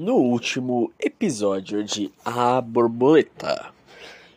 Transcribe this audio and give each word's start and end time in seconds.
No 0.00 0.14
último 0.14 0.92
episódio 0.96 1.82
de 1.82 2.12
A 2.24 2.60
Borboleta, 2.60 3.74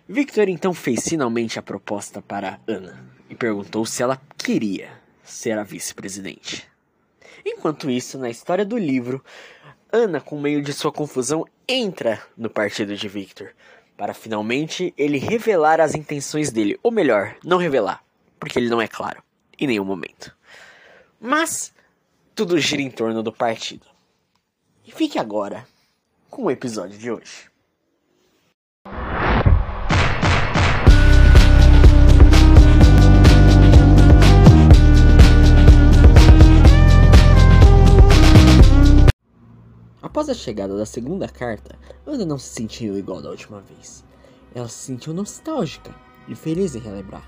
Victor 0.09 0.49
então 0.49 0.73
fez 0.73 1.07
finalmente 1.07 1.59
a 1.59 1.61
proposta 1.61 2.19
para 2.19 2.59
Ana 2.67 3.05
e 3.29 3.35
perguntou 3.35 3.85
se 3.85 4.01
ela 4.01 4.19
queria 4.35 4.89
ser 5.23 5.59
a 5.59 5.63
vice-presidente. 5.63 6.67
Enquanto 7.45 7.91
isso, 7.91 8.17
na 8.17 8.27
história 8.27 8.65
do 8.65 8.75
livro, 8.75 9.23
Ana, 9.91 10.19
com 10.19 10.41
meio 10.41 10.63
de 10.63 10.73
sua 10.73 10.91
confusão, 10.91 11.45
entra 11.67 12.19
no 12.35 12.49
partido 12.49 12.95
de 12.95 13.07
Victor 13.07 13.51
para 13.95 14.15
finalmente 14.15 14.91
ele 14.97 15.19
revelar 15.19 15.79
as 15.79 15.93
intenções 15.93 16.51
dele, 16.51 16.79
ou 16.81 16.89
melhor, 16.89 17.35
não 17.45 17.59
revelar, 17.59 18.03
porque 18.39 18.57
ele 18.57 18.67
não 18.67 18.81
é 18.81 18.87
claro 18.87 19.21
em 19.59 19.67
nenhum 19.67 19.85
momento. 19.85 20.35
Mas 21.19 21.71
tudo 22.33 22.57
gira 22.57 22.81
em 22.81 22.89
torno 22.89 23.21
do 23.21 23.31
partido. 23.31 23.90
Fique 24.93 25.17
agora 25.17 25.65
com 26.29 26.43
o 26.43 26.51
episódio 26.51 26.97
de 26.97 27.09
hoje. 27.09 27.49
Após 40.01 40.27
a 40.27 40.33
chegada 40.33 40.77
da 40.77 40.85
segunda 40.85 41.27
carta, 41.27 41.79
Ana 42.05 42.25
não 42.25 42.37
se 42.37 42.49
sentiu 42.49 42.97
igual 42.97 43.21
da 43.21 43.29
última 43.29 43.61
vez. 43.61 44.03
Ela 44.53 44.67
se 44.67 44.85
sentiu 44.85 45.13
nostálgica 45.13 45.95
e 46.27 46.35
feliz 46.35 46.75
em 46.75 46.79
relembrar. 46.79 47.27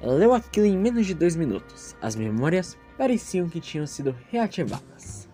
Ela 0.00 0.12
leu 0.12 0.34
aquilo 0.34 0.66
em 0.66 0.76
menos 0.76 1.06
de 1.06 1.14
dois 1.14 1.36
minutos. 1.36 1.96
As 2.02 2.14
memórias 2.14 2.76
pareciam 2.98 3.48
que 3.48 3.60
tinham 3.60 3.86
sido 3.86 4.14
reativadas. 4.30 5.31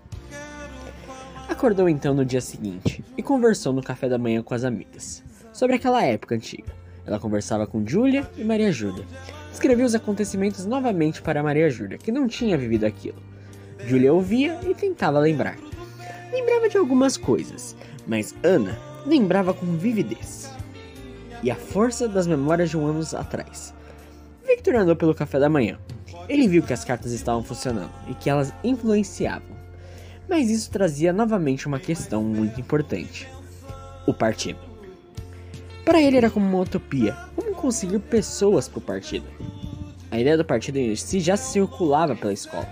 Acordou 1.49 1.89
então 1.89 2.15
no 2.15 2.25
dia 2.25 2.41
seguinte 2.41 3.03
e 3.17 3.23
conversou 3.23 3.73
no 3.73 3.83
café 3.83 4.09
da 4.09 4.19
manhã 4.19 4.43
com 4.43 4.55
as 4.55 4.65
amigas 4.65 5.25
sobre 5.53 5.77
aquela 5.77 6.05
época 6.05 6.35
antiga. 6.35 6.73
Ela 7.07 7.19
conversava 7.19 7.67
com 7.67 7.85
Júlia 7.87 8.31
e 8.37 8.45
Maria 8.45 8.71
Júlia. 8.71 9.05
Descrevia 9.51 9.87
os 9.87 9.95
acontecimentos 9.95 10.67
novamente 10.67 11.23
para 11.23 11.43
Maria 11.43 11.71
Júlia, 11.71 11.99
que 11.99 12.13
não 12.13 12.29
tinha 12.29 12.57
vivido 12.57 12.85
aquilo. 12.85 13.21
Júlia 13.87 14.13
ouvia 14.13 14.61
e 14.69 14.75
tentava 14.75 15.19
lembrar. 15.19 15.57
Lembrava 16.31 16.69
de 16.69 16.77
algumas 16.77 17.17
coisas, 17.17 17.75
mas 18.07 18.35
Ana 18.45 18.79
lembrava 19.07 19.55
com 19.55 19.67
vividez. 19.79 20.53
E 21.43 21.51
a 21.51 21.57
força 21.57 22.07
das 22.07 22.27
memórias 22.27 22.71
de 22.71 22.77
um 22.77 22.87
ano 22.87 23.01
atrás. 23.17 23.75
Victor 24.47 24.77
andou 24.77 24.95
pelo 24.95 25.15
café 25.15 25.41
da 25.41 25.49
manhã. 25.49 25.79
Ele 26.29 26.47
viu 26.47 26.63
que 26.63 26.73
as 26.73 26.85
cartas 26.85 27.13
estavam 27.13 27.43
funcionando 27.43 27.91
e 28.07 28.15
que 28.15 28.29
elas 28.29 28.53
influenciavam. 28.63 29.58
Mas 30.29 30.51
isso 30.51 30.71
trazia 30.71 31.13
novamente 31.13 31.67
uma 31.67 31.81
questão 31.81 32.23
muito 32.23 32.61
importante: 32.61 33.29
o 34.07 34.13
partido. 34.13 34.59
Para 35.85 36.03
ele 36.03 36.19
era 36.19 36.29
como 36.29 36.47
uma 36.47 36.61
utopia 36.61 37.17
como 37.35 37.55
conseguir 37.55 37.99
pessoas 37.99 38.69
para 38.69 38.79
o 38.79 38.83
partido. 38.83 39.27
A 40.11 40.21
ideia 40.21 40.37
do 40.37 40.45
partido 40.45 40.77
em 40.77 40.95
si 40.95 41.21
já 41.21 41.37
circulava 41.37 42.15
pela 42.15 42.33
escola. 42.33 42.69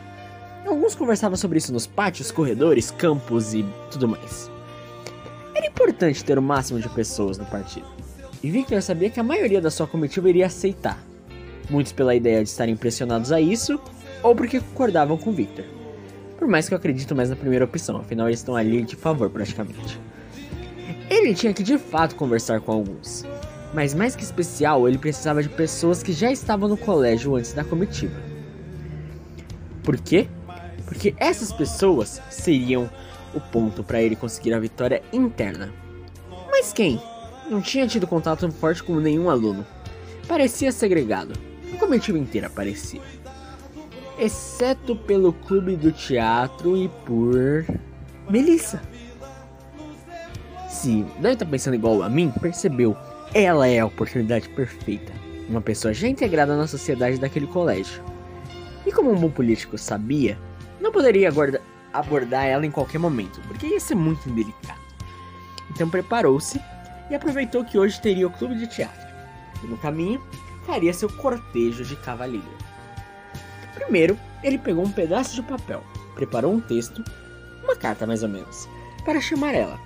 Alguns 0.67 0.95
conversavam 0.95 1.37
sobre 1.37 1.59
isso 1.59 1.73
nos 1.73 1.87
pátios, 1.87 2.31
corredores, 2.31 2.91
campos 2.91 3.55
e 3.55 3.65
tudo 3.91 4.09
mais. 4.09 4.51
Era 5.55 5.67
importante 5.67 6.25
ter 6.25 6.39
o 6.39 6.43
máximo 6.43 6.81
de 6.81 6.89
pessoas 6.89 7.39
no 7.39 7.47
partido. 7.47 7.87
E 8.43 8.51
Victor 8.51 8.83
sabia 8.83 9.09
que 9.09 9.21
a 9.21 9.23
maioria 9.23 9.61
da 9.61 9.71
sua 9.71 9.87
comitiva 9.87 10.29
iria 10.29 10.47
aceitar. 10.47 11.03
Muitos 11.71 11.93
pela 11.93 12.15
ideia 12.15 12.43
de 12.43 12.49
estarem 12.49 12.75
impressionados 12.75 13.33
a 13.33 13.41
isso, 13.41 13.81
ou 14.23 14.35
porque 14.35 14.61
concordavam 14.61 15.17
com 15.17 15.33
Victor. 15.33 15.65
Por 16.39 16.47
mais 16.47 16.69
que 16.69 16.75
eu 16.75 16.79
acredito 16.79 17.15
mais 17.15 17.31
na 17.31 17.37
primeira 17.37 17.65
opção, 17.65 17.99
afinal 17.99 18.29
eles 18.29 18.41
estão 18.41 18.57
ali 18.57 18.83
de 18.83 18.97
favor 18.97 19.31
praticamente. 19.31 20.01
Ele 21.09 21.35
tinha 21.35 21.55
que 21.55 21.63
de 21.63 21.79
fato 21.79 22.15
conversar 22.15 22.61
com 22.61 22.73
alguns. 22.73 23.25
Mas 23.75 23.95
mais 23.95 24.15
que 24.15 24.23
especial, 24.23 24.89
ele 24.89 24.99
precisava 24.99 25.43
de 25.43 25.49
pessoas 25.49 26.03
que 26.03 26.13
já 26.13 26.31
estavam 26.31 26.69
no 26.69 26.77
colégio 26.77 27.37
antes 27.37 27.53
da 27.53 27.65
comitiva. 27.65 28.15
Por 29.83 29.97
quê? 29.99 30.29
porque 30.87 31.15
essas 31.19 31.53
pessoas 31.53 32.23
seriam 32.31 32.89
o 33.35 33.41
ponto 33.41 33.85
para 33.85 34.01
ele 34.01 34.17
conseguir 34.17 34.55
a 34.55 34.61
vitória 34.61 35.03
interna. 35.13 35.71
Mas 36.51 36.73
quem? 36.73 37.03
Não 37.51 37.61
tinha 37.61 37.87
tido 37.87 38.07
contato 38.07 38.51
forte 38.53 38.83
com 38.83 38.97
nenhum 38.97 39.29
aluno. 39.29 39.67
Parecia 40.27 40.73
segregado. 40.73 41.35
A 41.75 41.77
comitiva 41.77 42.19
inteira 42.19 42.49
parecia. 42.49 43.03
Exceto 44.19 44.97
pelo 44.97 45.33
clube 45.33 45.77
do 45.77 45.93
teatro 45.93 46.75
e 46.75 46.89
por. 47.05 47.67
Melissa. 48.31 48.81
Se 50.71 51.05
deve 51.21 51.37
tá 51.37 51.45
pensando 51.45 51.75
igual 51.75 52.03
a 52.03 52.09
mim, 52.09 52.33
percebeu. 52.41 52.97
Ela 53.35 53.69
é 53.69 53.81
a 53.81 53.87
oportunidade 53.87 54.49
perfeita. 54.51 55.13
Uma 55.49 55.61
pessoa 55.61 55.93
já 55.93 56.09
integrada 56.09 56.57
na 56.57 56.67
sociedade 56.67 57.19
daquele 57.19 57.47
colégio. 57.47 58.03
E 58.87 58.93
como 58.93 59.13
um 59.13 59.17
bom 59.17 59.31
político 59.31 59.77
sabia, 59.77 60.39
não 60.81 60.91
poderia 60.91 61.31
abordar 61.93 62.47
ela 62.47 62.65
em 62.65 62.71
qualquer 62.71 62.99
momento, 62.99 63.41
porque 63.47 63.67
ia 63.67 63.81
ser 63.81 63.97
muito 63.97 64.29
indelicado. 64.29 64.81
Então 65.71 65.91
preparou-se 65.91 66.61
e 67.11 67.15
aproveitou 67.15 67.65
que 67.65 67.79
hoje 67.79 68.01
teria 68.01 68.27
o 68.27 68.31
clube 68.31 68.55
de 68.55 68.67
teatro. 68.67 69.07
E 69.63 69.67
no 69.67 69.77
caminho 69.77 70.23
faria 70.65 70.95
seu 70.95 71.09
cortejo 71.09 71.85
de 71.85 71.97
cavalheiro. 71.97 72.66
Primeiro, 73.77 74.19
ele 74.43 74.59
pegou 74.59 74.85
um 74.85 74.91
pedaço 74.91 75.37
de 75.37 75.43
papel, 75.43 75.85
preparou 76.15 76.53
um 76.53 76.61
texto, 76.61 77.05
uma 77.63 77.77
carta 77.77 78.07
mais 78.07 78.25
ou 78.25 78.29
menos, 78.29 78.69
para 79.05 79.21
chamar 79.21 79.55
ela 79.55 79.79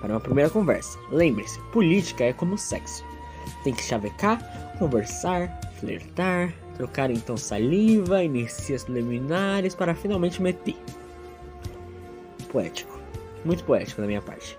para 0.00 0.12
uma 0.12 0.20
primeira 0.20 0.50
conversa. 0.50 0.98
Lembre-se, 1.10 1.60
política 1.72 2.24
é 2.24 2.32
como 2.32 2.58
sexo. 2.58 3.04
Tem 3.62 3.72
que 3.72 3.82
chavecar, 3.82 4.40
conversar, 4.78 5.48
flertar, 5.78 6.52
Trocar 6.76 7.10
então 7.10 7.38
saliva, 7.38 8.22
inicia 8.22 8.76
as 8.76 8.84
preliminares 8.84 9.74
para 9.74 9.94
finalmente 9.94 10.42
meter. 10.42 10.76
Poético. 12.52 13.00
Muito 13.46 13.64
poético 13.64 14.02
da 14.02 14.06
minha 14.06 14.20
parte. 14.20 14.58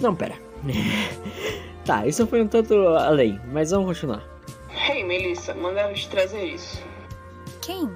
Não, 0.00 0.16
pera. 0.16 0.34
tá, 1.84 2.06
isso 2.06 2.26
foi 2.26 2.42
um 2.42 2.48
tanto 2.48 2.74
além, 2.88 3.40
mas 3.52 3.70
vamos 3.70 3.86
continuar. 3.86 4.24
Hey, 4.68 5.04
Melissa, 5.04 5.54
mandaram 5.54 5.94
te 5.94 6.08
trazer 6.08 6.44
isso. 6.44 6.82
Quem? 7.68 7.86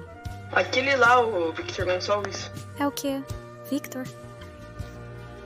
Aquele 0.51 0.95
lá, 0.95 1.19
o 1.19 1.51
Victor 1.51 1.87
Gonçalves. 1.87 2.51
É 2.77 2.85
o 2.85 2.91
quê? 2.91 3.23
Victor? 3.71 4.05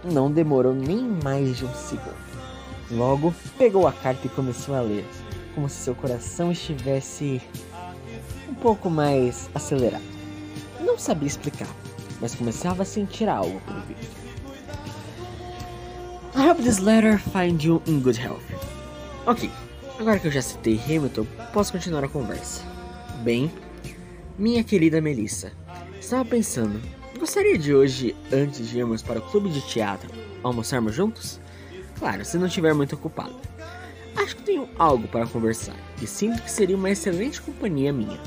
Não 0.03 0.29
demorou 0.29 0.73
nem 0.73 0.97
mais 1.23 1.55
de 1.55 1.63
um 1.63 1.73
segundo. 1.73 2.27
Logo, 2.91 3.33
pegou 3.57 3.87
a 3.87 3.93
carta 3.93 4.27
e 4.27 4.29
começou 4.29 4.75
a 4.75 4.81
ler, 4.81 5.05
como 5.55 5.69
se 5.69 5.77
seu 5.77 5.95
coração 5.95 6.51
estivesse 6.51 7.41
um 8.49 8.53
pouco 8.55 8.89
mais 8.89 9.49
acelerado. 9.55 10.03
Não 10.81 10.99
sabia 10.99 11.27
explicar, 11.27 11.69
mas 12.19 12.35
começava 12.35 12.83
a 12.83 12.85
sentir 12.85 13.29
algo 13.29 13.61
por 13.61 13.79
vir. 13.83 13.95
I 16.35 16.49
hope 16.49 16.61
this 16.61 16.79
letter 16.79 17.17
find 17.17 17.63
you 17.63 17.81
in 17.87 18.01
good 18.01 18.19
health. 18.19 18.43
Ok, 19.25 19.49
agora 19.97 20.19
que 20.19 20.27
eu 20.27 20.31
já 20.31 20.41
citei 20.41 20.77
Hamilton, 20.83 21.25
posso 21.53 21.71
continuar 21.71 22.03
a 22.03 22.09
conversa. 22.09 22.61
Bem, 23.23 23.49
minha 24.37 24.63
querida 24.63 25.01
Melissa, 25.01 25.51
estava 25.99 26.23
pensando, 26.23 26.79
gostaria 27.17 27.57
de 27.57 27.73
hoje, 27.73 28.15
antes 28.31 28.69
de 28.69 28.77
irmos 28.77 29.01
para 29.01 29.17
o 29.17 29.21
clube 29.21 29.49
de 29.49 29.61
teatro, 29.61 30.09
almoçarmos 30.43 30.93
juntos? 30.93 31.39
Claro, 31.97 32.23
se 32.23 32.37
não 32.37 32.45
estiver 32.45 32.73
muito 32.73 32.93
ocupado. 32.93 33.35
Acho 34.15 34.35
que 34.35 34.43
tenho 34.43 34.69
algo 34.77 35.07
para 35.07 35.25
conversar 35.25 35.75
e 36.01 36.05
sinto 36.05 36.43
que 36.43 36.51
seria 36.51 36.75
uma 36.75 36.91
excelente 36.91 37.41
companhia 37.41 37.91
minha. 37.91 38.19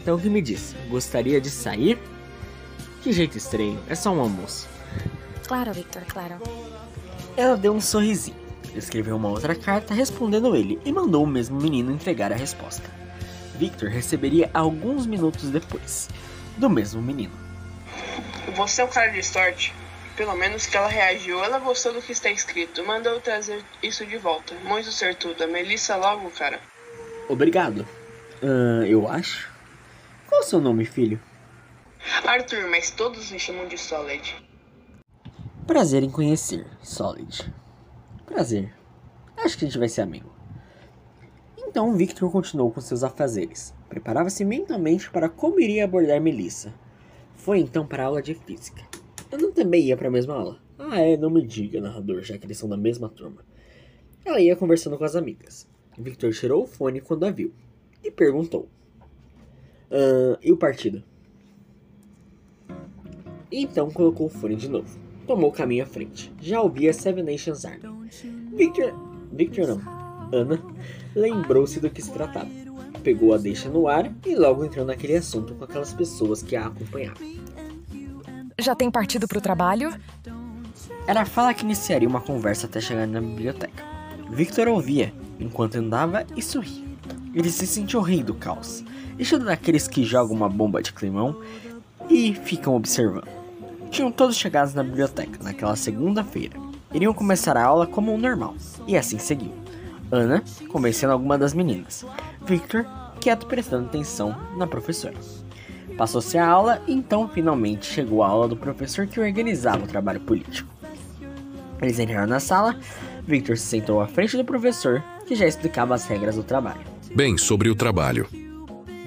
Então 0.00 0.16
o 0.16 0.20
que 0.20 0.30
me 0.30 0.40
diz? 0.40 0.74
Gostaria 0.88 1.40
de 1.40 1.50
sair? 1.50 1.98
Que 3.02 3.12
jeito 3.12 3.36
estranho, 3.36 3.78
é 3.86 3.94
só 3.94 4.12
um 4.12 4.20
almoço. 4.20 4.66
Claro, 5.46 5.74
Victor, 5.74 6.04
claro. 6.06 6.36
Ela 7.36 7.56
deu 7.56 7.74
um 7.74 7.80
sorrisinho, 7.80 8.36
escreveu 8.74 9.16
uma 9.16 9.28
outra 9.28 9.54
carta 9.54 9.92
respondendo 9.92 10.56
ele 10.56 10.78
e 10.86 10.92
mandou 10.92 11.22
o 11.24 11.26
mesmo 11.26 11.60
menino 11.60 11.92
entregar 11.92 12.32
a 12.32 12.36
resposta. 12.36 12.99
Victor 13.60 13.90
receberia 13.90 14.50
alguns 14.54 15.04
minutos 15.04 15.50
depois, 15.50 16.08
do 16.56 16.70
mesmo 16.70 17.02
menino. 17.02 17.34
Você 18.56 18.80
é 18.80 18.84
um 18.86 18.88
cara 18.88 19.10
de 19.12 19.22
sorte. 19.22 19.74
Pelo 20.16 20.34
menos 20.34 20.64
que 20.64 20.74
ela 20.78 20.88
reagiu, 20.88 21.44
ela 21.44 21.58
gostou 21.58 21.92
do 21.92 22.00
que 22.00 22.10
está 22.10 22.30
escrito. 22.30 22.82
Mandou 22.86 23.20
trazer 23.20 23.62
isso 23.82 24.06
de 24.06 24.16
volta. 24.16 24.54
Muito 24.64 24.90
certuda. 24.90 25.46
Melissa 25.46 25.94
logo, 25.96 26.30
cara. 26.30 26.58
Obrigado. 27.28 27.86
Uh, 28.42 28.82
eu 28.86 29.06
acho. 29.06 29.50
Qual 30.26 30.40
é 30.40 30.44
o 30.44 30.46
seu 30.46 30.58
nome, 30.58 30.86
filho? 30.86 31.20
Arthur, 32.24 32.66
mas 32.70 32.90
todos 32.90 33.30
me 33.30 33.38
chamam 33.38 33.68
de 33.68 33.76
Solid. 33.76 34.36
Prazer 35.66 36.02
em 36.02 36.10
conhecer, 36.10 36.66
Solid. 36.82 37.52
Prazer. 38.24 38.72
Acho 39.36 39.58
que 39.58 39.66
a 39.66 39.68
gente 39.68 39.78
vai 39.78 39.88
ser 39.90 40.00
amigo. 40.00 40.29
Então 41.70 41.94
Victor 41.94 42.32
continuou 42.32 42.72
com 42.72 42.80
seus 42.80 43.04
afazeres. 43.04 43.72
Preparava-se 43.88 44.44
mentalmente 44.44 45.08
para 45.08 45.28
como 45.28 45.60
iria 45.60 45.84
abordar 45.84 46.20
Melissa. 46.20 46.74
Foi 47.36 47.60
então 47.60 47.86
para 47.86 48.02
a 48.02 48.06
aula 48.06 48.20
de 48.20 48.34
física. 48.34 48.82
Eu 49.30 49.38
não 49.38 49.52
também 49.52 49.84
ia 49.84 49.96
para 49.96 50.08
a 50.08 50.10
mesma 50.10 50.34
aula, 50.34 50.60
Ah, 50.76 50.98
é, 50.98 51.16
não 51.16 51.30
me 51.30 51.46
diga, 51.46 51.80
narrador, 51.80 52.22
já 52.22 52.36
que 52.36 52.44
eles 52.44 52.58
são 52.58 52.68
da 52.68 52.76
mesma 52.76 53.08
turma. 53.08 53.44
Ela 54.24 54.40
ia 54.40 54.56
conversando 54.56 54.98
com 54.98 55.04
as 55.04 55.14
amigas. 55.14 55.68
Victor 55.96 56.32
tirou 56.32 56.64
o 56.64 56.66
fone 56.66 57.00
quando 57.00 57.24
a 57.24 57.30
viu 57.30 57.52
e 58.02 58.10
perguntou: 58.10 58.68
ah, 59.92 60.36
E 60.42 60.50
o 60.50 60.56
partido? 60.56 61.04
Então 63.52 63.92
colocou 63.92 64.26
o 64.26 64.30
fone 64.30 64.56
de 64.56 64.68
novo. 64.68 64.98
Tomou 65.24 65.50
o 65.50 65.52
caminho 65.52 65.84
à 65.84 65.86
frente. 65.86 66.32
Já 66.40 66.60
ouvia 66.60 66.92
Seven 66.92 67.22
Nations 67.22 67.64
Army. 67.64 68.08
Victor. 68.56 68.92
Victor 69.32 69.68
não. 69.68 70.00
Ana 70.32 70.60
lembrou-se 71.14 71.80
do 71.80 71.90
que 71.90 72.02
se 72.02 72.10
tratava. 72.12 72.48
Pegou 73.02 73.32
a 73.34 73.38
deixa 73.38 73.68
no 73.68 73.88
ar 73.88 74.12
e 74.26 74.34
logo 74.34 74.64
entrou 74.64 74.84
naquele 74.84 75.16
assunto 75.16 75.54
com 75.54 75.64
aquelas 75.64 75.92
pessoas 75.92 76.42
que 76.42 76.54
a 76.56 76.66
acompanhavam. 76.66 77.26
Já 78.58 78.74
tem 78.74 78.90
partido 78.90 79.26
pro 79.26 79.40
trabalho? 79.40 79.92
Era 81.06 81.22
a 81.22 81.26
fala 81.26 81.54
que 81.54 81.64
iniciaria 81.64 82.08
uma 82.08 82.20
conversa 82.20 82.66
até 82.66 82.80
chegar 82.80 83.06
na 83.06 83.20
biblioteca. 83.20 83.82
Victor 84.30 84.68
ouvia 84.68 85.12
enquanto 85.38 85.76
andava 85.76 86.26
e 86.36 86.42
sorria. 86.42 86.84
Ele 87.34 87.50
se 87.50 87.66
sentiu 87.66 88.00
rei 88.00 88.22
do 88.22 88.34
caos, 88.34 88.84
estilo 89.18 89.44
daqueles 89.44 89.88
que 89.88 90.04
jogam 90.04 90.36
uma 90.36 90.48
bomba 90.48 90.82
de 90.82 90.92
climão 90.92 91.40
e 92.08 92.34
ficam 92.34 92.74
observando. 92.74 93.28
Tinham 93.90 94.12
todos 94.12 94.36
chegados 94.36 94.74
na 94.74 94.82
biblioteca 94.82 95.42
naquela 95.42 95.74
segunda-feira. 95.74 96.56
Iriam 96.92 97.14
começar 97.14 97.56
a 97.56 97.64
aula 97.64 97.86
como 97.86 98.12
o 98.12 98.18
normal, 98.18 98.54
e 98.86 98.96
assim 98.96 99.18
seguiu. 99.18 99.52
Ana 100.10 100.42
convencendo 100.68 101.12
alguma 101.12 101.38
das 101.38 101.54
meninas. 101.54 102.04
Victor, 102.46 102.86
quieto 103.20 103.46
prestando 103.46 103.86
atenção 103.86 104.36
na 104.56 104.66
professora. 104.66 105.14
Passou-se 105.96 106.38
a 106.38 106.46
aula 106.46 106.82
e 106.86 106.92
então 106.92 107.28
finalmente 107.28 107.86
chegou 107.86 108.22
a 108.22 108.28
aula 108.28 108.48
do 108.48 108.56
professor 108.56 109.06
que 109.06 109.20
organizava 109.20 109.84
o 109.84 109.88
trabalho 109.88 110.20
político. 110.20 110.68
Eles 111.80 111.98
entraram 111.98 112.26
na 112.26 112.40
sala, 112.40 112.76
Victor 113.26 113.56
se 113.56 113.66
sentou 113.66 114.00
à 114.00 114.06
frente 114.06 114.36
do 114.36 114.44
professor, 114.44 115.02
que 115.26 115.34
já 115.34 115.46
explicava 115.46 115.94
as 115.94 116.06
regras 116.06 116.36
do 116.36 116.42
trabalho. 116.42 116.80
Bem, 117.14 117.38
sobre 117.38 117.68
o 117.68 117.74
trabalho. 117.74 118.26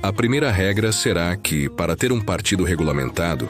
A 0.02 0.12
primeira 0.12 0.52
regra 0.52 0.92
será 0.92 1.36
que, 1.36 1.70
para 1.70 1.96
ter 1.96 2.12
um 2.12 2.20
partido 2.20 2.64
regulamentado, 2.64 3.50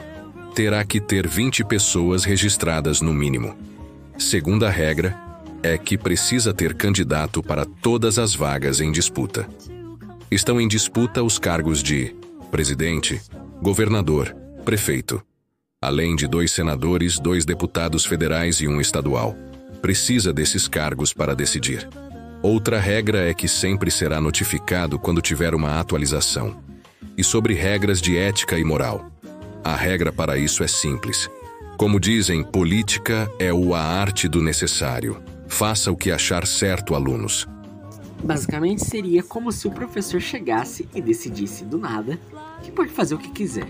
terá 0.54 0.84
que 0.84 1.00
ter 1.00 1.26
20 1.26 1.64
pessoas 1.64 2.24
registradas 2.24 3.00
no 3.00 3.12
mínimo. 3.12 3.56
Segunda 4.16 4.70
regra 4.70 5.23
é 5.64 5.78
que 5.78 5.96
precisa 5.96 6.52
ter 6.52 6.74
candidato 6.74 7.42
para 7.42 7.64
todas 7.64 8.18
as 8.18 8.34
vagas 8.34 8.82
em 8.82 8.92
disputa. 8.92 9.48
Estão 10.30 10.60
em 10.60 10.68
disputa 10.68 11.22
os 11.22 11.38
cargos 11.38 11.82
de 11.82 12.14
presidente, 12.50 13.18
governador, 13.62 14.36
prefeito, 14.62 15.22
além 15.80 16.14
de 16.14 16.26
dois 16.26 16.52
senadores, 16.52 17.18
dois 17.18 17.46
deputados 17.46 18.04
federais 18.04 18.60
e 18.60 18.68
um 18.68 18.78
estadual. 18.78 19.34
Precisa 19.80 20.34
desses 20.34 20.68
cargos 20.68 21.14
para 21.14 21.34
decidir. 21.34 21.88
Outra 22.42 22.78
regra 22.78 23.26
é 23.26 23.32
que 23.32 23.48
sempre 23.48 23.90
será 23.90 24.20
notificado 24.20 24.98
quando 24.98 25.22
tiver 25.22 25.54
uma 25.54 25.80
atualização. 25.80 26.62
E 27.16 27.24
sobre 27.24 27.54
regras 27.54 28.02
de 28.02 28.18
ética 28.18 28.58
e 28.58 28.64
moral. 28.64 29.10
A 29.64 29.74
regra 29.74 30.12
para 30.12 30.36
isso 30.36 30.62
é 30.62 30.68
simples. 30.68 31.30
Como 31.78 31.98
dizem, 31.98 32.44
política 32.44 33.30
é 33.38 33.50
o 33.50 33.74
a 33.74 33.80
arte 33.80 34.28
do 34.28 34.42
necessário. 34.42 35.22
Faça 35.48 35.90
o 35.90 35.96
que 35.96 36.10
achar 36.10 36.46
certo, 36.46 36.94
alunos. 36.94 37.46
Basicamente 38.22 38.84
seria 38.84 39.22
como 39.22 39.52
se 39.52 39.68
o 39.68 39.70
professor 39.70 40.20
chegasse 40.20 40.88
e 40.94 41.02
decidisse 41.02 41.64
do 41.64 41.76
nada 41.76 42.18
que 42.62 42.72
pode 42.72 42.90
fazer 42.90 43.14
o 43.14 43.18
que 43.18 43.30
quiser. 43.30 43.68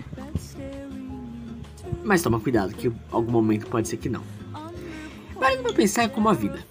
Mas 2.03 2.21
toma 2.21 2.39
cuidado 2.39 2.73
que 2.73 2.91
algum 3.11 3.31
momento 3.31 3.67
pode 3.67 3.87
ser 3.87 3.97
que 3.97 4.07
não. 4.07 4.23
Vale 5.35 5.57
pra 5.57 5.73
pensar 5.73 6.03
é 6.03 6.07
como 6.07 6.29
a 6.29 6.33
vida. 6.33 6.65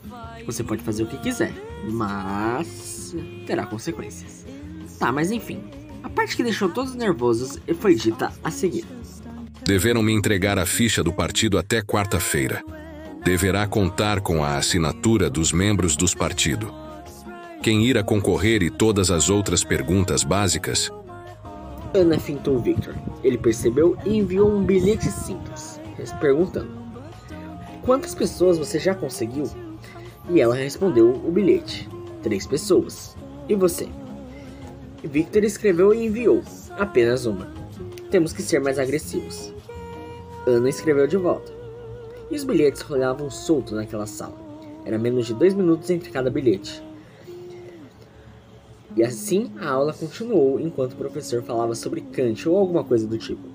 Você 0.47 0.65
pode 0.65 0.83
fazer 0.83 1.03
o 1.03 1.07
que 1.07 1.19
quiser, 1.19 1.53
mas 1.91 3.15
terá 3.47 3.67
consequências. 3.67 4.47
Tá, 4.99 5.13
mas 5.13 5.31
enfim. 5.31 5.63
A 6.03 6.09
parte 6.09 6.37
que 6.37 6.43
deixou 6.43 6.69
todos 6.69 6.95
nervosos 6.95 7.59
foi 7.81 7.95
dita 7.95 8.33
a 8.43 8.51
seguir. 8.51 8.85
Deveram 9.67 10.03
me 10.03 10.13
entregar 10.13 10.59
a 10.59 10.67
ficha 10.67 11.03
do 11.03 11.13
partido 11.13 11.59
até 11.59 11.83
quarta-feira. 11.83 12.63
Deverá 13.25 13.67
contar 13.67 14.21
com 14.21 14.45
a 14.45 14.59
assinatura 14.59 15.31
dos 15.31 15.51
membros 15.51 15.97
dos 15.97 16.15
partido. 16.15 16.71
Quem 17.63 17.87
irá 17.87 18.03
concorrer 18.03 18.63
e 18.63 18.69
todas 18.69 19.11
as 19.11 19.31
outras 19.31 19.65
perguntas 19.65 20.23
básicas? 20.23 20.93
Ana 21.95 22.19
fintou 22.19 22.59
Victor. 22.59 22.95
Ele 23.23 23.39
percebeu 23.39 23.97
e 24.05 24.19
enviou 24.19 24.55
um 24.55 24.63
bilhete 24.63 25.11
simples, 25.11 25.81
perguntando: 26.21 26.71
Quantas 27.81 28.15
pessoas 28.15 28.59
você 28.59 28.79
já 28.79 28.95
conseguiu? 28.95 29.45
E 30.29 30.39
ela 30.39 30.55
respondeu 30.55 31.09
o 31.09 31.33
bilhete: 31.33 31.89
Três 32.23 32.47
pessoas. 32.47 33.17
E 33.49 33.55
você? 33.55 33.89
Victor 35.03 35.45
escreveu 35.45 35.95
e 35.95 36.05
enviou: 36.05 36.43
Apenas 36.79 37.25
uma. 37.25 37.51
Temos 38.11 38.35
que 38.35 38.43
ser 38.43 38.61
mais 38.61 38.79
agressivos. 38.79 39.51
Ana 40.47 40.69
escreveu 40.69 41.07
de 41.07 41.17
volta. 41.17 41.64
E 42.35 42.37
os 42.37 42.43
bilhetes 42.43 42.83
rolavam 42.83 43.31
soltos 43.31 43.75
naquela 43.75 44.09
sala. 44.09 44.35
Era 44.85 44.99
menos 44.99 45.25
de 45.25 45.33
dois 45.33 45.55
minutos 45.55 45.89
entre 45.89 46.11
cada 46.11 46.29
bilhete. 46.29 46.83
E 48.97 49.05
assim 49.05 49.53
a 49.61 49.71
aula 49.71 49.93
continuou 49.93 50.59
enquanto 50.59 50.95
o 50.95 50.97
professor 50.97 51.45
falava 51.45 51.77
sobre 51.77 52.01
Kant 52.01 52.49
ou 52.49 52.57
alguma 52.57 52.83
coisa 52.83 53.07
do 53.07 53.17
tipo. 53.17 53.49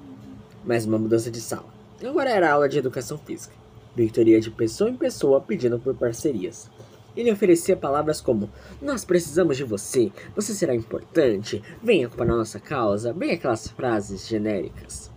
Mais 0.64 0.86
uma 0.86 0.98
mudança 0.98 1.30
de 1.30 1.42
sala. 1.42 1.66
Agora 2.02 2.30
era 2.30 2.54
aula 2.54 2.70
de 2.70 2.80
educação 2.80 3.18
física. 3.18 3.54
Victor 3.98 4.26
ia 4.26 4.40
de 4.40 4.50
pessoa 4.50 4.90
em 4.90 4.96
pessoa 4.96 5.42
pedindo 5.42 5.78
por 5.78 5.94
parcerias. 5.94 6.72
Ele 7.18 7.34
oferecia 7.34 7.76
palavras 7.76 8.22
como: 8.22 8.50
Nós 8.82 9.04
precisamos 9.04 9.58
de 9.58 9.66
você, 9.66 10.10
você 10.34 10.54
será 10.54 10.74
importante, 10.74 11.62
venha 11.84 12.08
para 12.08 12.24
nossa 12.24 12.62
causa, 12.62 13.12
bem 13.12 13.32
aquelas 13.32 13.68
frases 13.68 14.26
genéricas. 14.26 15.12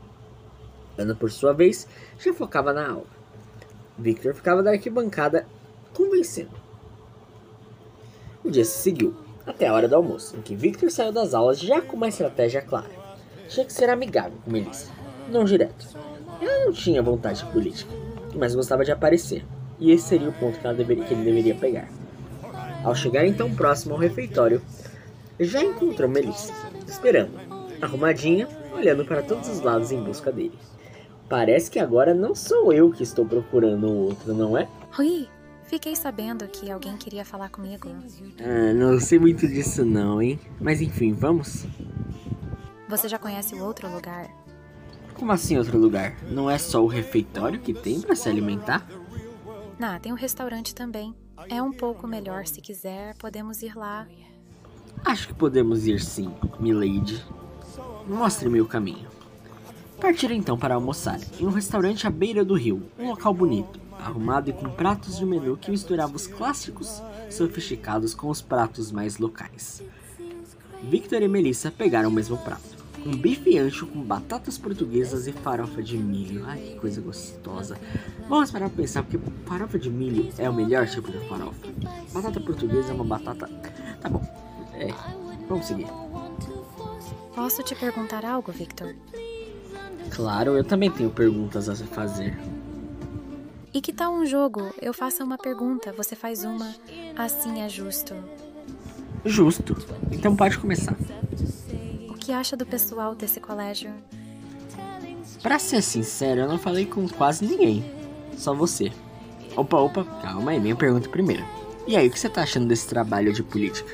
Ana, 0.99 1.15
por 1.15 1.31
sua 1.31 1.53
vez, 1.53 1.87
já 2.19 2.35
focava 2.35 2.73
na 2.73 2.91
aula. 2.91 3.22
Victor 4.03 4.35
ficava 4.35 4.63
da 4.63 4.73
arquibancada 4.73 5.47
convencendo. 5.95 6.51
O 8.45 8.51
dia 8.51 8.65
se 8.65 8.83
seguiu, 8.83 9.15
até 9.47 9.69
a 9.69 9.73
hora 9.73 9.89
do 9.89 9.95
almoço, 9.95 10.37
em 10.37 10.43
que 10.43 10.57
Victor 10.57 10.91
saiu 10.91 11.13
das 11.13 11.33
aulas 11.33 11.61
já 11.61 11.81
com 11.81 11.97
uma 11.97 12.09
estratégia 12.09 12.61
clara. 12.61 12.91
Tinha 13.49 13.65
que 13.65 13.73
ser 13.73 13.89
amigável 13.89 14.37
com 14.45 14.51
Melissa, 14.51 14.91
não 15.31 15.45
direto. 15.45 15.87
Ela 16.41 16.65
não 16.65 16.73
tinha 16.73 17.01
vontade 17.01 17.45
política, 17.47 17.93
mas 18.35 18.55
gostava 18.55 18.85
de 18.85 18.91
aparecer, 18.91 19.45
e 19.79 19.93
esse 19.93 20.09
seria 20.09 20.29
o 20.29 20.33
ponto 20.33 20.59
que, 20.59 20.73
deveria, 20.75 21.05
que 21.05 21.15
ele 21.15 21.25
deveria 21.25 21.55
pegar. 21.55 21.89
Ao 22.83 22.97
chegar 22.97 23.25
então 23.25 23.55
próximo 23.55 23.95
ao 23.95 24.01
refeitório, 24.01 24.61
já 25.39 25.63
encontrou 25.63 26.11
Melissa, 26.11 26.53
esperando, 26.89 27.39
arrumadinha, 27.81 28.49
olhando 28.75 29.05
para 29.05 29.23
todos 29.23 29.49
os 29.49 29.61
lados 29.61 29.93
em 29.93 30.03
busca 30.03 30.33
dele. 30.33 30.59
Parece 31.33 31.71
que 31.71 31.79
agora 31.79 32.13
não 32.13 32.35
sou 32.35 32.75
eu 32.75 32.91
que 32.91 33.03
estou 33.03 33.25
procurando 33.25 33.87
o 33.87 33.97
outro, 34.09 34.35
não 34.35 34.55
é? 34.55 34.69
Rui, 34.91 35.27
fiquei 35.65 35.97
sabendo 35.97 36.47
que 36.47 36.71
alguém 36.71 36.95
queria 36.99 37.25
falar 37.25 37.49
comigo. 37.49 37.89
Ah, 38.39 38.75
não 38.75 39.01
sei 39.01 39.19
muito 39.19 39.49
disso 39.49 39.83
não, 39.83 40.21
hein? 40.21 40.39
Mas 40.61 40.83
enfim, 40.83 41.15
vamos? 41.15 41.65
Você 42.87 43.09
já 43.09 43.19
conhece 43.19 43.55
o 43.55 43.65
outro 43.65 43.91
lugar? 43.91 44.29
Como 45.15 45.33
assim 45.33 45.57
outro 45.57 45.79
lugar? 45.79 46.15
Não 46.31 46.51
é 46.51 46.59
só 46.59 46.85
o 46.85 46.87
refeitório 46.87 47.59
que 47.61 47.73
tem 47.73 48.03
para 48.03 48.15
se 48.15 48.29
alimentar? 48.29 48.87
Não, 49.79 49.99
tem 49.99 50.13
um 50.13 50.17
restaurante 50.17 50.75
também. 50.75 51.15
É 51.49 51.63
um 51.63 51.73
pouco 51.73 52.07
melhor, 52.07 52.47
se 52.47 52.61
quiser, 52.61 53.15
podemos 53.17 53.63
ir 53.63 53.75
lá. 53.75 54.07
Acho 55.03 55.29
que 55.29 55.35
podemos 55.35 55.87
ir 55.87 55.99
sim, 55.99 56.31
milady. 56.61 57.25
Mostre-me 58.07 58.61
o 58.61 58.67
caminho. 58.67 59.22
Partiram 60.03 60.35
então 60.35 60.59
para 60.59 60.75
almoçar 60.75 61.21
em 61.39 61.47
um 61.47 61.51
restaurante 61.51 62.09
à 62.09 62.11
beira 62.11 62.45
do 62.45 62.55
rio, 62.55 62.83
um 62.99 63.11
local 63.11 63.33
bonito, 63.33 63.79
arrumado 64.01 64.51
e 64.51 64.53
com 64.53 64.69
pratos 64.69 65.17
de 65.17 65.25
menu 65.25 65.57
que 65.57 65.71
misturava 65.71 66.17
os 66.17 66.27
clássicos 66.27 67.01
sofisticados 67.31 68.13
com 68.13 68.29
os 68.29 68.43
pratos 68.43 68.91
mais 68.91 69.19
locais. 69.19 69.81
Victor 70.83 71.23
e 71.23 71.29
Melissa 71.29 71.71
pegaram 71.71 72.09
o 72.09 72.13
mesmo 72.13 72.37
prato. 72.37 72.83
Um 73.07 73.17
bife 73.17 73.57
ancho 73.57 73.87
com 73.87 74.03
batatas 74.03 74.59
portuguesas 74.59 75.29
e 75.29 75.33
farofa 75.33 75.81
de 75.81 75.97
milho. 75.97 76.45
Ai, 76.47 76.59
que 76.59 76.81
coisa 76.81 77.01
gostosa. 77.01 77.79
Vamos 78.29 78.51
parar 78.51 78.69
pra 78.71 78.83
pensar, 78.83 79.05
porque 79.05 79.25
farofa 79.47 79.79
de 79.79 79.89
milho 79.89 80.33
é 80.37 80.51
o 80.51 80.55
melhor 80.55 80.89
tipo 80.89 81.13
de 81.13 81.19
farofa. 81.29 81.69
Batata 82.13 82.41
portuguesa 82.41 82.91
é 82.91 82.95
uma 82.95 83.05
batata... 83.05 83.49
Tá 84.01 84.09
bom. 84.09 84.21
É, 84.75 84.93
vamos 85.49 85.65
seguir. 85.65 85.87
Posso 87.37 87.63
te 87.63 87.77
perguntar 87.77 88.25
algo, 88.25 88.51
Victor? 88.51 88.97
Claro, 90.11 90.57
eu 90.57 90.65
também 90.65 90.91
tenho 90.91 91.11
perguntas 91.11 91.69
a 91.69 91.75
fazer. 91.75 92.39
E 93.73 93.81
que 93.81 93.93
tal 93.93 94.13
um 94.13 94.27
jogo? 94.27 94.71
Eu 94.81 94.93
faço 94.93 95.25
uma 95.25 95.39
pergunta, 95.39 95.93
você 95.93 96.15
faz 96.15 96.45
uma. 96.45 96.75
Assim 97.17 97.63
é 97.63 97.69
justo. 97.69 98.15
Justo. 99.25 99.77
Então 100.11 100.37
pode 100.37 100.59
começar. 100.59 100.95
O 102.09 102.15
que 102.15 102.33
acha 102.33 102.57
do 102.57 102.67
pessoal 102.67 103.15
desse 103.15 103.41
colégio? 103.41 103.91
Pra 105.43 105.59
ser 105.59 105.83
sincero, 105.83 106.43
eu 106.43 106.49
não 106.49 106.59
falei 106.59 106.87
com 106.87 107.09
quase 107.09 107.45
ninguém. 107.45 107.85
Só 108.37 108.55
você. 108.55 108.93
Opa, 109.57 109.79
opa, 109.79 110.05
calma 110.23 110.53
aí, 110.53 110.61
minha 110.61 110.77
pergunta 110.77 111.09
primeiro. 111.09 111.45
E 111.87 111.97
aí, 111.97 112.07
o 112.07 112.11
que 112.11 112.19
você 112.19 112.29
tá 112.29 112.43
achando 112.43 112.69
desse 112.69 112.87
trabalho 112.87 113.33
de 113.33 113.43
política? 113.43 113.91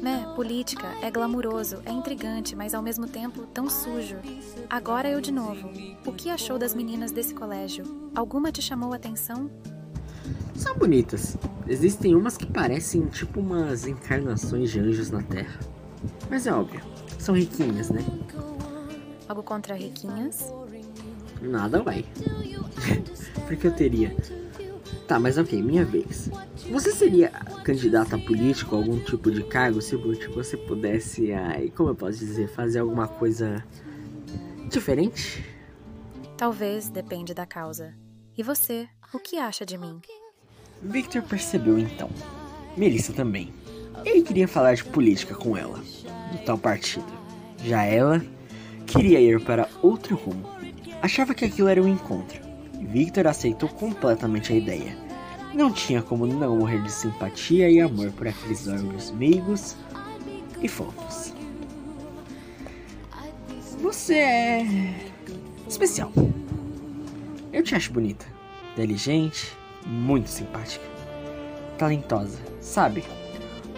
Né, 0.00 0.32
política 0.34 0.86
é 1.02 1.10
glamuroso, 1.10 1.80
é 1.84 1.90
intrigante, 1.90 2.54
mas 2.54 2.74
ao 2.74 2.82
mesmo 2.82 3.06
tempo 3.06 3.46
tão 3.46 3.68
sujo. 3.68 4.16
Agora 4.68 5.08
eu 5.08 5.20
de 5.20 5.32
novo. 5.32 5.70
O 6.06 6.12
que 6.12 6.30
achou 6.30 6.58
das 6.58 6.74
meninas 6.74 7.12
desse 7.12 7.34
colégio? 7.34 8.10
Alguma 8.14 8.52
te 8.52 8.62
chamou 8.62 8.92
a 8.92 8.96
atenção? 8.96 9.50
São 10.54 10.76
bonitas. 10.76 11.36
Existem 11.66 12.14
umas 12.14 12.36
que 12.36 12.46
parecem 12.46 13.06
tipo 13.06 13.40
umas 13.40 13.86
encarnações 13.86 14.70
de 14.70 14.80
anjos 14.80 15.10
na 15.10 15.22
Terra. 15.22 15.58
Mas 16.30 16.46
é 16.46 16.52
óbvio, 16.52 16.80
são 17.18 17.34
riquinhas, 17.34 17.90
né? 17.90 18.04
Algo 19.28 19.42
contra 19.42 19.74
riquinhas? 19.74 20.52
Nada 21.40 21.82
vai. 21.82 22.04
Porque 23.46 23.66
eu 23.66 23.72
teria. 23.74 24.16
Tá, 25.06 25.18
mas 25.18 25.38
ok, 25.38 25.62
minha 25.62 25.84
vez. 25.84 26.30
Você 26.70 26.92
seria 26.92 27.30
candidato 27.64 28.14
a 28.14 28.18
político, 28.18 28.76
algum 28.76 28.98
tipo 28.98 29.30
de 29.30 29.42
cargo, 29.42 29.80
se 29.80 29.96
tipo, 29.96 30.34
você 30.34 30.54
pudesse, 30.54 31.32
ai, 31.32 31.72
como 31.74 31.88
eu 31.88 31.94
posso 31.94 32.18
dizer, 32.18 32.48
fazer 32.48 32.80
alguma 32.80 33.08
coisa 33.08 33.64
diferente? 34.68 35.42
Talvez, 36.36 36.90
depende 36.90 37.32
da 37.32 37.46
causa. 37.46 37.94
E 38.36 38.42
você, 38.42 38.86
o 39.14 39.18
que 39.18 39.38
acha 39.38 39.64
de 39.64 39.78
mim? 39.78 40.00
Victor 40.82 41.22
percebeu 41.22 41.78
então. 41.78 42.10
Melissa 42.76 43.14
também. 43.14 43.52
Ele 44.04 44.22
queria 44.22 44.46
falar 44.46 44.74
de 44.74 44.84
política 44.84 45.34
com 45.34 45.56
ela, 45.56 45.78
do 45.78 46.38
tal 46.44 46.58
partido. 46.58 47.12
Já 47.64 47.82
ela 47.82 48.22
queria 48.86 49.20
ir 49.20 49.42
para 49.42 49.68
outro 49.82 50.14
rumo. 50.16 50.46
Achava 51.00 51.34
que 51.34 51.46
aquilo 51.46 51.68
era 51.68 51.82
um 51.82 51.88
encontro. 51.88 52.40
E 52.78 52.84
Victor 52.84 53.26
aceitou 53.26 53.68
completamente 53.70 54.52
a 54.52 54.56
ideia. 54.56 55.07
Não 55.54 55.72
tinha 55.72 56.02
como 56.02 56.26
não 56.26 56.56
morrer 56.56 56.82
de 56.82 56.90
simpatia 56.90 57.70
e 57.70 57.80
amor 57.80 58.12
por 58.12 58.28
aqueles 58.28 58.68
olhos 58.68 59.10
meigos 59.10 59.76
e 60.60 60.68
fofos. 60.68 61.32
Você 63.80 64.14
é 64.14 64.66
especial. 65.68 66.12
Eu 67.52 67.62
te 67.62 67.74
acho 67.74 67.92
bonita, 67.92 68.26
inteligente, 68.72 69.56
muito 69.86 70.28
simpática, 70.28 70.84
talentosa, 71.78 72.38
sabe? 72.60 73.04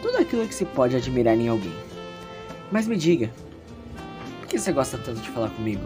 Tudo 0.03 0.19
aquilo 0.19 0.47
que 0.49 0.55
se 0.55 0.65
pode 0.65 0.97
admirar 0.97 1.37
em 1.37 1.49
alguém. 1.49 1.75
Mas 2.73 2.87
me 2.87 2.97
diga, 2.97 3.31
por 4.41 4.49
que 4.49 4.59
você 4.59 4.73
gosta 4.73 4.99
tanto 4.99 5.21
de 5.21 5.31
falar 5.31 5.51
comigo? 5.51 5.83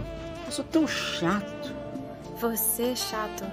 Eu 0.47 0.53
sou 0.53 0.65
tão 0.65 0.87
chato. 0.87 1.75
Você 2.41 2.83
é 2.85 2.97
chato. 2.97 3.45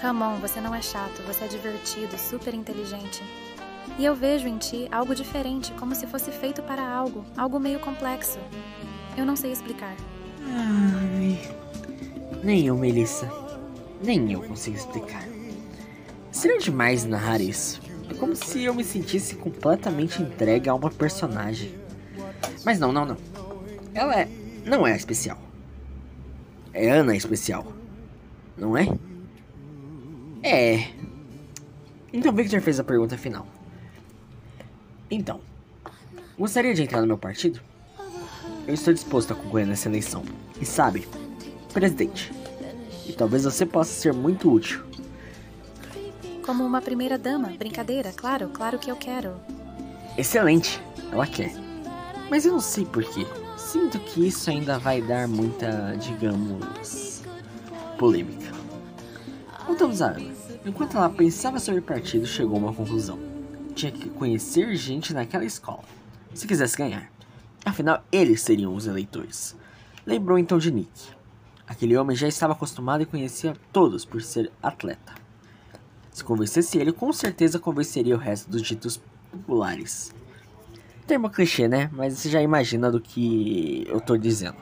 Come 0.00 0.22
on, 0.22 0.36
você 0.36 0.62
não 0.62 0.74
é 0.74 0.80
chato, 0.80 1.22
você 1.26 1.44
é 1.44 1.48
divertido, 1.48 2.16
super 2.18 2.54
inteligente. 2.54 3.22
E 3.98 4.04
eu 4.04 4.14
vejo 4.14 4.48
em 4.48 4.56
ti 4.56 4.88
algo 4.90 5.14
diferente, 5.14 5.72
como 5.72 5.94
se 5.94 6.06
fosse 6.06 6.30
feito 6.30 6.62
para 6.62 6.82
algo, 6.82 7.22
algo 7.36 7.60
meio 7.60 7.78
complexo. 7.80 8.38
Eu 9.14 9.26
não 9.26 9.36
sei 9.36 9.52
explicar. 9.52 9.94
Ai, 10.42 11.38
nem 12.42 12.66
eu, 12.66 12.78
Melissa. 12.78 13.30
Nem 14.02 14.32
eu 14.32 14.40
consigo 14.40 14.76
explicar. 14.76 15.22
Seria 16.32 16.58
demais 16.58 17.04
narrar 17.04 17.42
isso. 17.42 17.82
É 18.08 18.14
como 18.14 18.34
se 18.34 18.64
eu 18.64 18.72
me 18.72 18.82
sentisse 18.82 19.34
completamente 19.34 20.22
entregue 20.22 20.70
a 20.70 20.74
uma 20.74 20.90
personagem. 20.90 21.74
Mas 22.64 22.78
não, 22.78 22.90
não, 22.90 23.04
não. 23.04 23.16
Ela 23.92 24.20
é. 24.20 24.28
não 24.64 24.86
é 24.86 24.96
especial. 24.96 25.36
É 26.72 26.88
Ana 26.88 27.14
especial. 27.14 27.70
Não 28.56 28.78
é? 28.78 28.88
É. 30.50 30.88
Então 32.12 32.32
Victor 32.32 32.60
fez 32.60 32.80
a 32.80 32.84
pergunta 32.84 33.16
final. 33.16 33.46
Então, 35.08 35.40
gostaria 36.36 36.74
de 36.74 36.82
entrar 36.82 37.00
no 37.00 37.06
meu 37.06 37.16
partido? 37.16 37.60
Eu 38.66 38.74
estou 38.74 38.92
disposto 38.92 39.32
a 39.32 39.36
concorrer 39.36 39.66
nessa 39.66 39.88
eleição. 39.88 40.24
E 40.60 40.66
sabe, 40.66 41.06
presidente. 41.72 42.32
E 43.06 43.12
talvez 43.12 43.44
você 43.44 43.64
possa 43.64 43.92
ser 43.92 44.12
muito 44.12 44.52
útil. 44.52 44.82
Como 46.44 46.64
uma 46.64 46.82
primeira 46.82 47.16
dama, 47.16 47.50
brincadeira, 47.56 48.12
claro, 48.12 48.48
claro 48.48 48.76
que 48.76 48.90
eu 48.90 48.96
quero. 48.96 49.36
Excelente, 50.18 50.82
ela 51.12 51.28
quer. 51.28 51.52
Mas 52.28 52.44
eu 52.44 52.52
não 52.52 52.60
sei 52.60 52.84
porquê. 52.84 53.24
Sinto 53.56 54.00
que 54.00 54.26
isso 54.26 54.50
ainda 54.50 54.80
vai 54.80 55.00
dar 55.00 55.28
muita, 55.28 55.96
digamos, 55.96 57.22
polêmica. 57.96 58.50
Voltamos 59.66 60.02
a 60.02 60.08
Ana. 60.08 60.39
Enquanto 60.64 60.96
ela 60.96 61.08
pensava 61.08 61.58
sobre 61.58 61.80
o 61.80 61.82
partido, 61.82 62.26
chegou 62.26 62.56
a 62.56 62.58
uma 62.58 62.74
conclusão. 62.74 63.18
Tinha 63.74 63.90
que 63.90 64.10
conhecer 64.10 64.76
gente 64.76 65.14
naquela 65.14 65.44
escola, 65.44 65.84
se 66.34 66.46
quisesse 66.46 66.76
ganhar. 66.76 67.10
Afinal, 67.64 68.04
eles 68.12 68.42
seriam 68.42 68.74
os 68.74 68.86
eleitores. 68.86 69.56
Lembrou 70.06 70.38
então 70.38 70.58
de 70.58 70.70
Nick. 70.70 71.10
Aquele 71.66 71.96
homem 71.96 72.16
já 72.16 72.28
estava 72.28 72.52
acostumado 72.52 73.02
e 73.02 73.06
conhecia 73.06 73.54
todos 73.72 74.04
por 74.04 74.20
ser 74.20 74.50
atleta. 74.62 75.14
Se 76.10 76.24
convencesse 76.24 76.76
ele, 76.78 76.92
com 76.92 77.12
certeza 77.12 77.58
convenceria 77.58 78.16
o 78.16 78.18
resto 78.18 78.50
dos 78.50 78.62
ditos 78.62 79.00
populares. 79.30 80.12
Termo 81.06 81.30
clichê, 81.30 81.68
né? 81.68 81.88
Mas 81.92 82.14
você 82.14 82.28
já 82.28 82.42
imagina 82.42 82.90
do 82.90 83.00
que 83.00 83.86
eu 83.88 84.00
tô 84.00 84.16
dizendo. 84.16 84.56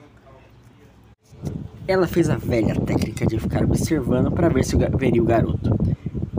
Ela 1.86 2.06
fez 2.06 2.28
a 2.28 2.36
velha 2.36 2.78
técnica 2.78 3.26
de 3.26 3.38
ficar 3.38 3.64
observando 3.64 4.30
para 4.30 4.48
ver 4.48 4.64
se 4.64 4.76
veria 4.76 5.22
o 5.22 5.24
garoto. 5.24 5.87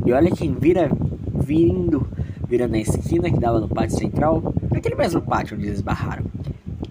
E 0.10 0.12
olha 0.12 0.32
quem 0.32 0.56
vira 0.56 0.90
vindo, 1.36 2.10
virando 2.48 2.72
na 2.72 2.80
esquina 2.80 3.30
que 3.30 3.40
dava 3.40 3.60
no 3.60 3.70
pátio 3.70 3.96
central, 3.96 4.56
aquele 4.76 4.96
mesmo 4.96 5.22
pátio 5.22 5.56
onde 5.56 5.68
eles 5.68 5.82
barraram. 5.82 6.26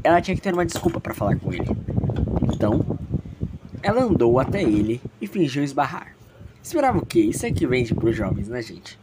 Ela 0.05 0.21
tinha 0.21 0.37
que 0.37 0.41
ter 0.41 0.55
uma 0.55 0.65
desculpa 0.65 1.01
para 1.01 1.13
falar 1.13 1.37
com 1.37 1.53
ele. 1.53 1.67
Então, 2.45 2.97
ela 3.83 4.05
andou 4.05 4.39
até 4.39 4.63
ele 4.63 5.01
e 5.21 5.27
fingiu 5.27 5.65
esbarrar. 5.65 6.15
Esperava 6.63 6.99
o 6.99 7.05
quê? 7.05 7.19
Isso 7.19 7.45
é 7.45 7.51
que 7.51 7.67
vende 7.67 7.93
pros 7.93 8.15
jovens, 8.15 8.47
né, 8.47 8.63
gente? 8.63 8.97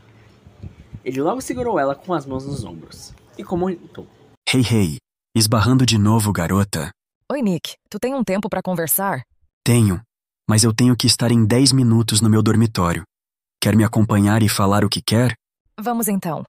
Ele 1.03 1.21
logo 1.21 1.41
segurou 1.41 1.77
ela 1.77 1.93
com 1.93 2.13
as 2.13 2.25
mãos 2.25 2.47
nos 2.47 2.63
ombros 2.63 3.13
e 3.37 3.43
comentou: 3.43 4.07
Hey, 4.49 4.61
hey, 4.61 4.95
esbarrando 5.35 5.85
de 5.85 5.97
novo, 5.97 6.31
garota. 6.31 6.89
Oi, 7.29 7.41
Nick. 7.41 7.73
Tu 7.89 7.99
tem 7.99 8.15
um 8.15 8.23
tempo 8.23 8.47
para 8.47 8.61
conversar? 8.63 9.23
Tenho, 9.61 9.99
mas 10.49 10.63
eu 10.63 10.73
tenho 10.73 10.95
que 10.95 11.05
estar 11.05 11.33
em 11.33 11.45
10 11.45 11.73
minutos 11.73 12.21
no 12.21 12.29
meu 12.29 12.41
dormitório. 12.41 13.03
Quer 13.65 13.75
me 13.75 13.83
acompanhar 13.83 14.43
e 14.43 14.47
falar 14.47 14.85
o 14.85 14.87
que 14.87 15.01
quer? 15.01 15.35
Vamos 15.81 16.07
então. 16.07 16.45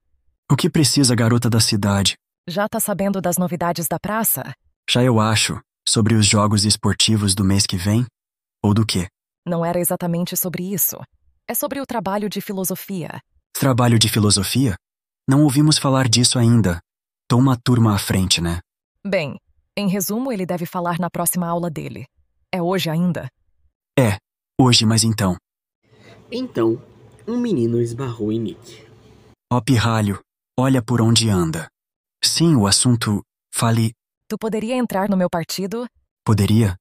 O 0.51 0.55
que 0.55 0.69
precisa, 0.69 1.15
garota 1.15 1.49
da 1.49 1.59
cidade? 1.59 2.13
Já 2.47 2.69
tá 2.69 2.79
sabendo 2.79 3.19
das 3.19 3.39
novidades 3.39 3.87
da 3.87 3.99
praça? 3.99 4.53
Já 4.87 5.03
eu 5.03 5.19
acho. 5.19 5.59
Sobre 5.83 6.13
os 6.13 6.27
jogos 6.27 6.63
esportivos 6.63 7.33
do 7.33 7.43
mês 7.43 7.65
que 7.65 7.75
vem? 7.75 8.05
Ou 8.63 8.71
do 8.71 8.85
quê? 8.85 9.07
Não 9.43 9.65
era 9.65 9.79
exatamente 9.79 10.37
sobre 10.37 10.71
isso. 10.71 10.95
É 11.47 11.55
sobre 11.55 11.81
o 11.81 11.87
trabalho 11.87 12.29
de 12.29 12.39
filosofia. 12.39 13.19
Trabalho 13.51 13.97
de 13.97 14.09
filosofia? 14.09 14.75
Não 15.27 15.41
ouvimos 15.41 15.79
falar 15.79 16.07
disso 16.07 16.37
ainda. 16.37 16.79
Tô 17.27 17.39
uma 17.39 17.57
turma 17.57 17.95
à 17.95 17.97
frente, 17.97 18.39
né? 18.39 18.59
Bem, 19.03 19.39
em 19.75 19.87
resumo, 19.89 20.31
ele 20.31 20.45
deve 20.45 20.67
falar 20.67 20.99
na 20.99 21.09
próxima 21.09 21.47
aula 21.47 21.67
dele. 21.67 22.05
É 22.53 22.61
hoje 22.61 22.91
ainda? 22.91 23.27
É, 23.97 24.19
hoje, 24.61 24.85
mas 24.85 25.03
então. 25.03 25.35
Então, 26.31 26.79
um 27.27 27.37
menino 27.37 27.81
esbarrou 27.81 28.31
em 28.31 28.39
Nick. 28.39 28.87
Ó 29.51 29.59
pirralho, 29.61 30.21
olha 30.57 30.81
por 30.81 31.01
onde 31.01 31.29
anda. 31.29 31.67
Sim, 32.23 32.55
o 32.55 32.65
assunto. 32.65 33.21
Fale. 33.53 33.93
Tu 34.29 34.37
poderia 34.37 34.75
entrar 34.75 35.09
no 35.09 35.17
meu 35.17 35.29
partido? 35.29 35.87
Poderia? 36.25 36.75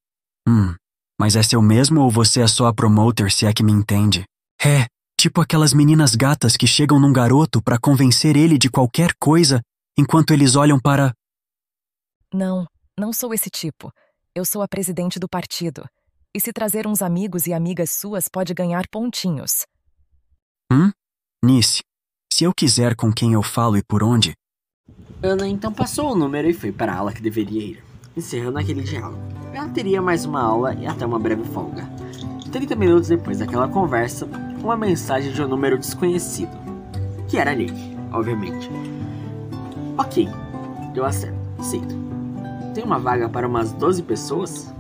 Hum, 0.48 0.74
mas 1.18 1.36
é 1.36 1.42
seu 1.42 1.60
mesmo 1.60 2.00
ou 2.00 2.10
você 2.10 2.42
é 2.42 2.46
só 2.46 2.66
a 2.66 2.74
promoter, 2.74 3.30
se 3.30 3.46
é 3.46 3.52
que 3.52 3.62
me 3.62 3.72
entende? 3.72 4.24
É, 4.64 4.86
tipo 5.18 5.40
aquelas 5.40 5.72
meninas 5.72 6.14
gatas 6.14 6.56
que 6.56 6.66
chegam 6.66 7.00
num 7.00 7.12
garoto 7.12 7.62
para 7.62 7.78
convencer 7.78 8.36
ele 8.36 8.58
de 8.58 8.70
qualquer 8.70 9.14
coisa 9.18 9.60
enquanto 9.98 10.32
eles 10.32 10.56
olham 10.56 10.78
para. 10.78 11.12
Não, 12.32 12.66
não 12.98 13.12
sou 13.12 13.32
esse 13.32 13.50
tipo. 13.50 13.92
Eu 14.34 14.44
sou 14.44 14.62
a 14.62 14.68
presidente 14.68 15.18
do 15.18 15.28
partido. 15.28 15.88
E 16.34 16.40
se 16.40 16.52
trazer 16.52 16.86
uns 16.86 17.00
amigos 17.00 17.46
e 17.46 17.54
amigas 17.54 17.90
suas 17.90 18.28
pode 18.28 18.52
ganhar 18.52 18.86
pontinhos. 18.88 19.64
Hum? 20.72 20.90
Nice, 21.44 21.80
se 22.32 22.44
eu 22.44 22.52
quiser 22.52 22.96
com 22.96 23.12
quem 23.12 23.34
eu 23.34 23.42
falo 23.42 23.76
e 23.76 23.82
por 23.82 24.02
onde. 24.02 24.34
Ana 25.22 25.46
então 25.46 25.72
passou 25.72 26.12
o 26.12 26.16
número 26.16 26.48
e 26.48 26.54
foi 26.54 26.72
para 26.72 26.92
a 26.92 26.96
aula 26.96 27.12
que 27.12 27.22
deveria 27.22 27.62
ir, 27.62 27.84
encerrando 28.16 28.58
aquele 28.58 28.82
diálogo. 28.82 29.18
Ela 29.52 29.68
teria 29.68 30.02
mais 30.02 30.24
uma 30.24 30.42
aula 30.42 30.74
e 30.74 30.86
até 30.86 31.06
uma 31.06 31.18
breve 31.18 31.44
folga. 31.44 31.88
30 32.50 32.74
minutos 32.74 33.08
depois 33.08 33.38
daquela 33.38 33.68
conversa, 33.68 34.26
uma 34.62 34.76
mensagem 34.76 35.32
de 35.32 35.42
um 35.42 35.48
número 35.48 35.78
desconhecido. 35.78 36.50
Que 37.28 37.38
era 37.38 37.54
Nick, 37.54 37.96
obviamente. 38.12 38.68
Ok, 39.96 40.28
eu 40.94 41.04
acerto, 41.04 41.38
aceito. 41.58 41.94
Tem 42.74 42.84
uma 42.84 42.98
vaga 42.98 43.28
para 43.28 43.48
umas 43.48 43.72
12 43.72 44.02
pessoas? 44.02 44.74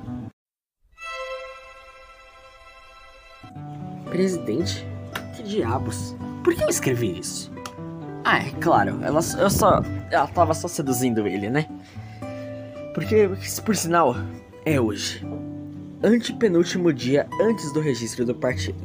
Presidente? 4.10 4.95
Diabos? 5.46 6.14
Por 6.42 6.54
que 6.54 6.62
eu 6.62 6.68
escrevi 6.68 7.18
isso? 7.18 7.52
Ah, 8.24 8.38
é 8.38 8.50
claro, 8.60 8.98
ela, 9.02 9.20
eu 9.38 9.50
só. 9.50 9.82
Ela 10.10 10.26
tava 10.26 10.52
só 10.52 10.66
seduzindo 10.66 11.26
ele, 11.26 11.48
né? 11.48 11.66
Porque, 12.94 13.28
por 13.64 13.76
sinal, 13.76 14.16
é 14.64 14.80
hoje. 14.80 15.24
Antepenúltimo 16.02 16.92
dia 16.92 17.28
antes 17.40 17.72
do 17.72 17.80
registro 17.80 18.24
do 18.24 18.34
partido. 18.34 18.78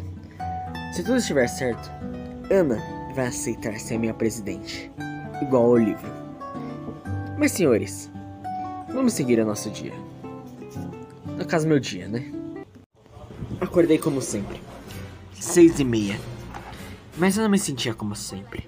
Se 0.93 1.03
tudo 1.03 1.17
estiver 1.17 1.47
certo, 1.47 1.91
Ana 2.51 2.77
vai 3.15 3.27
aceitar 3.27 3.79
ser 3.79 3.97
minha 3.97 4.13
presidente. 4.13 4.91
Igual 5.41 5.65
ao 5.65 5.77
livro. 5.77 6.11
Mas 7.37 7.53
senhores, 7.53 8.11
vamos 8.93 9.13
seguir 9.13 9.39
o 9.39 9.45
nosso 9.45 9.69
dia. 9.71 9.93
No 11.37 11.45
caso, 11.45 11.67
meu 11.67 11.79
dia, 11.79 12.07
né? 12.07 12.31
Acordei 13.59 13.97
como 13.97 14.21
sempre. 14.21 14.61
Seis 15.33 15.79
e 15.79 15.83
meia. 15.83 16.19
Mas 17.17 17.37
eu 17.37 17.43
não 17.43 17.49
me 17.49 17.59
sentia 17.59 17.93
como 17.93 18.15
sempre. 18.15 18.67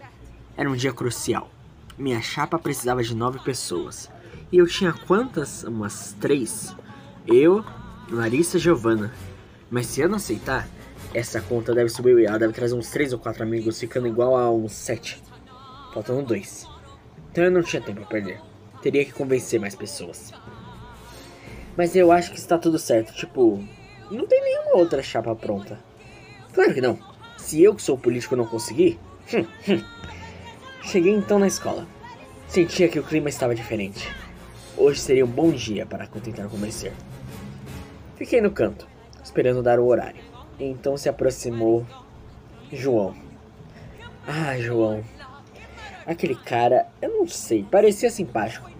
Era 0.55 0.69
um 0.69 0.75
dia 0.75 0.93
crucial. 0.93 1.50
Minha 1.97 2.21
chapa 2.21 2.59
precisava 2.59 3.01
de 3.01 3.15
nove 3.15 3.39
pessoas. 3.39 4.09
E 4.51 4.57
eu 4.57 4.67
tinha 4.67 4.93
quantas? 4.93 5.63
Umas 5.63 6.15
três. 6.19 6.75
Eu, 7.25 7.63
Larissa 8.09 8.57
e 8.57 8.59
Giovana. 8.59 9.13
Mas 9.71 9.88
se 9.88 10.01
eu 10.01 10.09
não 10.09 10.17
aceitar, 10.17 10.67
essa 11.13 11.41
conta 11.41 11.73
deve 11.73 11.89
subir 11.89 12.17
e 12.19 12.25
ela 12.25 12.38
deve 12.38 12.53
trazer 12.53 12.75
uns 12.75 12.89
três 12.89 13.13
ou 13.13 13.19
quatro 13.19 13.43
amigos, 13.43 13.79
ficando 13.79 14.07
igual 14.07 14.35
a 14.35 14.51
uns 14.51 14.73
sete. 14.73 15.21
Faltando 15.93 16.23
dois. 16.23 16.67
Então 17.31 17.45
eu 17.45 17.51
não 17.51 17.63
tinha 17.63 17.81
tempo 17.81 18.01
a 18.01 18.05
perder. 18.05 18.41
Teria 18.81 19.05
que 19.05 19.13
convencer 19.13 19.59
mais 19.59 19.75
pessoas. 19.75 20.33
Mas 21.77 21.95
eu 21.95 22.12
acho 22.12 22.31
que 22.31 22.38
está 22.38 22.57
tudo 22.57 22.77
certo. 22.77 23.13
Tipo, 23.13 23.63
não 24.12 24.27
tem 24.27 24.41
nenhuma 24.43 24.77
outra 24.77 25.01
chapa 25.01 25.35
pronta. 25.35 25.79
Claro 26.53 26.73
que 26.73 26.81
não. 26.81 27.12
Se 27.43 27.62
eu 27.62 27.75
que 27.75 27.81
sou 27.81 27.97
político 27.97 28.38
não 28.38 28.45
conseguir. 28.45 28.97
Hum, 29.33 29.45
hum. 29.67 29.83
Cheguei 30.81 31.13
então 31.13 31.38
na 31.38 31.45
escola. 31.45 31.85
Sentia 32.47 32.88
que 32.88 32.97
o 32.97 33.03
clima 33.03 33.27
estava 33.27 33.53
diferente. 33.53 34.09
Hoje 34.77 35.01
seria 35.01 35.25
um 35.25 35.29
bom 35.29 35.51
dia 35.51 35.85
para 35.85 36.07
tentar 36.07 36.47
convencer. 36.47 36.93
Fiquei 38.15 38.39
no 38.39 38.50
canto, 38.50 38.88
esperando 39.21 39.62
dar 39.62 39.77
o 39.77 39.85
horário. 39.85 40.21
Então 40.57 40.95
se 40.95 41.09
aproximou 41.09 41.85
João. 42.71 43.13
Ah, 44.25 44.57
João. 44.57 45.03
Aquele 46.05 46.35
cara, 46.35 46.88
eu 47.01 47.09
não 47.09 47.27
sei, 47.27 47.63
parecia 47.63 48.09
simpático, 48.09 48.71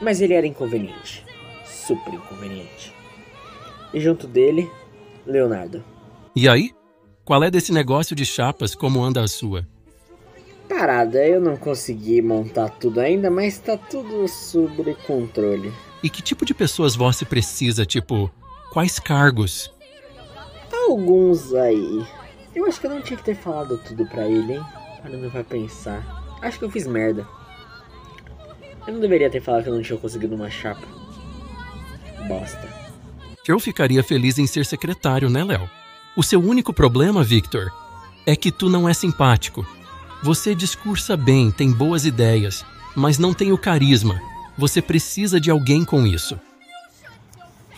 mas 0.00 0.20
ele 0.20 0.34
era 0.34 0.46
inconveniente. 0.46 1.24
Super 1.64 2.12
inconveniente. 2.12 2.94
E 3.94 3.98
junto 3.98 4.26
dele, 4.26 4.70
Leonardo. 5.26 5.82
E 6.36 6.46
aí? 6.46 6.70
Qual 7.30 7.44
é 7.44 7.48
desse 7.48 7.70
negócio 7.70 8.16
de 8.16 8.26
chapas? 8.26 8.74
Como 8.74 9.04
anda 9.04 9.22
a 9.22 9.28
sua? 9.28 9.64
Parada, 10.68 11.24
eu 11.24 11.40
não 11.40 11.56
consegui 11.56 12.20
montar 12.20 12.70
tudo 12.70 12.98
ainda, 12.98 13.30
mas 13.30 13.56
tá 13.56 13.76
tudo 13.76 14.26
sob 14.26 14.96
controle. 15.06 15.72
E 16.02 16.10
que 16.10 16.22
tipo 16.22 16.44
de 16.44 16.52
pessoas 16.52 16.96
você 16.96 17.24
precisa? 17.24 17.86
Tipo, 17.86 18.28
quais 18.72 18.98
cargos? 18.98 19.72
Alguns 20.72 21.54
aí. 21.54 22.04
Eu 22.52 22.66
acho 22.66 22.80
que 22.80 22.88
eu 22.88 22.90
não 22.90 23.00
tinha 23.00 23.16
que 23.16 23.22
ter 23.22 23.36
falado 23.36 23.78
tudo 23.78 24.04
pra 24.06 24.26
ele, 24.26 24.54
hein? 24.54 24.64
Para 25.00 25.16
não 25.16 25.30
vai 25.30 25.44
pensar. 25.44 26.04
Acho 26.42 26.58
que 26.58 26.64
eu 26.64 26.70
fiz 26.72 26.84
merda. 26.84 27.24
Eu 28.88 28.94
não 28.94 29.00
deveria 29.00 29.30
ter 29.30 29.40
falado 29.40 29.62
que 29.62 29.68
eu 29.68 29.74
não 29.76 29.82
tinha 29.82 30.00
conseguido 30.00 30.34
uma 30.34 30.50
chapa. 30.50 30.84
Bosta. 32.26 32.68
Eu 33.46 33.60
ficaria 33.60 34.02
feliz 34.02 34.36
em 34.36 34.48
ser 34.48 34.66
secretário, 34.66 35.30
né, 35.30 35.44
Léo? 35.44 35.70
O 36.16 36.22
seu 36.22 36.40
único 36.40 36.72
problema, 36.72 37.22
Victor, 37.22 37.72
é 38.26 38.34
que 38.34 38.50
tu 38.50 38.68
não 38.68 38.88
é 38.88 38.92
simpático. 38.94 39.66
Você 40.22 40.54
discursa 40.54 41.16
bem, 41.16 41.50
tem 41.50 41.72
boas 41.72 42.04
ideias, 42.04 42.64
mas 42.94 43.18
não 43.18 43.32
tem 43.32 43.52
o 43.52 43.58
carisma. 43.58 44.20
Você 44.58 44.82
precisa 44.82 45.40
de 45.40 45.50
alguém 45.50 45.84
com 45.84 46.06
isso. 46.06 46.38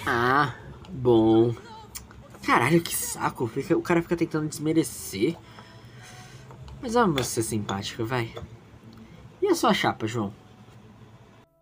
Ah, 0.04 0.54
bom. 0.90 1.54
Caralho, 2.42 2.80
que 2.80 2.96
saco. 2.96 3.48
O 3.76 3.82
cara 3.82 4.02
fica 4.02 4.16
tentando 4.16 4.48
desmerecer. 4.48 5.36
Mas 6.80 6.94
vamos 6.94 7.26
ser 7.28 7.42
simpático, 7.44 8.04
vai. 8.04 8.34
E 9.40 9.46
a 9.46 9.54
sua 9.54 9.72
chapa, 9.72 10.06
João? 10.06 10.32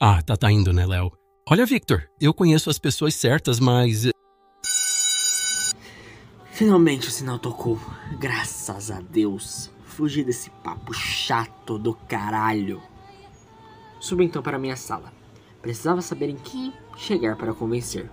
Ah, 0.00 0.22
tá, 0.22 0.36
tá 0.36 0.50
indo, 0.50 0.72
né, 0.72 0.86
Léo? 0.86 1.12
Olha, 1.46 1.66
Victor, 1.66 2.08
eu 2.18 2.32
conheço 2.32 2.70
as 2.70 2.78
pessoas 2.78 3.14
certas, 3.14 3.60
mas. 3.60 4.08
Finalmente 6.60 7.08
o 7.08 7.10
sinal 7.10 7.38
tocou. 7.38 7.80
Graças 8.18 8.90
a 8.90 9.00
Deus 9.00 9.70
fugir 9.82 10.26
desse 10.26 10.50
papo 10.62 10.92
chato 10.92 11.78
do 11.78 11.94
caralho. 11.94 12.82
Subi 13.98 14.26
então 14.26 14.42
para 14.42 14.58
minha 14.58 14.76
sala. 14.76 15.10
Precisava 15.62 16.02
saber 16.02 16.28
em 16.28 16.36
quem 16.36 16.70
chegar 16.98 17.34
para 17.36 17.54
convencer. 17.54 18.10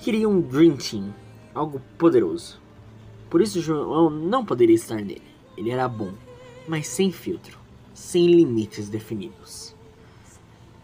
Queria 0.00 0.28
um 0.28 0.40
Dream 0.40 0.76
Team, 0.76 1.14
algo 1.54 1.80
poderoso. 1.96 2.60
Por 3.30 3.40
isso 3.40 3.60
João 3.60 4.10
não 4.10 4.44
poderia 4.44 4.74
estar 4.74 4.96
nele. 4.96 5.22
Ele 5.56 5.70
era 5.70 5.86
bom, 5.86 6.12
mas 6.66 6.88
sem 6.88 7.12
filtro, 7.12 7.56
sem 7.94 8.26
limites 8.26 8.88
definidos. 8.88 9.72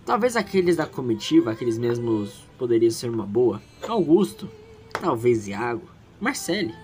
Talvez 0.07 0.37
aqueles 0.37 0.77
da 0.77 0.87
comitiva, 0.87 1.51
aqueles 1.51 1.77
mesmos, 1.77 2.45
poderiam 2.57 2.93
ser 2.93 3.11
uma 3.11 3.27
boa. 3.27 3.61
Augusto, 3.83 4.49
talvez 4.93 5.49
Iago, 5.49 5.94
Marcele, 6.25 6.75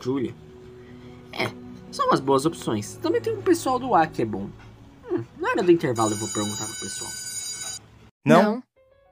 Júlia. 0.00 0.34
É, 1.32 1.48
são 1.92 2.06
umas 2.08 2.18
boas 2.18 2.44
opções. 2.44 2.94
Também 3.00 3.20
tem 3.20 3.32
um 3.32 3.40
pessoal 3.40 3.78
do 3.78 3.94
A 3.94 4.04
que 4.04 4.22
é 4.22 4.24
bom. 4.24 4.48
Hum, 5.08 5.22
na 5.38 5.50
hora 5.50 5.62
do 5.62 5.70
intervalo 5.70 6.10
eu 6.10 6.16
vou 6.16 6.28
perguntar 6.28 6.64
pro 6.66 6.74
pessoal. 6.80 7.10
Não, 8.26 8.42
Não, 8.42 8.62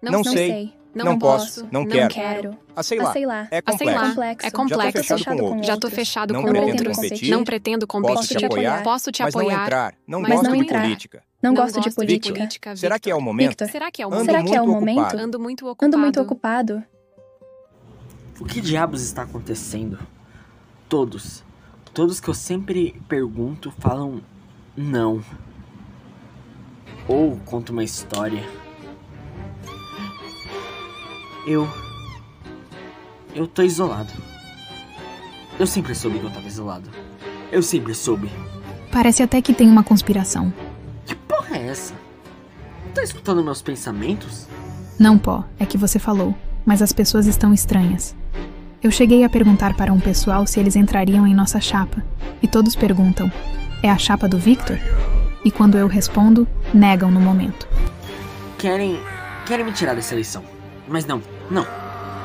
não, 0.02 0.12
não 0.12 0.24
sei, 0.24 0.34
sei. 0.34 0.74
não, 0.92 1.04
Não 1.04 1.18
posso, 1.18 1.60
posso, 1.62 1.68
não, 1.72 1.82
não 1.82 1.86
quero. 1.88 2.08
quero. 2.12 2.58
Ah, 2.74 2.82
sei 2.82 2.98
Ah, 2.98 3.02
lá, 3.04 3.12
sei 3.12 3.24
lá. 3.24 3.48
é 3.52 3.58
Ah, 3.58 3.72
complexo. 3.72 4.46
É 4.46 4.50
complexo. 4.50 5.02
Já 5.04 5.14
tô 5.16 5.16
fechado 5.16 5.36
com 5.38 5.44
outros. 5.44 5.66
Já 5.66 5.76
tô 5.76 5.90
fechado 5.90 6.34
Não 6.34 6.42
com 6.42 6.48
pretendo 6.48 6.72
outros. 6.72 6.96
competir. 6.96 7.30
Não 7.30 7.44
pretendo 7.44 7.86
Posso 7.86 8.04
competir. 8.04 8.36
te 8.36 8.44
apoiar, 8.46 8.82
Posso 8.82 9.12
te 9.12 9.22
mas 9.22 9.32
não 9.34 9.40
apoiar. 9.42 9.62
entrar. 9.62 9.94
Não 10.08 10.20
mas 10.20 10.30
gosto 10.32 10.44
não 10.44 10.56
de 10.56 10.62
entrar. 10.64 10.82
política. 10.82 11.22
Não, 11.40 11.54
gosto 11.54 11.80
de 11.80 11.90
política. 11.92 12.34
política. 12.34 12.76
Será 12.76 12.98
que 12.98 13.08
é 13.08 13.14
o 13.14 13.20
momento? 13.20 13.50
Victor, 13.50 13.68
Será 13.68 13.92
que 13.92 14.02
é 14.02 14.06
o 14.06 14.08
Ando 14.08 14.16
momento? 14.16 14.32
Será 14.32 14.42
que 14.42 14.54
é 14.56 14.60
o 14.60 14.66
momento? 14.66 14.98
ocupado. 14.98 15.22
Ando 15.22 15.38
muito 15.38 15.66
ocupado. 15.68 15.86
Ando 15.86 15.98
muito 15.98 16.20
ocupado. 16.20 16.84
O 18.40 18.44
que 18.44 18.60
diabos 18.60 19.02
está 19.02 19.22
acontecendo? 19.22 19.98
Todos, 20.88 21.42
todos 21.92 22.20
que 22.20 22.28
eu 22.28 22.34
sempre 22.34 22.94
pergunto 23.08 23.72
falam 23.78 24.22
não. 24.76 25.20
Ou 27.08 27.36
contam 27.38 27.72
uma 27.72 27.82
história. 27.82 28.48
Eu. 31.44 31.68
Eu 33.34 33.48
tô 33.48 33.62
isolado. 33.62 34.12
Eu 35.58 35.66
sempre 35.66 35.94
soube 35.94 36.20
que 36.20 36.26
eu 36.26 36.32
tava 36.32 36.46
isolado. 36.46 36.88
Eu 37.50 37.62
sempre 37.62 37.92
soube. 37.92 38.30
Parece 38.92 39.22
até 39.22 39.42
que 39.42 39.52
tem 39.52 39.68
uma 39.68 39.82
conspiração. 39.82 40.52
Que 41.04 41.14
porra 41.16 41.56
é 41.56 41.66
essa? 41.66 41.94
Tá 42.94 43.02
escutando 43.02 43.42
meus 43.42 43.60
pensamentos? 43.60 44.46
Não, 44.96 45.18
pó, 45.18 45.44
é 45.58 45.66
que 45.66 45.76
você 45.76 45.98
falou, 45.98 46.36
mas 46.64 46.82
as 46.82 46.92
pessoas 46.92 47.26
estão 47.26 47.52
estranhas. 47.52 48.14
Eu 48.80 48.92
cheguei 48.92 49.24
a 49.24 49.28
perguntar 49.28 49.74
para 49.74 49.92
um 49.92 49.98
pessoal 49.98 50.46
se 50.46 50.60
eles 50.60 50.76
entrariam 50.76 51.26
em 51.26 51.34
nossa 51.34 51.60
chapa, 51.60 52.04
e 52.40 52.46
todos 52.46 52.76
perguntam: 52.76 53.30
é 53.82 53.90
a 53.90 53.98
chapa 53.98 54.28
do 54.28 54.38
Victor? 54.38 54.78
E 55.44 55.50
quando 55.50 55.76
eu 55.76 55.88
respondo, 55.88 56.46
negam 56.72 57.10
no 57.10 57.20
momento. 57.20 57.68
Querem. 58.56 59.00
Querem 59.46 59.64
me 59.64 59.72
tirar 59.72 59.94
dessa 59.94 60.14
eleição. 60.14 60.44
Mas 60.86 61.04
não, 61.06 61.20
não. 61.50 61.66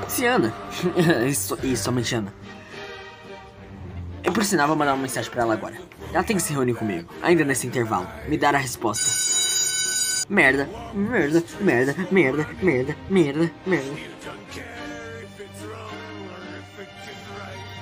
Se 0.07 0.25
Ana. 0.25 0.53
isso, 1.27 1.57
e 1.63 1.75
somente 1.75 2.13
Ana. 2.13 2.31
Eu 4.23 4.31
vou 4.31 4.75
mandar 4.75 4.93
uma 4.93 5.01
mensagem 5.01 5.31
pra 5.31 5.41
ela 5.41 5.53
agora. 5.53 5.75
Ela 6.13 6.23
tem 6.23 6.35
que 6.35 6.41
se 6.43 6.53
reunir 6.53 6.75
comigo, 6.75 7.09
ainda 7.21 7.43
nesse 7.43 7.65
intervalo. 7.65 8.07
Me 8.27 8.37
dar 8.37 8.53
a 8.53 8.59
resposta. 8.59 9.05
Merda, 10.29 10.69
merda, 10.93 11.43
merda, 11.59 11.95
merda, 12.11 12.47
merda, 12.61 12.95
merda, 13.09 13.51
merda. 13.65 14.13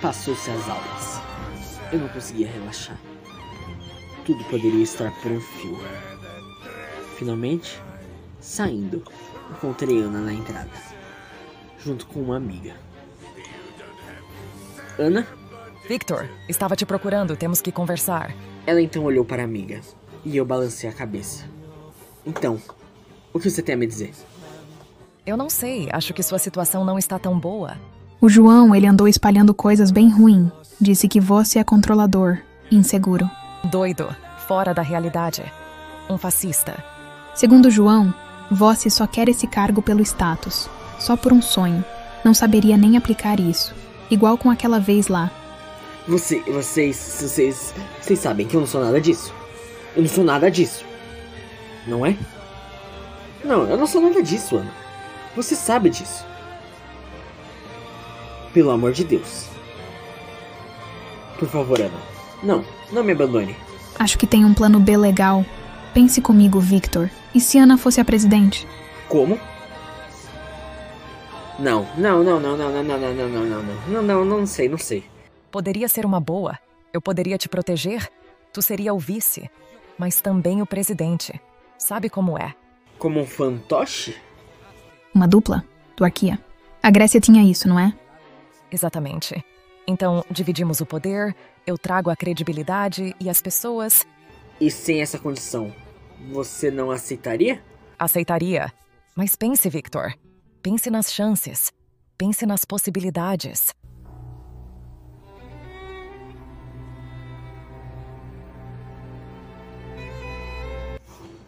Passou-se 0.02 0.50
as 0.50 0.68
aulas. 0.68 1.22
Eu 1.92 2.00
não 2.00 2.08
conseguia 2.10 2.48
relaxar. 2.48 2.98
Tudo 4.26 4.44
poderia 4.46 4.82
estar 4.82 5.12
por 5.22 5.32
um 5.32 5.40
fio. 5.40 5.78
Finalmente, 7.18 7.80
saindo, 8.40 9.04
encontrei 9.52 10.02
Ana 10.02 10.22
na 10.22 10.34
entrada, 10.34 10.72
junto 11.78 12.08
com 12.08 12.20
uma 12.20 12.38
amiga. 12.38 12.76
Ana? 14.98 15.28
Victor, 15.88 16.28
estava 16.50 16.76
te 16.76 16.86
procurando, 16.86 17.38
temos 17.38 17.62
que 17.62 17.72
conversar. 17.72 18.34
Ela 18.66 18.82
então 18.82 19.04
olhou 19.04 19.24
para 19.24 19.44
a 19.44 19.46
amiga 19.46 19.82
e 20.26 20.36
eu 20.36 20.46
balancei 20.46 20.90
a 20.90 20.94
cabeça. 20.94 21.46
Então, 22.26 22.60
o 23.32 23.40
que 23.40 23.50
você 23.50 23.62
tem 23.62 23.76
a 23.76 23.78
me 23.78 23.86
dizer? 23.86 24.14
Eu 25.28 25.38
não 25.38 25.50
sei, 25.50 25.90
acho 25.92 26.12
que 26.12 26.24
sua 26.24 26.40
situação 26.40 26.84
não 26.84 26.98
está 26.98 27.20
tão 27.20 27.40
boa. 27.40 27.78
O 28.22 28.30
João, 28.30 28.76
ele 28.76 28.86
andou 28.86 29.08
espalhando 29.08 29.52
coisas 29.52 29.90
bem 29.90 30.08
ruins. 30.08 30.52
Disse 30.80 31.08
que 31.08 31.20
você 31.20 31.58
é 31.58 31.64
controlador. 31.64 32.38
inseguro. 32.72 33.28
Doido, 33.64 34.16
fora 34.48 34.76
da 34.76 34.84
realidade. 34.84 35.44
Um 36.08 36.20
fascista. 36.20 36.78
Segundo 37.34 37.72
João, 37.72 38.14
Vossi 38.52 38.92
só 38.92 39.08
quer 39.08 39.28
esse 39.28 39.48
cargo 39.48 39.82
pelo 39.82 40.02
status, 40.02 40.70
só 41.00 41.18
por 41.18 41.34
um 41.34 41.42
sonho. 41.42 41.84
Não 42.24 42.32
saberia 42.32 42.78
nem 42.78 42.96
aplicar 42.96 43.40
isso. 43.40 43.74
Igual 44.12 44.38
com 44.38 44.52
aquela 44.52 44.80
vez 44.80 45.08
lá. 45.08 45.32
Você, 46.08 46.42
vocês, 46.42 46.98
vocês, 47.22 47.74
vocês 48.00 48.20
sabem 48.20 48.46
que 48.46 48.56
eu 48.56 48.60
não 48.60 48.68
sou 48.68 48.84
nada 48.84 49.02
disso. 49.02 49.34
Eu 49.96 50.04
não 50.04 50.10
sou 50.10 50.24
nada 50.24 50.52
disso. 50.52 50.86
Não 51.88 52.06
é? 52.06 52.16
Não, 53.44 53.64
eu 53.64 53.78
não 53.78 53.88
sou 53.88 54.00
nada 54.00 54.22
disso, 54.22 54.58
Ana. 54.58 54.72
Você 55.36 55.56
sabe 55.56 55.90
disso. 55.90 56.24
Pelo 58.54 58.72
amor 58.72 58.92
de 58.92 59.04
Deus. 59.04 59.48
Por 61.40 61.48
favor, 61.48 61.80
Ana. 61.80 61.98
Não, 62.44 62.64
não 62.92 63.04
me 63.04 63.12
abandone. 63.14 63.56
Acho 63.98 64.18
que 64.18 64.28
tem 64.28 64.44
um 64.46 64.54
plano 64.54 64.80
B 64.80 64.98
legal. 64.98 65.46
Pense 65.94 66.22
comigo, 66.22 66.60
Victor. 66.60 67.10
E 67.34 67.40
se 67.40 67.58
Ana 67.58 67.78
fosse 67.78 68.02
a 68.02 68.06
presidente? 68.06 68.68
Como? 69.08 69.40
Não, 71.60 71.88
não, 71.98 72.24
não, 72.24 72.40
não, 72.40 72.58
não, 72.58 72.72
não, 72.72 72.84
não, 72.84 72.98
não, 72.98 73.14
não, 73.14 73.30
não, 73.30 73.46
não, 73.46 73.64
não, 73.64 73.88
não, 73.88 74.04
não, 74.04 74.26
não 74.26 74.46
sei, 74.48 74.68
não 74.68 74.78
sei. 74.78 75.04
Poderia 75.52 75.88
ser 75.88 76.06
uma 76.06 76.20
boa. 76.20 76.58
Eu 76.92 77.02
poderia 77.02 77.38
te 77.38 77.48
proteger. 77.48 78.10
Tu 78.52 78.62
seria 78.62 78.94
o 78.94 79.00
vice, 79.00 79.50
mas 79.98 80.20
também 80.20 80.62
o 80.62 80.66
presidente. 80.66 81.40
Sabe 81.78 82.10
como 82.10 82.38
é? 82.38 82.54
Como 82.98 83.20
um 83.20 83.26
fantoche? 83.26 84.16
Uma 85.14 85.28
dupla? 85.28 85.64
Do 85.96 86.04
Arquia. 86.04 86.40
A 86.82 86.90
Grécia 86.90 87.22
tinha 87.22 87.44
isso, 87.44 87.68
não 87.68 87.80
é? 87.80 87.94
Exatamente. 88.72 89.44
Então, 89.88 90.24
dividimos 90.30 90.80
o 90.80 90.86
poder, 90.86 91.36
eu 91.66 91.78
trago 91.78 92.10
a 92.10 92.16
credibilidade 92.16 93.16
e 93.20 93.30
as 93.30 93.42
pessoas. 93.42 94.06
E 94.60 94.70
sem 94.70 95.02
essa 95.02 95.20
condição, 95.20 95.74
você 96.32 96.70
não 96.70 96.92
aceitaria? 96.92 97.62
Aceitaria. 97.98 98.72
Mas 99.16 99.36
pense, 99.36 99.70
Victor. 99.70 100.14
Pense 100.62 100.90
nas 100.90 101.12
chances. 101.12 101.72
Pense 102.18 102.46
nas 102.46 102.64
possibilidades. 102.64 103.74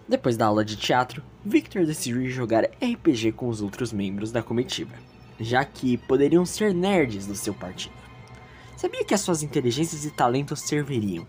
Depois 0.07 0.36
da 0.36 0.45
aula 0.45 0.65
de 0.65 0.75
teatro, 0.75 1.23
Victor 1.45 1.86
decidiu 1.86 2.29
jogar 2.29 2.65
RPG 2.65 3.31
com 3.31 3.47
os 3.47 3.62
outros 3.62 3.93
membros 3.93 4.31
da 4.31 4.43
comitiva, 4.43 4.93
já 5.39 5.63
que 5.65 5.98
poderiam 5.98 6.46
ser 6.46 6.74
nerds 6.74 7.28
do 7.28 7.36
seu 7.36 7.54
partido. 7.54 7.96
Sabia 8.76 9.06
que 9.06 9.13
as 9.13 9.22
suas 9.22 9.43
inteligências 9.43 10.06
e 10.06 10.12
talentos 10.12 10.62
serviriam. 10.62 11.26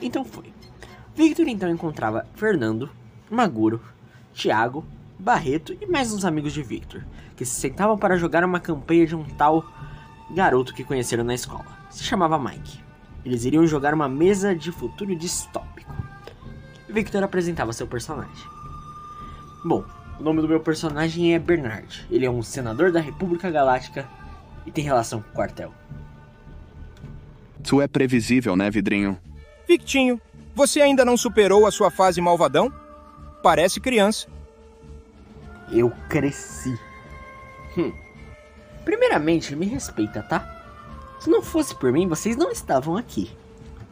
Então 0.00 0.24
foi. 0.24 0.52
Victor 1.14 1.48
então 1.48 1.68
encontrava 1.68 2.26
Fernando, 2.34 2.90
Maguro, 3.30 3.80
Tiago, 4.32 4.84
Barreto 5.18 5.76
e 5.80 5.86
mais 5.86 6.12
uns 6.12 6.24
amigos 6.24 6.52
de 6.52 6.62
Victor, 6.62 7.04
que 7.36 7.44
se 7.44 7.60
sentavam 7.60 7.98
para 7.98 8.16
jogar 8.16 8.44
uma 8.44 8.60
campanha 8.60 9.06
de 9.06 9.16
um 9.16 9.24
tal 9.24 9.64
garoto 10.30 10.74
que 10.74 10.84
conheceram 10.84 11.24
na 11.24 11.34
escola. 11.34 11.66
Se 11.90 12.04
chamava 12.04 12.38
Mike. 12.38 12.80
Eles 13.24 13.44
iriam 13.44 13.66
jogar 13.66 13.94
uma 13.94 14.08
mesa 14.08 14.54
de 14.54 14.70
futuro 14.70 15.14
distópico. 15.16 15.92
Victor 16.88 17.22
apresentava 17.22 17.72
seu 17.72 17.86
personagem. 17.86 18.46
Bom, 19.64 19.84
o 20.18 20.22
nome 20.22 20.42
do 20.42 20.48
meu 20.48 20.60
personagem 20.60 21.34
é 21.34 21.38
Bernard. 21.38 22.06
Ele 22.10 22.26
é 22.26 22.30
um 22.30 22.42
senador 22.42 22.90
da 22.90 23.00
República 23.00 23.50
Galáctica 23.50 24.08
e 24.66 24.70
tem 24.70 24.84
relação 24.84 25.22
com 25.22 25.30
o 25.30 25.32
quartel. 25.32 25.72
Tu 27.62 27.80
é 27.80 27.86
previsível, 27.86 28.56
né, 28.56 28.70
Vidrinho? 28.70 29.18
Victinho, 29.66 30.20
você 30.54 30.80
ainda 30.80 31.04
não 31.04 31.16
superou 31.16 31.66
a 31.66 31.70
sua 31.70 31.90
fase 31.90 32.20
malvadão? 32.20 32.72
Parece 33.42 33.80
criança. 33.80 34.26
Eu 35.70 35.92
cresci. 36.08 36.76
Hum. 37.76 37.92
Primeiramente, 38.84 39.54
me 39.54 39.66
respeita, 39.66 40.22
tá? 40.22 40.56
Se 41.20 41.30
não 41.30 41.42
fosse 41.42 41.74
por 41.74 41.92
mim, 41.92 42.08
vocês 42.08 42.36
não 42.36 42.50
estavam 42.50 42.96
aqui. 42.96 43.30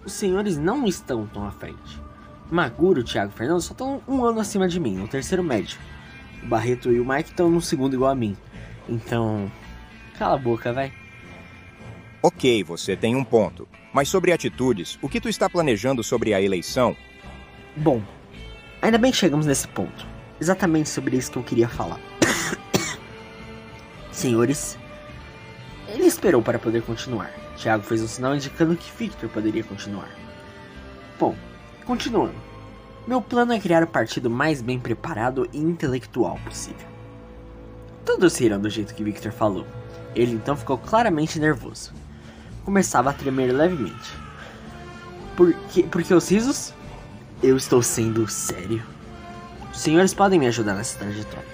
Os 0.05 0.13
senhores 0.13 0.57
não 0.57 0.87
estão 0.87 1.27
tão 1.27 1.47
à 1.47 1.51
frente. 1.51 2.01
Maguro, 2.51 3.05
Thiago 3.05 3.33
Fernando 3.33 3.61
só 3.61 3.73
estão 3.73 4.01
um 4.09 4.25
ano 4.25 4.41
acima 4.41 4.69
de 4.69 4.81
mim, 4.81 4.97
no 4.97 5.09
terceiro 5.09 5.43
médio. 5.43 5.79
O 6.43 6.47
Barreto 6.47 6.93
e 6.93 7.01
o 7.01 7.05
Mike 7.05 7.31
estão 7.31 7.51
no 7.51 7.61
segundo 7.61 7.95
igual 7.95 8.11
a 8.11 8.15
mim. 8.15 8.37
Então. 8.89 9.51
Cala 10.19 10.35
a 10.35 10.39
boca, 10.39 10.73
vai. 10.73 10.93
Ok, 12.23 12.65
você 12.65 12.97
tem 12.97 13.15
um 13.15 13.25
ponto. 13.25 13.69
Mas 13.93 14.09
sobre 14.09 14.33
atitudes, 14.33 14.99
o 15.01 15.09
que 15.09 15.21
tu 15.21 15.29
está 15.29 15.49
planejando 15.49 16.03
sobre 16.03 16.35
a 16.35 16.41
eleição? 16.41 16.97
Bom, 17.77 18.03
ainda 18.81 18.99
bem 18.99 19.11
que 19.11 19.17
chegamos 19.17 19.47
nesse 19.47 19.69
ponto. 19.69 20.07
Exatamente 20.41 20.89
sobre 20.89 21.17
isso 21.17 21.31
que 21.31 21.39
eu 21.39 21.43
queria 21.43 21.69
falar. 21.69 22.01
Senhores, 24.13 24.79
ele 25.89 26.05
esperou 26.05 26.43
para 26.43 26.59
poder 26.59 26.83
continuar. 26.83 27.31
Tiago 27.57 27.83
fez 27.85 28.03
um 28.03 28.09
sinal 28.09 28.35
indicando 28.35 28.77
que 28.77 28.91
Victor 28.99 29.29
poderia 29.31 29.65
continuar. 29.65 30.11
Bom, 31.19 31.35
continuando. 31.87 32.35
Meu 33.07 33.23
plano 33.23 33.53
é 33.53 33.61
criar 33.61 33.85
o 33.85 33.87
partido 33.87 34.29
mais 34.29 34.61
bem 34.61 34.81
preparado 34.81 35.49
e 35.53 35.59
intelectual 35.59 36.41
possível. 36.45 36.87
Todos 38.05 38.37
riram 38.37 38.61
do 38.61 38.69
jeito 38.69 38.95
que 38.95 39.05
Victor 39.05 39.31
falou. 39.31 39.65
Ele 40.15 40.33
então 40.33 40.57
ficou 40.57 40.77
claramente 40.77 41.39
nervoso. 41.39 41.93
Começava 42.65 43.11
a 43.11 43.13
tremer 43.13 43.53
levemente. 43.53 44.13
Por 45.37 45.53
que, 45.71 45.85
porque 45.85 46.13
os 46.13 46.29
risos? 46.29 46.75
Eu 47.43 47.57
estou 47.57 47.81
sendo 47.81 48.27
sério. 48.27 48.83
Os 49.71 49.79
senhores 49.79 50.13
podem 50.13 50.41
me 50.41 50.49
ajudar 50.49 50.75
nessa 50.75 50.99
trajetória. 50.99 51.49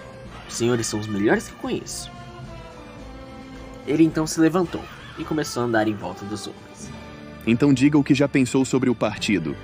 Os 0.49 0.55
senhores 0.55 0.87
são 0.87 1.01
os 1.01 1.07
melhores 1.07 1.49
que 1.49 1.55
conheço. 1.57 2.11
Ele 3.87 4.05
então 4.05 4.27
se 4.27 4.41
levantou 4.41 4.83
e 5.19 5.25
começou 5.25 5.63
a 5.63 5.67
andar 5.67 5.87
em 5.87 5.95
volta 5.95 6.25
dos 6.25 6.47
homens. 6.47 6.91
Então 7.47 7.75
diga 7.75 7.99
o 7.99 8.05
que 8.05 8.15
já 8.15 8.29
pensou 8.29 8.65
sobre 8.65 8.89
o 8.89 8.95
partido. 8.95 9.55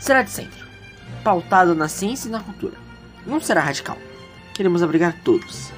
Será 0.00 0.22
de 0.22 0.30
centro, 0.30 0.61
pautado 1.22 1.74
na 1.74 1.88
ciência 1.88 2.28
e 2.28 2.30
na 2.30 2.40
cultura. 2.40 2.76
Não 3.26 3.40
será 3.40 3.60
radical. 3.60 3.96
Queremos 4.54 4.82
abrigar 4.82 5.16
todos. 5.22 5.72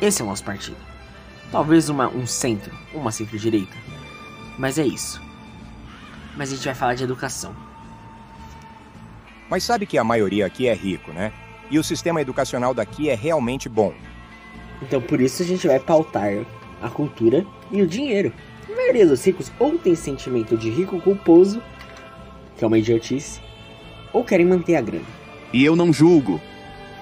Esse 0.00 0.22
é 0.22 0.24
o 0.24 0.28
nosso 0.28 0.44
partido. 0.44 0.76
Talvez 1.50 1.88
uma, 1.88 2.08
um 2.08 2.26
centro, 2.26 2.76
uma 2.92 3.12
centro-direita. 3.12 3.76
Mas 4.58 4.78
é 4.78 4.86
isso. 4.86 5.20
Mas 6.36 6.52
a 6.52 6.56
gente 6.56 6.64
vai 6.64 6.74
falar 6.74 6.94
de 6.94 7.04
educação. 7.04 7.54
Mas 9.48 9.64
sabe 9.64 9.86
que 9.86 9.96
a 9.96 10.04
maioria 10.04 10.46
aqui 10.46 10.66
é 10.66 10.74
rico, 10.74 11.12
né? 11.12 11.32
E 11.70 11.78
o 11.78 11.84
sistema 11.84 12.20
educacional 12.20 12.74
daqui 12.74 13.08
é 13.08 13.14
realmente 13.14 13.68
bom. 13.68 13.94
Então 14.82 15.00
por 15.00 15.20
isso 15.20 15.42
a 15.42 15.46
gente 15.46 15.66
vai 15.66 15.80
pautar 15.80 16.28
a 16.82 16.88
cultura 16.88 17.46
e 17.70 17.82
o 17.82 17.86
dinheiro. 17.86 18.32
A 18.68 18.76
maioria 18.76 19.06
dos 19.06 19.24
ricos 19.24 19.50
ou 19.58 19.78
tem 19.78 19.94
sentimento 19.94 20.56
de 20.56 20.70
rico 20.70 21.00
culposo, 21.00 21.62
que 22.56 22.64
é 22.64 22.66
uma 22.66 22.78
idiotice, 22.78 23.40
ou 24.18 24.24
querem 24.24 24.44
manter 24.44 24.74
a 24.74 24.80
grana. 24.80 25.06
E 25.52 25.64
eu 25.64 25.76
não 25.76 25.92
julgo. 25.92 26.40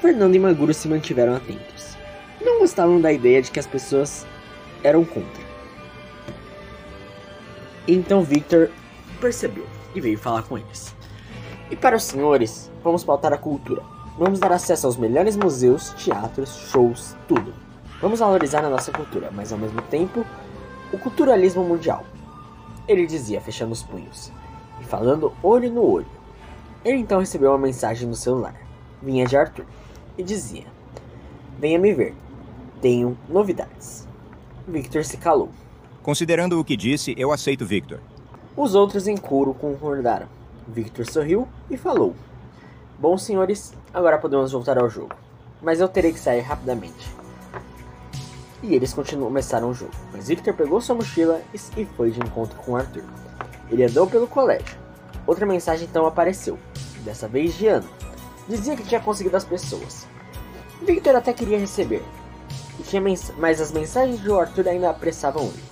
Fernando 0.02 0.34
e 0.34 0.38
Maguro 0.38 0.74
se 0.74 0.86
mantiveram 0.86 1.34
atentos. 1.34 1.96
Não 2.42 2.58
gostavam 2.58 3.00
da 3.00 3.10
ideia 3.10 3.40
de 3.40 3.50
que 3.50 3.58
as 3.58 3.66
pessoas 3.66 4.26
eram 4.84 5.02
contra. 5.02 5.46
Então 7.88 8.22
Victor 8.22 8.70
percebeu 9.18 9.66
e 9.94 10.00
veio 10.00 10.18
falar 10.18 10.42
com 10.42 10.58
eles. 10.58 10.94
E 11.70 11.74
para 11.74 11.96
os 11.96 12.04
senhores, 12.04 12.70
vamos 12.84 13.02
pautar 13.02 13.32
a 13.32 13.38
cultura. 13.38 13.82
Vamos 14.18 14.38
dar 14.38 14.52
acesso 14.52 14.86
aos 14.86 14.98
melhores 14.98 15.36
museus, 15.36 15.94
teatros, 15.94 16.54
shows, 16.70 17.16
tudo. 17.26 17.54
Vamos 18.02 18.20
valorizar 18.20 18.62
a 18.62 18.68
nossa 18.68 18.92
cultura, 18.92 19.30
mas 19.32 19.52
ao 19.52 19.58
mesmo 19.58 19.80
tempo, 19.82 20.22
o 20.92 20.98
culturalismo 20.98 21.64
mundial. 21.64 22.04
Ele 22.86 23.06
dizia, 23.06 23.40
fechando 23.40 23.72
os 23.72 23.82
punhos 23.82 24.30
e 24.82 24.84
falando 24.84 25.32
olho 25.42 25.72
no 25.72 25.82
olho. 25.82 26.15
Ele 26.86 26.98
então 26.98 27.18
recebeu 27.18 27.50
uma 27.50 27.58
mensagem 27.58 28.06
no 28.06 28.14
celular. 28.14 28.54
Vinha 29.02 29.26
de 29.26 29.36
Arthur 29.36 29.66
e 30.16 30.22
dizia: 30.22 30.62
Venha 31.58 31.80
me 31.80 31.92
ver. 31.92 32.14
Tenho 32.80 33.18
novidades. 33.28 34.06
Victor 34.68 35.04
se 35.04 35.16
calou. 35.16 35.50
Considerando 36.00 36.60
o 36.60 36.64
que 36.64 36.76
disse, 36.76 37.12
eu 37.18 37.32
aceito 37.32 37.66
Victor. 37.66 37.98
Os 38.56 38.76
outros 38.76 39.08
em 39.08 39.16
coro 39.16 39.52
concordaram. 39.52 40.28
Victor 40.68 41.04
sorriu 41.06 41.48
e 41.68 41.76
falou: 41.76 42.14
Bom, 43.00 43.18
senhores, 43.18 43.74
agora 43.92 44.16
podemos 44.16 44.52
voltar 44.52 44.78
ao 44.78 44.88
jogo. 44.88 45.16
Mas 45.60 45.80
eu 45.80 45.88
terei 45.88 46.12
que 46.12 46.20
sair 46.20 46.42
rapidamente. 46.42 47.10
E 48.62 48.76
eles 48.76 48.94
continuam, 48.94 49.26
começaram 49.26 49.70
o 49.70 49.74
jogo. 49.74 49.90
Mas 50.12 50.28
Victor 50.28 50.54
pegou 50.54 50.80
sua 50.80 50.94
mochila 50.94 51.42
e 51.52 51.84
foi 51.84 52.12
de 52.12 52.20
encontro 52.20 52.56
com 52.60 52.76
Arthur. 52.76 53.02
Ele 53.72 53.82
andou 53.82 54.06
pelo 54.06 54.28
colégio. 54.28 54.85
Outra 55.26 55.44
mensagem 55.44 55.86
então 55.88 56.06
apareceu, 56.06 56.58
dessa 57.04 57.26
vez 57.26 57.54
de 57.54 57.66
Ana. 57.66 57.88
Dizia 58.48 58.76
que 58.76 58.84
tinha 58.84 59.00
conseguido 59.00 59.36
as 59.36 59.44
pessoas. 59.44 60.06
Victor 60.82 61.16
até 61.16 61.32
queria 61.32 61.58
receber, 61.58 62.02
mas 63.38 63.60
as 63.60 63.72
mensagens 63.72 64.20
de 64.20 64.30
Arthur 64.30 64.68
ainda 64.68 64.90
apressavam 64.90 65.44
ele. 65.44 65.64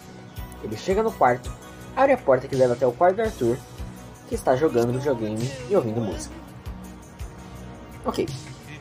Ele 0.65 0.77
chega 0.77 1.03
no 1.03 1.13
quarto, 1.13 1.53
abre 1.95 2.15
a 2.15 2.19
porta 2.19 2.49
que 2.49 2.57
leva 2.57 2.73
até 2.73 2.87
o 2.87 2.93
quarto 2.93 3.17
do 3.17 3.23
Arthur 3.23 3.57
que 4.29 4.35
está 4.35 4.57
jogando 4.57 4.99
videogame 4.99 5.49
e 5.69 5.77
ouvindo 5.77 6.01
música. 6.01 6.35
Ok, 8.05 8.27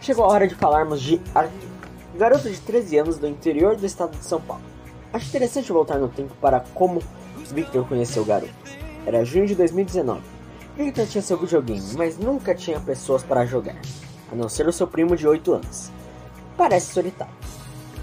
chegou 0.01 0.25
a 0.25 0.29
hora 0.29 0.47
de 0.47 0.55
falarmos 0.55 1.01
de 1.01 1.21
Arthur, 1.35 1.69
garoto 2.15 2.49
de 2.49 2.59
13 2.61 2.97
anos 2.97 3.17
do 3.17 3.27
interior 3.27 3.75
do 3.75 3.85
estado 3.85 4.17
de 4.17 4.25
São 4.25 4.41
Paulo. 4.41 4.63
Acho 5.11 5.27
interessante 5.27 5.71
voltar 5.71 5.99
no 5.99 6.07
tempo 6.07 6.33
para 6.41 6.61
como 6.73 7.03
Victor 7.51 7.87
conheceu 7.87 8.23
o 8.23 8.25
garoto. 8.25 8.53
Era 9.05 9.23
junho 9.23 9.45
de 9.45 9.53
2019. 9.53 10.21
Victor 10.75 11.05
tinha 11.05 11.21
seu 11.21 11.37
videogame, 11.37 11.83
mas 11.95 12.17
nunca 12.17 12.55
tinha 12.55 12.79
pessoas 12.79 13.21
para 13.21 13.45
jogar, 13.45 13.75
a 14.31 14.35
não 14.35 14.49
ser 14.49 14.67
o 14.67 14.73
seu 14.73 14.87
primo 14.87 15.15
de 15.15 15.27
8 15.27 15.53
anos. 15.53 15.91
Parece 16.57 16.91
solitário. 16.91 17.33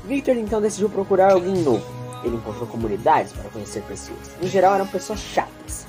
Victor 0.04 0.36
então 0.36 0.62
decidiu 0.62 0.88
procurar 0.88 1.32
alguém 1.32 1.56
novo. 1.64 1.84
Ele 2.22 2.36
encontrou 2.36 2.68
comunidades 2.68 3.32
para 3.32 3.50
conhecer 3.50 3.82
pessoas. 3.82 4.30
Em 4.40 4.46
geral 4.46 4.76
eram 4.76 4.86
pessoas 4.86 5.18
chatas, 5.18 5.84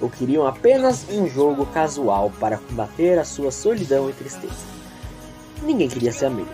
ou 0.00 0.08
queriam 0.08 0.46
apenas 0.46 1.04
um 1.10 1.26
jogo 1.26 1.66
casual 1.66 2.30
para 2.38 2.58
combater 2.58 3.18
a 3.18 3.24
sua 3.24 3.50
solidão 3.50 4.08
e 4.08 4.12
tristeza. 4.12 4.54
Ninguém 5.64 5.88
queria 5.88 6.12
ser 6.12 6.26
amigo. 6.26 6.50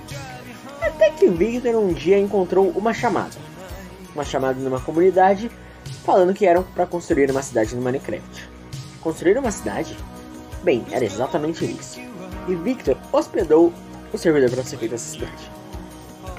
Até 0.80 1.10
que 1.10 1.28
Victor 1.28 1.74
um 1.74 1.92
dia 1.92 2.18
encontrou 2.18 2.70
uma 2.70 2.94
chamada. 2.94 3.36
Uma 4.14 4.24
chamada 4.24 4.58
numa 4.58 4.80
comunidade 4.80 5.50
falando 6.02 6.32
que 6.32 6.46
eram 6.46 6.62
para 6.62 6.86
construir 6.86 7.30
uma 7.30 7.42
cidade 7.42 7.76
no 7.76 7.82
Minecraft. 7.82 8.55
Construir 9.06 9.38
uma 9.38 9.52
cidade? 9.52 9.96
Bem, 10.64 10.84
era 10.90 11.04
exatamente 11.04 11.64
isso. 11.64 12.00
E 12.48 12.56
Victor 12.56 12.98
hospedou 13.12 13.72
o 14.12 14.18
servidor 14.18 14.50
para 14.50 14.64
ser 14.64 14.78
feita 14.78 14.96
essa 14.96 15.12
cidade. 15.12 15.48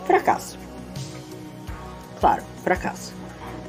Fracasso. 0.05 0.59
Claro, 2.19 2.43
fracasso. 2.65 3.13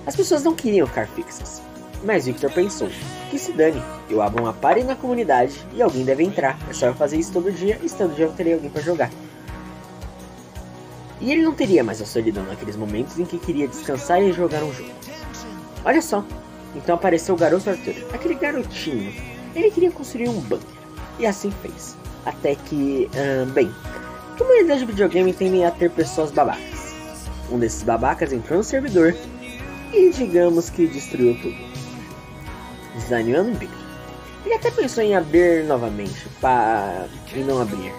As 0.05 0.17
pessoas 0.17 0.43
não 0.43 0.53
queriam 0.53 0.85
ficar 0.85 1.07
fixas. 1.07 1.63
Mas 2.03 2.27
Victor 2.27 2.51
pensou, 2.51 2.89
que 3.31 3.39
se 3.39 3.53
dane, 3.53 3.81
eu 4.11 4.21
abro 4.21 4.43
uma 4.43 4.53
party 4.53 4.83
na 4.83 4.97
comunidade 4.97 5.65
e 5.73 5.81
alguém 5.81 6.05
deve 6.05 6.25
entrar. 6.25 6.59
É 6.69 6.73
só 6.73 6.87
eu 6.87 6.95
fazer 6.95 7.19
isso 7.19 7.33
todo 7.33 7.53
dia 7.53 7.79
e 7.81 7.89
todo 7.89 8.17
dia 8.17 8.25
eu 8.25 8.33
terei 8.33 8.55
alguém 8.55 8.69
para 8.69 8.83
jogar. 8.83 9.13
E 11.21 11.31
ele 11.31 11.43
não 11.43 11.55
teria 11.55 11.85
mais 11.85 12.03
a 12.03 12.05
solidão 12.05 12.43
naqueles 12.43 12.75
momentos 12.75 13.17
em 13.17 13.25
que 13.25 13.39
queria 13.39 13.69
descansar 13.69 14.21
e 14.21 14.33
jogar 14.33 14.65
um 14.65 14.73
jogo. 14.73 14.91
Olha 15.85 16.03
só, 16.03 16.25
então 16.74 16.94
apareceu 16.94 17.35
o 17.35 17.38
garoto 17.38 17.70
Arthur, 17.70 17.94
aquele 18.12 18.35
garotinho. 18.35 19.12
Ele 19.54 19.70
queria 19.70 19.90
construir 19.90 20.28
um 20.28 20.40
bunker, 20.40 20.68
e 21.18 21.26
assim 21.26 21.50
fez. 21.62 21.96
Até 22.24 22.54
que, 22.54 23.09
hum, 23.14 23.50
bem, 23.50 23.72
comunidade 24.37 24.81
de 24.81 24.87
videogame 24.87 25.33
tendem 25.33 25.64
a 25.64 25.70
ter 25.70 25.90
pessoas 25.90 26.31
babacas. 26.31 26.94
Um 27.50 27.59
desses 27.59 27.83
babacas 27.83 28.33
entrou 28.33 28.59
no 28.59 28.64
servidor 28.64 29.14
e 29.92 30.11
digamos 30.11 30.68
que 30.68 30.87
destruiu 30.87 31.37
tudo. 31.40 31.57
Desanimando 32.94 33.57
Big. 33.59 33.72
Ele 34.44 34.54
até 34.54 34.70
pensou 34.70 35.02
em 35.02 35.14
abrir 35.14 35.64
novamente, 35.64 36.28
para 36.40 37.07
e 37.35 37.40
não 37.40 37.61
abrir. 37.61 37.92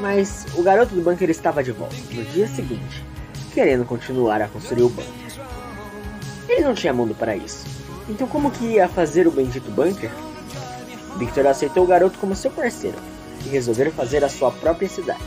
Mas 0.00 0.46
o 0.56 0.62
garoto 0.62 0.94
do 0.94 1.02
bunker 1.02 1.28
estava 1.30 1.62
de 1.62 1.72
volta 1.72 1.96
no 2.12 2.24
dia 2.24 2.48
seguinte, 2.48 3.04
querendo 3.52 3.84
continuar 3.84 4.40
a 4.40 4.48
construir 4.48 4.82
o 4.82 4.88
bunker. 4.88 5.12
Ele 6.48 6.62
não 6.62 6.74
tinha 6.74 6.92
mundo 6.92 7.14
para 7.14 7.36
isso. 7.36 7.81
Então 8.08 8.26
como 8.26 8.50
que 8.50 8.64
ia 8.64 8.88
fazer 8.88 9.26
o 9.26 9.30
bendito 9.30 9.70
bunker? 9.70 10.10
Victor 11.16 11.46
aceitou 11.46 11.84
o 11.84 11.86
garoto 11.86 12.18
como 12.18 12.34
seu 12.34 12.50
parceiro 12.50 12.96
e 13.44 13.48
resolveram 13.48 13.92
fazer 13.92 14.24
a 14.24 14.28
sua 14.28 14.50
própria 14.50 14.88
cidade, 14.88 15.22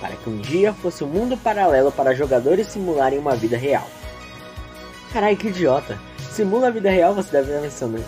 para 0.00 0.16
que 0.16 0.28
um 0.28 0.38
dia 0.38 0.72
fosse 0.72 1.04
um 1.04 1.08
mundo 1.08 1.36
paralelo 1.36 1.92
para 1.92 2.14
jogadores 2.14 2.68
simularem 2.68 3.18
uma 3.18 3.36
vida 3.36 3.56
real. 3.56 3.86
Carai, 5.12 5.36
que 5.36 5.48
idiota! 5.48 5.98
Simula 6.30 6.68
a 6.68 6.70
vida 6.70 6.90
real, 6.90 7.14
você 7.14 7.32
deve 7.32 7.50
estar 7.50 7.62
pensando. 7.62 8.04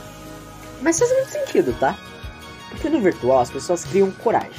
Mas 0.80 0.98
faz 0.98 1.12
muito 1.12 1.30
sentido, 1.30 1.76
tá? 1.78 1.98
Porque 2.68 2.88
no 2.88 3.00
virtual 3.00 3.40
as 3.40 3.50
pessoas 3.50 3.84
criam 3.84 4.10
coragem, 4.12 4.50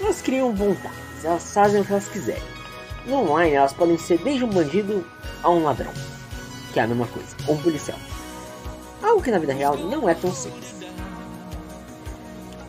elas 0.00 0.20
criam 0.20 0.54
vontade, 0.54 0.94
elas 1.22 1.52
fazem 1.52 1.80
o 1.80 1.84
que 1.84 1.92
elas 1.92 2.08
quiserem. 2.08 2.42
No 3.06 3.30
online 3.30 3.54
elas 3.54 3.72
podem 3.72 3.96
ser 3.96 4.18
desde 4.18 4.44
um 4.44 4.48
bandido 4.48 5.04
a 5.42 5.50
um 5.50 5.64
ladrão 5.64 5.92
que 6.72 6.80
é 6.80 6.82
a 6.82 6.86
mesma 6.86 7.06
coisa, 7.06 7.36
ou 7.46 7.54
um 7.54 7.62
policial. 7.62 7.98
Algo 9.02 9.22
que 9.22 9.30
na 9.30 9.38
vida 9.38 9.52
real 9.52 9.76
não 9.76 10.08
é 10.08 10.14
tão 10.14 10.32
simples. 10.32 10.74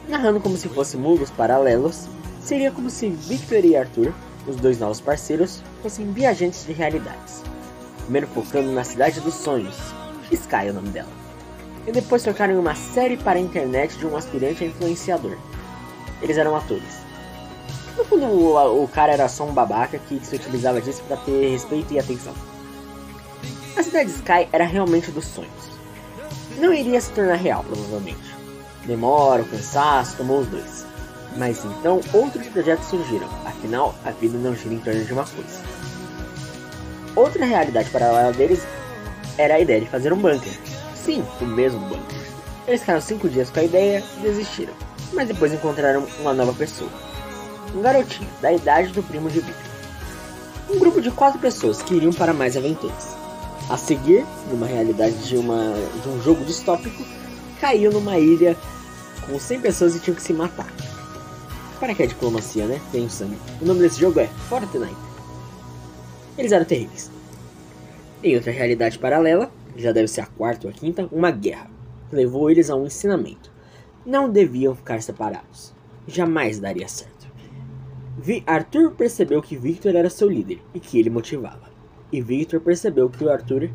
Narrando 0.07 0.39
como 0.39 0.57
se 0.57 0.67
fossem 0.67 0.99
mundos 0.99 1.29
paralelos, 1.29 2.07
seria 2.41 2.71
como 2.71 2.89
se 2.89 3.09
Victor 3.09 3.63
e 3.63 3.77
Arthur, 3.77 4.13
os 4.47 4.57
dois 4.57 4.79
novos 4.79 4.99
parceiros, 4.99 5.61
fossem 5.81 6.11
viajantes 6.11 6.65
de 6.65 6.73
realidades. 6.73 7.43
Primeiro 8.01 8.27
focando 8.27 8.71
na 8.71 8.83
cidade 8.83 9.21
dos 9.21 9.33
sonhos, 9.35 9.77
Sky 10.31 10.67
é 10.67 10.71
o 10.71 10.73
nome 10.73 10.89
dela. 10.89 11.09
E 11.85 11.91
depois 11.91 12.23
trocaram 12.23 12.59
uma 12.59 12.75
série 12.75 13.17
para 13.17 13.37
a 13.37 13.41
internet 13.41 13.97
de 13.97 14.05
um 14.05 14.15
aspirante 14.17 14.63
a 14.63 14.67
influenciador. 14.67 15.37
Eles 16.21 16.37
eram 16.37 16.55
atores. 16.55 17.03
No 17.97 18.03
fundo, 18.05 18.25
o, 18.25 18.83
o 18.83 18.87
cara 18.87 19.13
era 19.13 19.29
só 19.29 19.45
um 19.45 19.53
babaca 19.53 19.99
que 19.99 20.19
se 20.25 20.35
utilizava 20.35 20.81
disso 20.81 21.03
para 21.07 21.17
ter 21.17 21.51
respeito 21.51 21.93
e 21.93 21.99
atenção. 21.99 22.33
A 23.77 23.83
cidade 23.83 24.09
Sky 24.11 24.47
era 24.51 24.65
realmente 24.65 25.11
dos 25.11 25.25
sonhos. 25.25 25.72
Não 26.57 26.73
iria 26.73 27.01
se 27.01 27.11
tornar 27.11 27.35
real, 27.35 27.63
provavelmente. 27.63 28.35
Demora, 28.85 29.41
o 29.41 29.45
cansaço, 29.45 30.17
tomou 30.17 30.41
os 30.41 30.47
dois. 30.47 30.85
Mas 31.37 31.63
então 31.65 31.99
outros 32.13 32.47
projetos 32.47 32.87
surgiram, 32.87 33.27
afinal 33.45 33.95
a 34.05 34.11
vida 34.11 34.37
não 34.37 34.55
gira 34.55 34.75
em 34.75 34.79
torno 34.79 35.03
de 35.03 35.13
uma 35.13 35.25
coisa. 35.25 35.61
Outra 37.15 37.45
realidade 37.45 37.89
paralela 37.89 38.31
deles 38.33 38.63
era 39.37 39.55
a 39.55 39.59
ideia 39.59 39.81
de 39.81 39.89
fazer 39.89 40.13
um 40.13 40.17
bunker. 40.17 40.53
Sim, 40.95 41.25
o 41.41 41.45
mesmo 41.45 41.79
bunker. 41.79 42.17
Eles 42.67 42.81
ficaram 42.81 43.01
cinco 43.01 43.27
dias 43.29 43.49
com 43.49 43.59
a 43.59 43.63
ideia 43.63 44.03
e 44.17 44.21
desistiram, 44.21 44.73
mas 45.11 45.27
depois 45.27 45.53
encontraram 45.53 46.07
uma 46.19 46.33
nova 46.33 46.53
pessoa. 46.53 46.89
Um 47.75 47.81
garotinho, 47.81 48.29
da 48.41 48.53
idade 48.53 48.91
do 48.93 49.01
primo 49.01 49.29
de 49.29 49.39
Victor. 49.39 49.73
Um 50.69 50.79
grupo 50.79 51.01
de 51.01 51.11
quatro 51.11 51.39
pessoas 51.39 51.81
que 51.81 51.95
iriam 51.95 52.13
para 52.13 52.33
mais 52.33 52.55
aventuras. 52.55 53.22
A 53.69 53.77
seguir, 53.77 54.25
numa 54.51 54.65
realidade 54.65 55.15
de, 55.27 55.37
uma, 55.37 55.73
de 56.01 56.09
um 56.09 56.21
jogo 56.21 56.43
distópico, 56.43 57.03
caiu 57.61 57.91
numa 57.91 58.19
ilha 58.19 58.57
com 59.25 59.39
100 59.39 59.61
pessoas 59.61 59.95
e 59.95 59.99
tinham 59.99 60.15
que 60.15 60.21
se 60.21 60.33
matar. 60.33 60.71
Para 61.79 61.95
que 61.95 62.03
é 62.03 62.07
diplomacia, 62.07 62.65
né? 62.65 62.81
Tem 62.91 63.07
sangue. 63.07 63.37
O 63.61 63.65
nome 63.65 63.79
desse 63.79 63.99
jogo 63.99 64.19
é 64.19 64.27
Fortnite. 64.49 64.93
Eles 66.37 66.51
eram 66.51 66.65
terríveis. 66.65 67.09
Em 68.21 68.35
outra 68.35 68.51
realidade 68.51 68.99
paralela, 68.99 69.51
já 69.75 69.91
deve 69.91 70.07
ser 70.07 70.21
a 70.21 70.25
quarta 70.25 70.67
ou 70.67 70.71
a 70.71 70.73
quinta, 70.73 71.07
uma 71.11 71.31
guerra 71.31 71.69
levou 72.11 72.49
eles 72.49 72.69
a 72.69 72.75
um 72.75 72.85
ensinamento. 72.85 73.51
Não 74.05 74.29
deviam 74.29 74.75
ficar 74.75 75.01
separados. 75.01 75.73
Jamais 76.07 76.59
daria 76.59 76.87
certo. 76.87 77.27
Vi 78.17 78.43
Arthur 78.45 78.91
percebeu 78.91 79.41
que 79.41 79.57
Victor 79.57 79.95
era 79.95 80.09
seu 80.09 80.29
líder 80.29 80.61
e 80.73 80.79
que 80.79 80.99
ele 80.99 81.09
motivava 81.09 81.72
e 82.13 82.21
Victor 82.21 82.61
percebeu 82.61 83.09
que 83.09 83.23
o 83.23 83.29
Arthur 83.31 83.71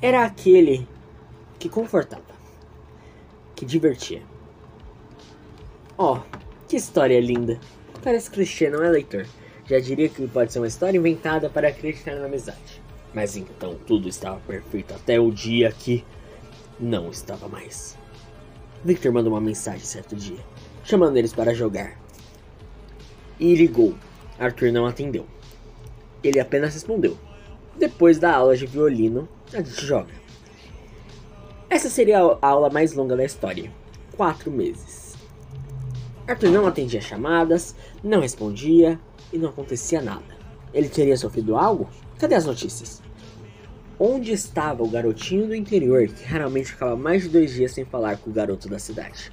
era 0.00 0.24
aquele 0.24 0.88
que 1.58 1.68
confortava, 1.68 2.24
que 3.54 3.66
divertia. 3.66 4.22
Oh, 5.98 6.18
que 6.66 6.76
história 6.76 7.20
linda! 7.20 7.60
Parece 8.02 8.30
clichê, 8.30 8.70
não 8.70 8.82
é, 8.82 8.88
leitor? 8.88 9.26
Já 9.66 9.78
diria 9.78 10.08
que 10.08 10.26
pode 10.26 10.50
ser 10.50 10.60
uma 10.60 10.66
história 10.66 10.96
inventada 10.96 11.50
para 11.50 11.68
acreditar 11.68 12.14
na 12.14 12.24
amizade. 12.24 12.82
Mas 13.12 13.36
então 13.36 13.76
tudo 13.86 14.08
estava 14.08 14.40
perfeito 14.40 14.94
até 14.94 15.20
o 15.20 15.30
dia 15.30 15.70
que 15.70 16.02
não 16.80 17.10
estava 17.10 17.48
mais. 17.48 17.98
Victor 18.82 19.12
mandou 19.12 19.34
uma 19.34 19.40
mensagem 19.42 19.84
certo 19.84 20.16
dia, 20.16 20.40
chamando 20.82 21.18
eles 21.18 21.34
para 21.34 21.52
jogar. 21.52 22.00
E 23.38 23.54
ligou. 23.54 23.94
Arthur 24.38 24.72
não 24.72 24.86
atendeu. 24.86 25.26
Ele 26.24 26.40
apenas 26.40 26.72
respondeu: 26.72 27.16
depois 27.76 28.18
da 28.18 28.34
aula 28.34 28.56
de 28.56 28.66
violino, 28.66 29.28
a 29.52 29.58
gente 29.58 29.84
joga. 29.84 30.12
Essa 31.68 31.88
seria 31.88 32.18
a 32.18 32.46
aula 32.46 32.68
mais 32.68 32.92
longa 32.92 33.16
da 33.16 33.24
história. 33.24 33.70
Quatro 34.16 34.50
meses. 34.50 35.16
Arthur 36.26 36.50
não 36.50 36.66
atendia 36.66 37.00
chamadas, 37.00 37.74
não 38.04 38.20
respondia 38.20 39.00
e 39.32 39.38
não 39.38 39.48
acontecia 39.48 40.00
nada. 40.00 40.36
Ele 40.72 40.88
teria 40.88 41.16
sofrido 41.16 41.56
algo? 41.56 41.88
Cadê 42.18 42.34
as 42.34 42.44
notícias? 42.44 43.02
Onde 43.98 44.32
estava 44.32 44.82
o 44.82 44.90
garotinho 44.90 45.46
do 45.46 45.54
interior 45.54 46.06
que 46.08 46.24
raramente 46.24 46.72
ficava 46.72 46.96
mais 46.96 47.22
de 47.22 47.28
dois 47.30 47.52
dias 47.52 47.72
sem 47.72 47.84
falar 47.84 48.18
com 48.18 48.30
o 48.30 48.32
garoto 48.32 48.68
da 48.68 48.78
cidade? 48.78 49.32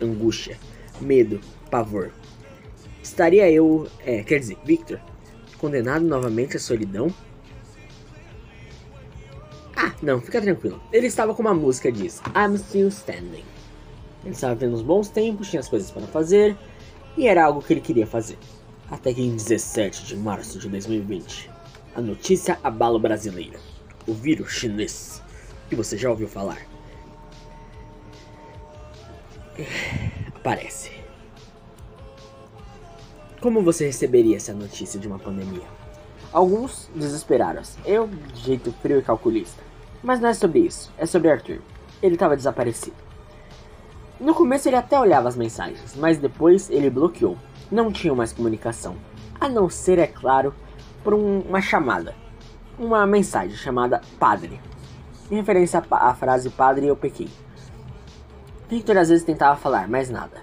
Angústia, 0.00 0.58
medo, 1.00 1.40
pavor. 1.70 2.12
Estaria 3.02 3.50
eu, 3.50 3.88
é, 4.04 4.22
quer 4.22 4.38
dizer, 4.38 4.56
Victor, 4.64 5.00
condenado 5.58 6.04
novamente 6.04 6.56
à 6.56 6.60
solidão 6.60 7.12
ah, 9.76 9.92
não, 10.02 10.20
fica 10.20 10.40
tranquilo. 10.40 10.80
Ele 10.92 11.06
estava 11.06 11.34
com 11.34 11.42
uma 11.42 11.54
música 11.54 11.90
diz 11.90 12.20
I'm 12.36 12.56
Still 12.58 12.88
Standing. 12.88 13.44
Ele 14.24 14.34
estava 14.34 14.54
tendo 14.56 14.74
uns 14.74 14.82
bons 14.82 15.08
tempos, 15.08 15.50
tinha 15.50 15.60
as 15.60 15.68
coisas 15.68 15.90
para 15.90 16.06
fazer 16.06 16.56
e 17.16 17.26
era 17.26 17.44
algo 17.44 17.62
que 17.62 17.72
ele 17.72 17.80
queria 17.80 18.06
fazer. 18.06 18.38
Até 18.90 19.12
que 19.12 19.22
em 19.22 19.34
17 19.34 20.04
de 20.04 20.16
março 20.16 20.58
de 20.58 20.68
2020, 20.68 21.50
a 21.94 22.00
notícia 22.00 22.58
abala 22.62 22.96
o 22.96 23.00
brasileiro. 23.00 23.58
O 24.06 24.12
vírus 24.12 24.52
chinês, 24.52 25.22
que 25.68 25.76
você 25.76 25.96
já 25.96 26.10
ouviu 26.10 26.28
falar. 26.28 26.58
aparece. 30.34 30.90
Como 33.40 33.62
você 33.62 33.86
receberia 33.86 34.36
essa 34.36 34.52
notícia 34.52 34.98
de 34.98 35.06
uma 35.06 35.18
pandemia? 35.18 35.81
Alguns 36.32 36.88
desesperaram-se, 36.94 37.78
eu 37.84 38.06
de 38.06 38.40
jeito 38.40 38.72
frio 38.80 38.98
e 38.98 39.02
calculista. 39.02 39.62
Mas 40.02 40.18
não 40.18 40.30
é 40.30 40.34
sobre 40.34 40.60
isso, 40.60 40.90
é 40.96 41.04
sobre 41.04 41.30
Arthur. 41.30 41.58
Ele 42.02 42.14
estava 42.14 42.36
desaparecido. 42.36 42.96
No 44.18 44.34
começo 44.34 44.68
ele 44.68 44.76
até 44.76 44.98
olhava 44.98 45.28
as 45.28 45.36
mensagens, 45.36 45.94
mas 45.96 46.16
depois 46.16 46.70
ele 46.70 46.88
bloqueou. 46.88 47.36
Não 47.70 47.92
tinha 47.92 48.14
mais 48.14 48.32
comunicação. 48.32 48.96
A 49.38 49.48
não 49.48 49.68
ser, 49.68 49.98
é 49.98 50.06
claro, 50.06 50.54
por 51.04 51.12
um, 51.12 51.40
uma 51.40 51.60
chamada. 51.60 52.14
Uma 52.78 53.06
mensagem 53.06 53.56
chamada 53.56 54.00
Padre. 54.18 54.58
Em 55.30 55.36
referência 55.36 55.82
à 55.90 56.14
frase 56.14 56.48
Padre 56.48 56.86
eu 56.86 56.96
pequei. 56.96 57.28
Victor 58.70 58.96
às 58.96 59.10
vezes 59.10 59.24
tentava 59.24 59.56
falar, 59.56 59.86
mas 59.86 60.08
nada. 60.08 60.40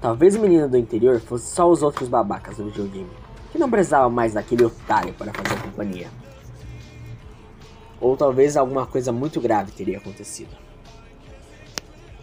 Talvez 0.00 0.36
o 0.36 0.40
menino 0.40 0.68
do 0.68 0.76
interior 0.76 1.18
fosse 1.18 1.46
só 1.46 1.68
os 1.68 1.82
outros 1.82 2.08
babacas 2.08 2.58
do 2.58 2.66
videogame, 2.66 3.10
que 3.54 3.58
não 3.58 3.70
precisavam 3.70 4.10
mais 4.10 4.34
daquele 4.34 4.64
otário 4.64 5.14
para 5.14 5.32
fazer 5.32 5.62
companhia. 5.62 6.08
Ou 8.00 8.16
talvez 8.16 8.56
alguma 8.56 8.84
coisa 8.84 9.12
muito 9.12 9.40
grave 9.40 9.70
teria 9.70 9.98
acontecido. 9.98 10.50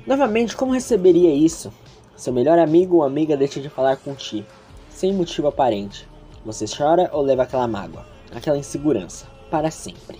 Novamente, 0.06 0.58
como 0.58 0.74
receberia 0.74 1.34
isso? 1.34 1.72
Seu 2.18 2.34
melhor 2.34 2.60
amigo 2.60 2.98
ou 2.98 3.04
amiga 3.04 3.38
deixa 3.38 3.62
de 3.62 3.70
falar 3.70 3.96
com 3.96 4.14
ti, 4.14 4.46
sem 4.90 5.14
motivo 5.14 5.48
aparente. 5.48 6.06
Você 6.46 6.66
chora 6.66 7.10
ou 7.14 7.22
leva 7.22 7.44
aquela 7.44 7.66
mágoa, 7.66 8.06
aquela 8.36 8.58
insegurança, 8.58 9.26
para 9.50 9.72
sempre. 9.72 10.20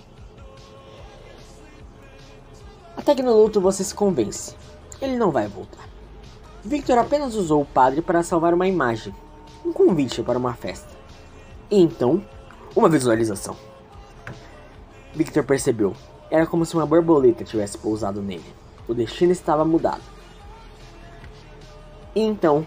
Até 2.96 3.14
que 3.14 3.22
no 3.22 3.36
luto 3.36 3.60
você 3.60 3.84
se 3.84 3.94
convence. 3.94 4.56
Ele 4.98 5.18
não 5.18 5.30
vai 5.30 5.46
voltar. 5.46 5.86
Victor 6.64 6.96
apenas 6.96 7.34
usou 7.34 7.60
o 7.60 7.66
padre 7.66 8.00
para 8.00 8.22
salvar 8.22 8.54
uma 8.54 8.66
imagem, 8.66 9.14
um 9.62 9.74
convite 9.74 10.22
para 10.22 10.38
uma 10.38 10.54
festa. 10.54 10.91
E 11.72 11.80
então, 11.80 12.22
uma 12.76 12.86
visualização. 12.86 13.56
Victor 15.14 15.42
percebeu. 15.42 15.94
Era 16.30 16.46
como 16.46 16.66
se 16.66 16.74
uma 16.74 16.84
borboleta 16.84 17.44
tivesse 17.44 17.78
pousado 17.78 18.20
nele. 18.20 18.44
O 18.86 18.92
destino 18.92 19.32
estava 19.32 19.64
mudado. 19.64 20.02
E 22.14 22.20
então, 22.20 22.66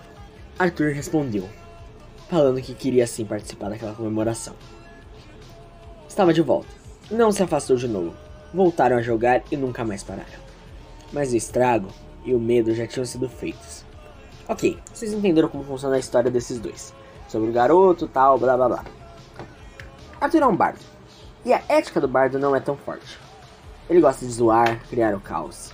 Arthur 0.58 0.92
respondeu, 0.92 1.48
falando 2.28 2.60
que 2.60 2.74
queria 2.74 3.06
sim 3.06 3.26
participar 3.26 3.70
daquela 3.70 3.94
comemoração. 3.94 4.56
Estava 6.10 6.34
de 6.34 6.42
volta. 6.42 6.74
Não 7.12 7.32
se 7.32 7.44
afastou 7.44 7.78
de 7.78 7.88
novo. 7.88 8.12
Voltaram 8.52 8.98
a 8.98 9.04
jogar 9.04 9.44
e 9.52 9.56
nunca 9.56 9.86
mais 9.86 10.02
pararam. 10.02 10.44
Mas 11.14 11.32
o 11.32 11.36
estrago 11.38 11.90
e 12.24 12.34
o 12.34 12.40
medo 12.40 12.74
já 12.74 12.88
tinham 12.88 13.06
sido 13.06 13.30
feitos. 13.30 13.86
Ok, 14.50 14.80
vocês 14.92 15.14
entenderam 15.14 15.50
como 15.50 15.64
funciona 15.64 15.96
a 15.96 16.00
história 16.00 16.32
desses 16.32 16.58
dois. 16.58 16.92
Sobre 17.36 17.50
o 17.50 17.52
garoto, 17.52 18.08
tal, 18.08 18.38
blá 18.38 18.56
blá 18.56 18.70
blá. 18.70 18.86
Arthur 20.22 20.42
é 20.42 20.46
um 20.48 20.56
bardo. 20.56 20.80
E 21.44 21.52
a 21.52 21.62
ética 21.68 22.00
do 22.00 22.08
bardo 22.08 22.40
não 22.40 22.56
é 22.56 22.62
tão 22.62 22.78
forte. 22.78 23.20
Ele 23.90 24.00
gosta 24.00 24.26
de 24.26 24.32
zoar, 24.32 24.80
criar 24.88 25.14
o 25.14 25.20
caos. 25.20 25.74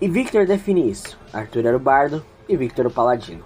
E 0.00 0.08
Victor 0.08 0.46
define 0.46 0.88
isso. 0.88 1.18
Arthur 1.32 1.66
era 1.66 1.76
o 1.76 1.80
bardo 1.80 2.24
e 2.48 2.56
Victor 2.56 2.86
o 2.86 2.90
paladino. 2.90 3.44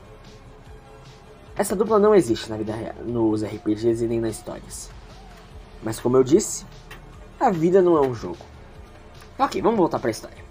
Essa 1.56 1.74
dupla 1.74 1.98
não 1.98 2.14
existe 2.14 2.50
na 2.50 2.58
vida 2.58 2.74
real, 2.74 2.96
nos 3.06 3.42
RPGs 3.42 4.04
e 4.04 4.06
nem 4.06 4.20
nas 4.20 4.36
histórias. 4.36 4.90
Mas 5.82 5.98
como 5.98 6.18
eu 6.18 6.22
disse, 6.22 6.66
a 7.40 7.50
vida 7.50 7.80
não 7.80 7.96
é 7.96 8.02
um 8.02 8.14
jogo. 8.14 8.44
Ok, 9.38 9.62
vamos 9.62 9.78
voltar 9.78 9.98
para 9.98 10.10
a 10.10 10.10
história. 10.10 10.44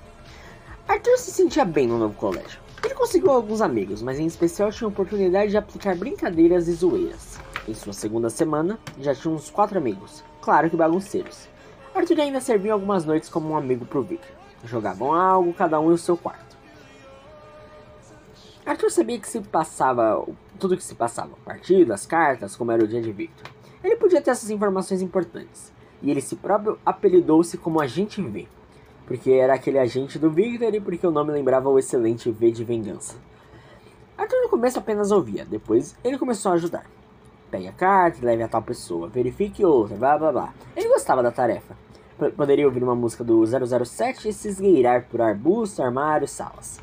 Arthur 0.88 1.20
se 1.20 1.30
sentia 1.30 1.63
bem 1.63 1.86
no 1.86 2.00
novo 2.00 2.16
colégio. 2.16 2.66
Ele 2.88 2.95
conseguiu 2.95 3.32
alguns 3.32 3.60
amigos, 3.60 4.02
mas 4.02 4.17
em 4.17 4.26
especial 4.26 4.71
tinha 4.71 4.88
a 4.88 4.89
oportunidade 4.89 5.52
de 5.52 5.58
aplicar 5.58 5.93
brincadeiras 5.93 6.69
e 6.69 6.71
zoeiras. 6.71 7.38
Em 7.67 7.73
sua 7.73 7.91
segunda 7.91 8.30
semana, 8.30 8.80
já 8.97 9.13
tinha 9.13 9.34
uns 9.34 9.50
quatro 9.50 9.78
amigos, 9.78 10.23
claro 10.39 10.69
que 10.69 10.78
bagunceiros. 10.78 11.50
Arthur 11.93 12.21
ainda 12.21 12.39
servia 12.39 12.71
algumas 12.71 13.04
noites 13.04 13.28
como 13.28 13.50
um 13.50 13.58
amigo 13.58 13.86
pro 13.86 14.04
Victor. 14.04 14.32
Jogavam 14.63 15.13
algo, 15.13 15.54
cada 15.54 15.82
um 15.82 15.91
em 15.91 15.97
seu 15.97 16.15
quarto. 16.15 16.56
Arthur 18.65 18.89
sabia 18.89 19.19
que 19.19 19.28
se 19.28 19.41
passava 19.41 20.26
tudo 20.58 20.78
que 20.78 20.84
se 20.84 20.95
passava, 20.95 21.36
partidas, 21.43 22.06
cartas, 22.06 22.56
como 22.56 22.71
era 22.71 22.86
o 22.86 22.88
dia 22.88 23.02
de 23.02 23.12
Victor. 23.12 23.52
Ele 23.84 23.97
podia 23.97 24.21
ter 24.21 24.32
essas 24.32 24.50
informações 24.50 25.02
importantes, 25.02 25.73
e 26.02 26.10
ele 26.10 26.21
se 26.21 26.38
próprio 26.38 26.80
apelidou-se 26.86 27.58
como 27.58 27.82
Agente 27.82 28.21
V, 28.21 28.47
porque 29.08 29.32
era 29.32 29.54
aquele 29.54 29.80
agente 29.80 30.20
do 30.20 30.30
Victor 30.30 30.76
e 30.76 30.82
porque 30.82 31.08
o 31.08 31.12
nome 31.12 31.32
lembrava 31.32 31.70
o 31.70 31.80
excelente 31.80 32.30
V 32.30 32.52
de 32.52 32.63
vingança. 32.65 33.15
Arthur 34.17 34.41
no 34.43 34.50
começo 34.50 34.78
apenas 34.78 35.12
ouvia, 35.12 35.46
depois 35.46 35.96
ele 36.04 36.17
começou 36.17 36.52
a 36.52 36.56
ajudar. 36.56 36.86
Pegue 37.50 37.70
a 37.70 37.72
carta, 37.72 38.26
leve 38.26 38.43
a 38.43 38.48
tal 38.48 38.62
pessoa, 38.62 39.08
verifique 39.08 39.63
outra, 39.63 39.96
blá 39.96 40.17
blá 40.17 40.32
blá. 40.32 40.54
Ele 40.76 40.89
gostava 40.89 41.24
da 41.24 41.32
tarefa. 41.32 41.78
P 42.20 42.32
poderia 42.32 42.65
ouvir 42.65 42.84
uma 42.84 42.96
música 42.96 43.24
do 43.24 43.43
007 43.46 44.28
e 44.28 44.34
se 44.34 44.50
esgueirar 44.50 45.06
por 45.06 45.22
arbustos, 45.22 45.80
armários, 45.80 46.32
salas. 46.32 46.80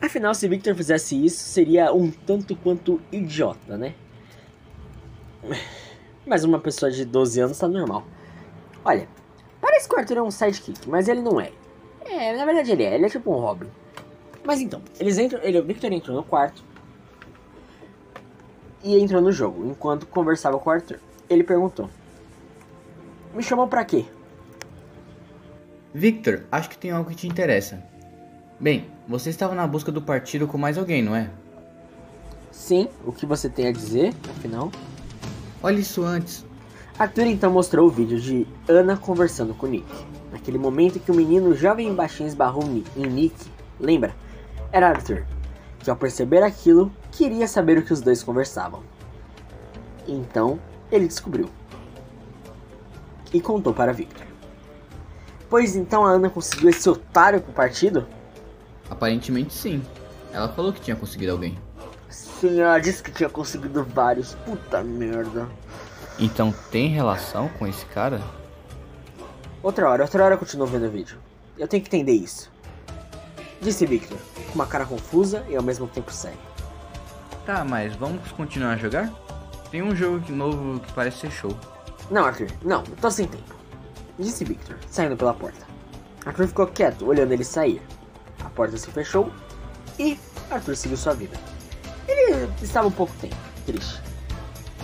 Afinal, 0.00 0.34
se 0.34 0.46
Victor 0.46 0.74
fizesse 0.74 1.24
isso, 1.24 1.42
seria 1.42 1.92
um 1.92 2.10
tanto 2.10 2.54
quanto 2.54 3.00
idiota, 3.10 3.76
né? 3.76 3.94
Mas 6.26 6.44
uma 6.44 6.60
pessoa 6.60 6.90
de 6.90 7.04
12 7.04 7.40
anos 7.40 7.58
tá 7.58 7.66
normal. 7.66 8.04
Olha, 8.84 9.08
parece 9.64 9.88
que 9.88 9.94
o 9.94 9.98
Arthur 9.98 10.18
é 10.18 10.22
um 10.22 10.30
sidekick, 10.30 10.86
mas 10.86 11.08
ele 11.08 11.22
não 11.22 11.40
é. 11.40 11.50
É, 12.04 12.36
na 12.36 12.44
verdade 12.44 12.70
ele 12.70 12.82
é, 12.82 12.94
ele 12.94 13.06
é 13.06 13.08
tipo 13.08 13.32
um 13.32 13.40
Robin. 13.40 13.66
Mas 14.44 14.60
então, 14.60 14.82
eles 15.00 15.16
entram, 15.16 15.40
ele, 15.42 15.58
o 15.58 15.64
Victor 15.64 15.90
entrou 15.90 16.14
no 16.14 16.22
quarto 16.22 16.62
e 18.82 19.00
entrou 19.00 19.22
no 19.22 19.32
jogo, 19.32 19.64
enquanto 19.64 20.06
conversava 20.06 20.58
com 20.58 20.68
o 20.68 20.72
Arthur. 20.72 21.00
Ele 21.30 21.42
perguntou: 21.42 21.88
Me 23.32 23.42
chamou 23.42 23.66
pra 23.66 23.86
quê? 23.86 24.04
Victor, 25.94 26.44
acho 26.52 26.68
que 26.68 26.76
tem 26.76 26.90
algo 26.90 27.08
que 27.08 27.16
te 27.16 27.26
interessa. 27.26 27.82
Bem, 28.60 28.90
você 29.08 29.30
estava 29.30 29.54
na 29.54 29.66
busca 29.66 29.90
do 29.90 30.02
partido 30.02 30.46
com 30.46 30.58
mais 30.58 30.76
alguém, 30.76 31.00
não 31.02 31.16
é? 31.16 31.30
Sim, 32.50 32.88
o 33.04 33.12
que 33.12 33.24
você 33.24 33.48
tem 33.48 33.68
a 33.68 33.72
dizer, 33.72 34.14
afinal? 34.36 34.70
Olha 35.62 35.78
isso 35.78 36.02
antes. 36.02 36.44
Arthur 36.96 37.26
então 37.26 37.50
mostrou 37.50 37.88
o 37.88 37.90
vídeo 37.90 38.20
de 38.20 38.46
Ana 38.68 38.96
conversando 38.96 39.52
com 39.52 39.66
Nick. 39.66 39.84
Naquele 40.30 40.58
momento 40.58 41.00
que 41.00 41.10
o 41.10 41.14
menino 41.14 41.54
jovem 41.54 41.88
e 41.88 41.92
baixinho 41.92 42.28
esbarrou 42.28 42.62
em 42.96 43.06
Nick, 43.06 43.34
lembra? 43.80 44.14
Era 44.70 44.90
Arthur, 44.90 45.24
que 45.80 45.90
ao 45.90 45.96
perceber 45.96 46.42
aquilo, 46.44 46.92
queria 47.10 47.48
saber 47.48 47.78
o 47.78 47.82
que 47.82 47.92
os 47.92 48.00
dois 48.00 48.22
conversavam. 48.22 48.82
Então, 50.06 50.60
ele 50.90 51.08
descobriu. 51.08 51.50
E 53.32 53.40
contou 53.40 53.74
para 53.74 53.92
Victor. 53.92 54.26
Pois 55.50 55.74
então 55.74 56.04
a 56.04 56.10
Ana 56.10 56.30
conseguiu 56.30 56.70
esse 56.70 56.88
otário 56.88 57.40
pro 57.40 57.52
partido? 57.52 58.06
Aparentemente 58.88 59.52
sim. 59.52 59.82
Ela 60.32 60.48
falou 60.48 60.72
que 60.72 60.80
tinha 60.80 60.96
conseguido 60.96 61.32
alguém. 61.32 61.58
Sim, 62.08 62.60
ela 62.60 62.78
disse 62.78 63.02
que 63.02 63.10
tinha 63.10 63.28
conseguido 63.28 63.82
vários. 63.82 64.34
Puta 64.46 64.82
merda. 64.82 65.48
Então 66.18 66.54
tem 66.70 66.88
relação 66.88 67.48
com 67.58 67.66
esse 67.66 67.84
cara? 67.86 68.20
Outra 69.62 69.88
hora, 69.88 70.02
outra 70.02 70.24
hora 70.24 70.34
eu 70.34 70.38
continuo 70.38 70.66
vendo 70.66 70.86
o 70.86 70.90
vídeo. 70.90 71.18
Eu 71.58 71.66
tenho 71.66 71.82
que 71.82 71.88
entender 71.88 72.12
isso. 72.12 72.52
Disse 73.60 73.86
Victor, 73.86 74.18
com 74.48 74.54
uma 74.54 74.66
cara 74.66 74.84
confusa 74.84 75.44
e 75.48 75.56
ao 75.56 75.62
mesmo 75.62 75.86
tempo 75.88 76.12
séria. 76.12 76.38
Tá, 77.46 77.64
mas 77.64 77.94
vamos 77.96 78.30
continuar 78.32 78.72
a 78.72 78.76
jogar? 78.76 79.10
Tem 79.70 79.82
um 79.82 79.94
jogo 79.94 80.30
novo 80.30 80.80
que 80.80 80.92
parece 80.92 81.18
ser 81.18 81.30
show. 81.30 81.56
Não, 82.10 82.24
Arthur, 82.24 82.48
não, 82.62 82.82
tô 82.82 83.10
sem 83.10 83.26
tempo. 83.26 83.54
Disse 84.18 84.44
Victor, 84.44 84.76
saindo 84.88 85.16
pela 85.16 85.34
porta. 85.34 85.66
Arthur 86.24 86.46
ficou 86.46 86.66
quieto, 86.66 87.06
olhando 87.06 87.32
ele 87.32 87.44
sair. 87.44 87.82
A 88.44 88.50
porta 88.50 88.76
se 88.76 88.90
fechou 88.90 89.32
e 89.98 90.18
Arthur 90.50 90.76
seguiu 90.76 90.96
sua 90.96 91.14
vida. 91.14 91.36
Ele 92.06 92.48
estava 92.62 92.86
um 92.86 92.92
pouco 92.92 93.12
tempo, 93.20 93.36
triste. 93.66 94.00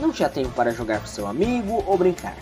Não 0.01 0.11
tinha 0.11 0.31
tempo 0.31 0.49
para 0.51 0.71
jogar 0.71 1.01
com 1.01 1.07
seu 1.07 1.27
amigo 1.27 1.85
ou 1.87 1.99
brincar. 1.99 2.35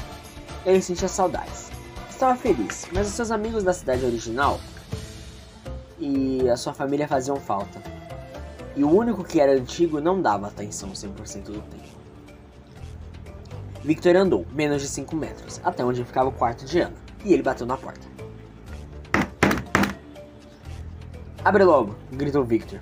Ele 0.65 0.81
sentia 0.81 1.09
saudades. 1.09 1.71
Estava 2.09 2.37
feliz, 2.37 2.87
mas 2.93 3.09
os 3.09 3.15
seus 3.15 3.31
amigos 3.31 3.65
da 3.65 3.73
cidade 3.73 4.05
original 4.05 4.61
e 5.99 6.49
a 6.49 6.57
sua 6.57 6.73
família 6.73 7.09
faziam 7.09 7.37
falta. 7.37 7.83
E 8.77 8.85
o 8.85 8.91
único 8.91 9.25
que 9.25 9.41
era 9.41 9.53
antigo 9.53 10.01
não 10.01 10.23
dava 10.23 10.47
atenção 10.47 10.91
100% 10.91 11.45
do 11.45 11.61
tempo. 11.63 11.99
Victor 13.83 14.15
andou 14.15 14.47
menos 14.53 14.83
de 14.83 14.89
5 14.89 15.17
metros 15.17 15.61
até 15.65 15.85
onde 15.85 16.05
ficava 16.05 16.29
o 16.29 16.33
quarto 16.33 16.65
de 16.65 16.81
Ana 16.81 16.97
e 17.25 17.33
ele 17.33 17.43
bateu 17.43 17.67
na 17.67 17.77
porta. 17.77 18.07
Abre 21.45 21.65
logo, 21.65 21.97
gritou 22.13 22.45
Victor. 22.45 22.81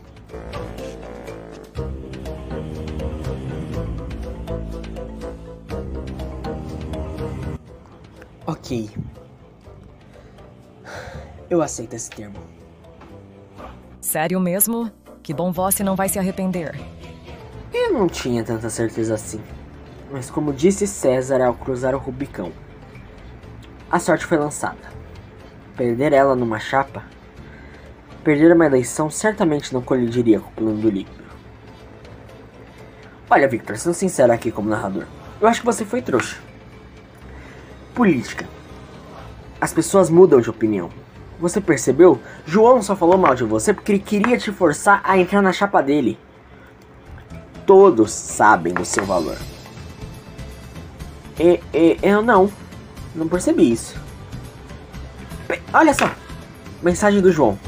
Ok. 8.66 8.90
Eu 11.48 11.62
aceito 11.62 11.94
esse 11.94 12.10
termo. 12.10 12.34
Sério 14.00 14.40
mesmo? 14.40 14.90
Que 15.22 15.32
bom 15.32 15.52
você 15.52 15.84
não 15.84 15.94
vai 15.94 16.08
se 16.08 16.18
arrepender. 16.18 16.74
Eu 17.72 17.92
não 17.92 18.08
tinha 18.08 18.42
tanta 18.42 18.68
certeza 18.68 19.14
assim. 19.14 19.40
Mas 20.10 20.28
como 20.28 20.52
disse 20.52 20.84
César 20.84 21.40
ao 21.42 21.54
cruzar 21.54 21.94
o 21.94 21.98
Rubicão, 21.98 22.50
a 23.88 24.00
sorte 24.00 24.26
foi 24.26 24.36
lançada. 24.36 24.90
Perder 25.76 26.12
ela 26.12 26.34
numa 26.34 26.58
chapa, 26.58 27.04
perder 28.24 28.52
uma 28.52 28.66
eleição 28.66 29.08
certamente 29.08 29.72
não 29.72 29.80
colidiria 29.80 30.40
com 30.40 30.48
o 30.48 30.54
plano 30.54 30.80
do 30.80 30.90
líquido. 30.90 31.24
Olha, 33.30 33.46
Victor, 33.46 33.76
sendo 33.76 33.94
sincero 33.94 34.32
aqui 34.32 34.50
como 34.50 34.68
narrador, 34.68 35.06
eu 35.40 35.46
acho 35.46 35.60
que 35.60 35.66
você 35.66 35.84
foi 35.84 36.02
trouxa. 36.02 36.36
Política. 37.94 38.55
As 39.60 39.72
pessoas 39.72 40.10
mudam 40.10 40.40
de 40.40 40.50
opinião. 40.50 40.90
Você 41.40 41.60
percebeu? 41.60 42.20
João 42.46 42.82
só 42.82 42.96
falou 42.96 43.18
mal 43.18 43.34
de 43.34 43.44
você 43.44 43.72
porque 43.74 43.92
ele 43.92 43.98
queria 43.98 44.38
te 44.38 44.50
forçar 44.52 45.00
a 45.04 45.18
entrar 45.18 45.42
na 45.42 45.52
chapa 45.52 45.82
dele. 45.82 46.18
Todos 47.66 48.10
sabem 48.12 48.72
do 48.72 48.84
seu 48.84 49.04
valor. 49.04 49.36
E, 51.38 51.60
e 51.74 51.98
eu 52.02 52.22
não. 52.22 52.50
Não 53.14 53.28
percebi 53.28 53.70
isso. 53.72 53.96
Pe- 55.48 55.60
Olha 55.72 55.92
só. 55.92 56.10
Mensagem 56.82 57.20
do 57.20 57.32
João. 57.32 57.58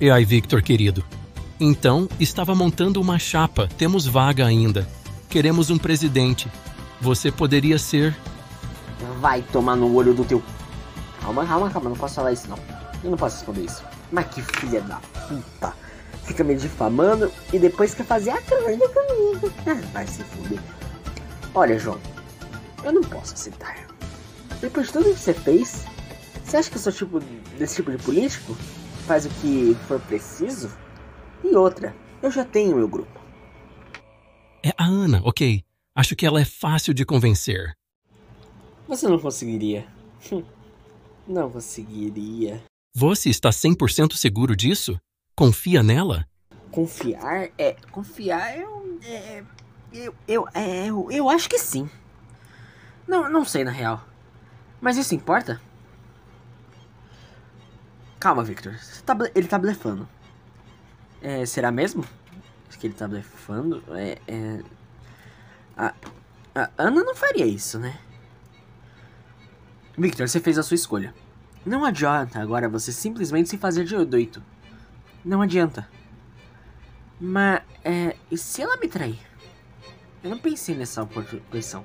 E 0.00 0.10
aí, 0.10 0.24
Victor, 0.24 0.62
querido? 0.62 1.04
Então, 1.60 2.08
estava 2.20 2.54
montando 2.54 3.00
uma 3.00 3.18
chapa. 3.18 3.68
Temos 3.78 4.06
vaga 4.06 4.46
ainda. 4.46 4.86
Queremos 5.28 5.70
um 5.70 5.78
presidente. 5.78 6.48
Você 7.00 7.30
poderia 7.32 7.78
ser. 7.78 8.16
Vai 9.18 9.42
tomar 9.42 9.76
no 9.76 9.92
olho 9.94 10.14
do 10.14 10.24
teu. 10.24 10.42
Calma, 11.20 11.44
calma, 11.46 11.70
calma. 11.70 11.90
Não 11.90 11.96
posso 11.96 12.14
falar 12.14 12.32
isso 12.32 12.48
não. 12.48 12.58
Eu 13.02 13.10
não 13.10 13.18
posso 13.18 13.36
responder 13.36 13.62
isso. 13.62 13.84
Mas 14.12 14.26
que 14.26 14.42
filha 14.42 14.80
da 14.82 15.00
puta. 15.28 15.74
Fica 16.24 16.44
me 16.44 16.54
difamando 16.54 17.32
e 17.52 17.58
depois 17.58 17.94
quer 17.94 18.04
fazer 18.04 18.30
acordo 18.30 18.88
comigo. 18.90 19.52
Ah, 19.66 19.80
vai 19.92 20.06
se 20.06 20.22
fuder. 20.22 20.60
Olha, 21.54 21.78
João. 21.78 21.98
Eu 22.84 22.92
não 22.92 23.02
posso 23.02 23.34
aceitar. 23.34 23.76
Depois 24.60 24.86
de 24.86 24.92
tudo 24.92 25.12
que 25.12 25.18
você 25.18 25.34
fez, 25.34 25.84
você 26.44 26.56
acha 26.56 26.70
que 26.70 26.76
eu 26.76 26.80
sou 26.80 26.92
tipo 26.92 27.20
desse 27.58 27.76
tipo 27.76 27.90
de 27.90 28.02
político? 28.02 28.54
Faz 29.06 29.26
o 29.26 29.28
que 29.28 29.76
for 29.86 29.98
preciso? 30.00 30.70
E 31.42 31.54
outra, 31.56 31.94
eu 32.22 32.30
já 32.30 32.44
tenho 32.44 32.76
meu 32.76 32.88
grupo. 32.88 33.18
É 34.64 34.72
a 34.76 34.84
Ana, 34.84 35.20
ok. 35.24 35.64
Acho 35.94 36.14
que 36.14 36.26
ela 36.26 36.40
é 36.40 36.44
fácil 36.44 36.94
de 36.94 37.04
convencer. 37.04 37.74
Você 38.88 39.06
não 39.06 39.18
conseguiria. 39.18 39.86
Não 41.28 41.50
conseguiria. 41.50 42.64
Você 42.96 43.28
está 43.28 43.50
100% 43.50 44.14
seguro 44.14 44.56
disso? 44.56 44.98
Confia 45.36 45.82
nela? 45.82 46.26
Confiar 46.70 47.50
é. 47.58 47.76
Confiar 47.92 48.58
eu. 48.58 48.98
É, 49.04 49.44
eu, 49.92 50.14
eu, 50.26 50.48
é, 50.54 50.86
eu, 50.86 51.10
eu 51.10 51.28
acho 51.28 51.50
que 51.50 51.58
sim. 51.58 51.88
Não, 53.06 53.28
não 53.28 53.44
sei 53.44 53.62
na 53.62 53.70
real. 53.70 54.02
Mas 54.80 54.96
isso 54.96 55.14
importa? 55.14 55.60
Calma, 58.18 58.42
Victor. 58.42 58.74
Tá 59.04 59.14
ele 59.34 59.48
tá 59.48 59.58
blefando. 59.58 60.08
É, 61.20 61.44
será 61.44 61.70
mesmo? 61.70 62.06
Que 62.80 62.86
ele 62.86 62.94
tá 62.94 63.06
blefando? 63.06 63.84
É. 63.90 64.18
é... 64.26 64.62
A, 65.76 65.94
a 66.54 66.70
Ana 66.78 67.04
não 67.04 67.14
faria 67.14 67.44
isso, 67.44 67.78
né? 67.78 67.98
Victor, 69.98 70.28
você 70.28 70.38
fez 70.38 70.56
a 70.56 70.62
sua 70.62 70.76
escolha. 70.76 71.12
Não 71.66 71.84
adianta 71.84 72.40
agora 72.40 72.68
você 72.68 72.92
simplesmente 72.92 73.48
se 73.48 73.58
fazer 73.58 73.84
de 73.84 73.96
doido. 74.04 74.42
Não 75.24 75.42
adianta. 75.42 75.88
Mas, 77.20 77.62
é. 77.84 78.14
E 78.30 78.38
se 78.38 78.62
ela 78.62 78.76
me 78.76 78.86
trair? 78.86 79.18
Eu 80.22 80.30
não 80.30 80.38
pensei 80.38 80.76
nessa 80.76 81.02
oposição. 81.02 81.84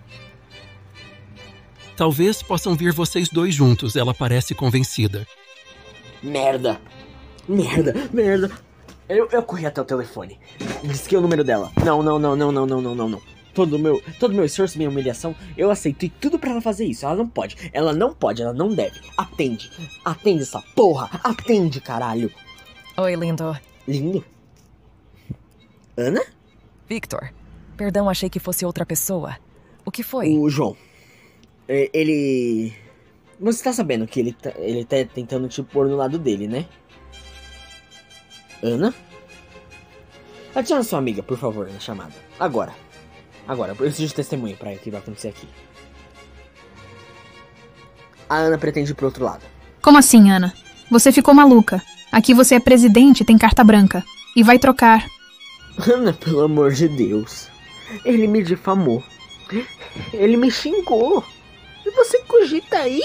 Talvez 1.98 2.44
possam 2.44 2.76
vir 2.76 2.94
vocês 2.94 3.30
dois 3.30 3.54
juntos, 3.54 3.96
ela 3.96 4.14
parece 4.14 4.54
convencida. 4.54 5.28
Merda! 6.22 6.80
Merda, 7.48 7.94
merda! 8.12 8.52
Eu, 9.10 9.28
eu 9.32 9.44
corri 9.44 9.66
até 9.66 9.82
o 9.82 9.86
telefone. 9.86 10.40
Disquei 10.84 11.18
o 11.18 11.22
número 11.22 11.44
dela. 11.44 11.72
Não, 11.84 12.02
não, 12.02 12.18
não, 12.18 12.36
não, 12.36 12.52
não, 12.52 12.66
não, 12.66 12.82
não, 12.82 12.96
não, 12.96 13.10
não. 13.10 13.22
Todo 13.54 13.78
meu, 13.78 14.02
todo 14.20 14.34
meu 14.34 14.44
esforço, 14.46 14.78
minha 14.78 14.90
humilhação, 14.90 15.36
eu 15.56 15.70
aceitei 15.70 16.12
tudo 16.20 16.40
pra 16.40 16.52
ela 16.52 16.62
fazer 16.62 16.86
isso. 16.86 17.06
Ela 17.06 17.16
não 17.16 17.28
pode. 17.28 17.56
Ela 17.72 17.94
não 17.94 18.14
pode, 18.14 18.42
ela 18.42 18.54
não 18.54 18.74
deve. 18.74 19.00
Atende. 19.16 19.72
Atende 20.04 20.42
essa 20.42 20.62
porra. 20.76 21.10
Atende, 21.24 21.80
caralho. 21.80 22.32
Oi, 22.98 23.16
lindo. 23.16 23.56
Lindo? 23.88 24.26
Ana? 25.96 26.22
Victor. 26.90 27.32
Perdão, 27.78 28.10
achei 28.10 28.30
que 28.30 28.40
fosse 28.40 28.66
outra 28.66 28.86
pessoa. 28.86 29.38
O 29.86 29.92
que 29.92 30.02
foi? 30.02 30.36
O 30.38 30.50
João. 30.50 30.76
É, 31.68 31.90
Ele. 31.94 32.74
Você 33.40 33.64
tá 33.64 33.74
sabendo 33.74 34.08
que 34.08 34.20
ele 34.20 34.32
tá, 34.32 34.54
ele 34.58 34.86
tá 34.86 34.96
tentando 35.14 35.48
te 35.50 35.62
pôr 35.64 35.88
no 35.88 35.98
lado 35.98 36.18
dele, 36.18 36.48
né? 36.48 36.66
Ana? 38.62 38.94
Adiciona 40.56 40.84
sua 40.84 41.00
amiga, 41.00 41.22
por 41.22 41.38
favor, 41.38 41.70
na 41.70 41.80
chamada. 41.80 42.14
Agora. 42.40 42.74
Agora, 43.48 43.72
eu 43.72 43.76
preciso 43.76 44.08
de 44.08 44.14
testemunha 44.14 44.56
pra 44.56 44.72
o 44.72 44.78
que 44.78 44.90
vai 44.90 45.00
acontecer 45.00 45.30
aqui. 45.30 45.48
A 48.30 48.38
Ana 48.38 48.58
pretende 48.58 48.92
ir 48.92 48.96
pro 48.96 49.08
outro 49.08 49.24
lado. 49.24 49.44
Como 49.82 49.98
assim, 49.98 50.32
Ana? 50.32 50.54
Você 50.90 51.12
ficou 51.12 51.34
maluca. 51.34 51.82
Aqui 52.12 52.34
você 52.34 52.56
é 52.56 52.60
presidente 52.60 53.22
e 53.22 53.26
tem 53.26 53.38
carta 53.38 53.64
branca. 53.64 54.04
E 54.36 54.44
vai 54.44 54.58
trocar. 54.58 55.06
Ana, 55.88 56.14
pelo 56.14 56.42
amor 56.42 56.72
de 56.72 56.88
Deus. 56.88 57.48
Ele 58.06 58.28
me 58.28 58.42
difamou. 58.42 59.04
Ele 60.14 60.38
me 60.38 60.50
xingou. 60.50 61.24
E 61.86 61.92
você 61.92 62.20
cogita 62.20 62.78
aí? 62.78 63.02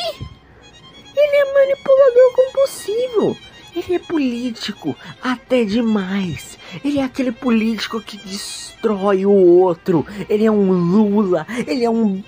Ele 1.17 1.37
é 1.37 1.53
manipulador 1.53 2.33
compulsivo. 2.35 3.37
Ele 3.75 3.95
é 3.95 3.99
político, 3.99 4.97
até 5.23 5.65
demais. 5.65 6.59
Ele 6.85 6.99
é 6.99 7.05
aquele 7.05 7.33
político 7.33 8.01
que 8.01 8.17
destrói 8.19 9.27
o 9.27 9.33
outro. 9.33 10.07
Ele 10.29 10.45
é 10.45 10.51
um 10.51 10.73
Lula. 10.73 11.47
Ele 11.67 11.85
é 11.85 11.91
um. 11.91 12.23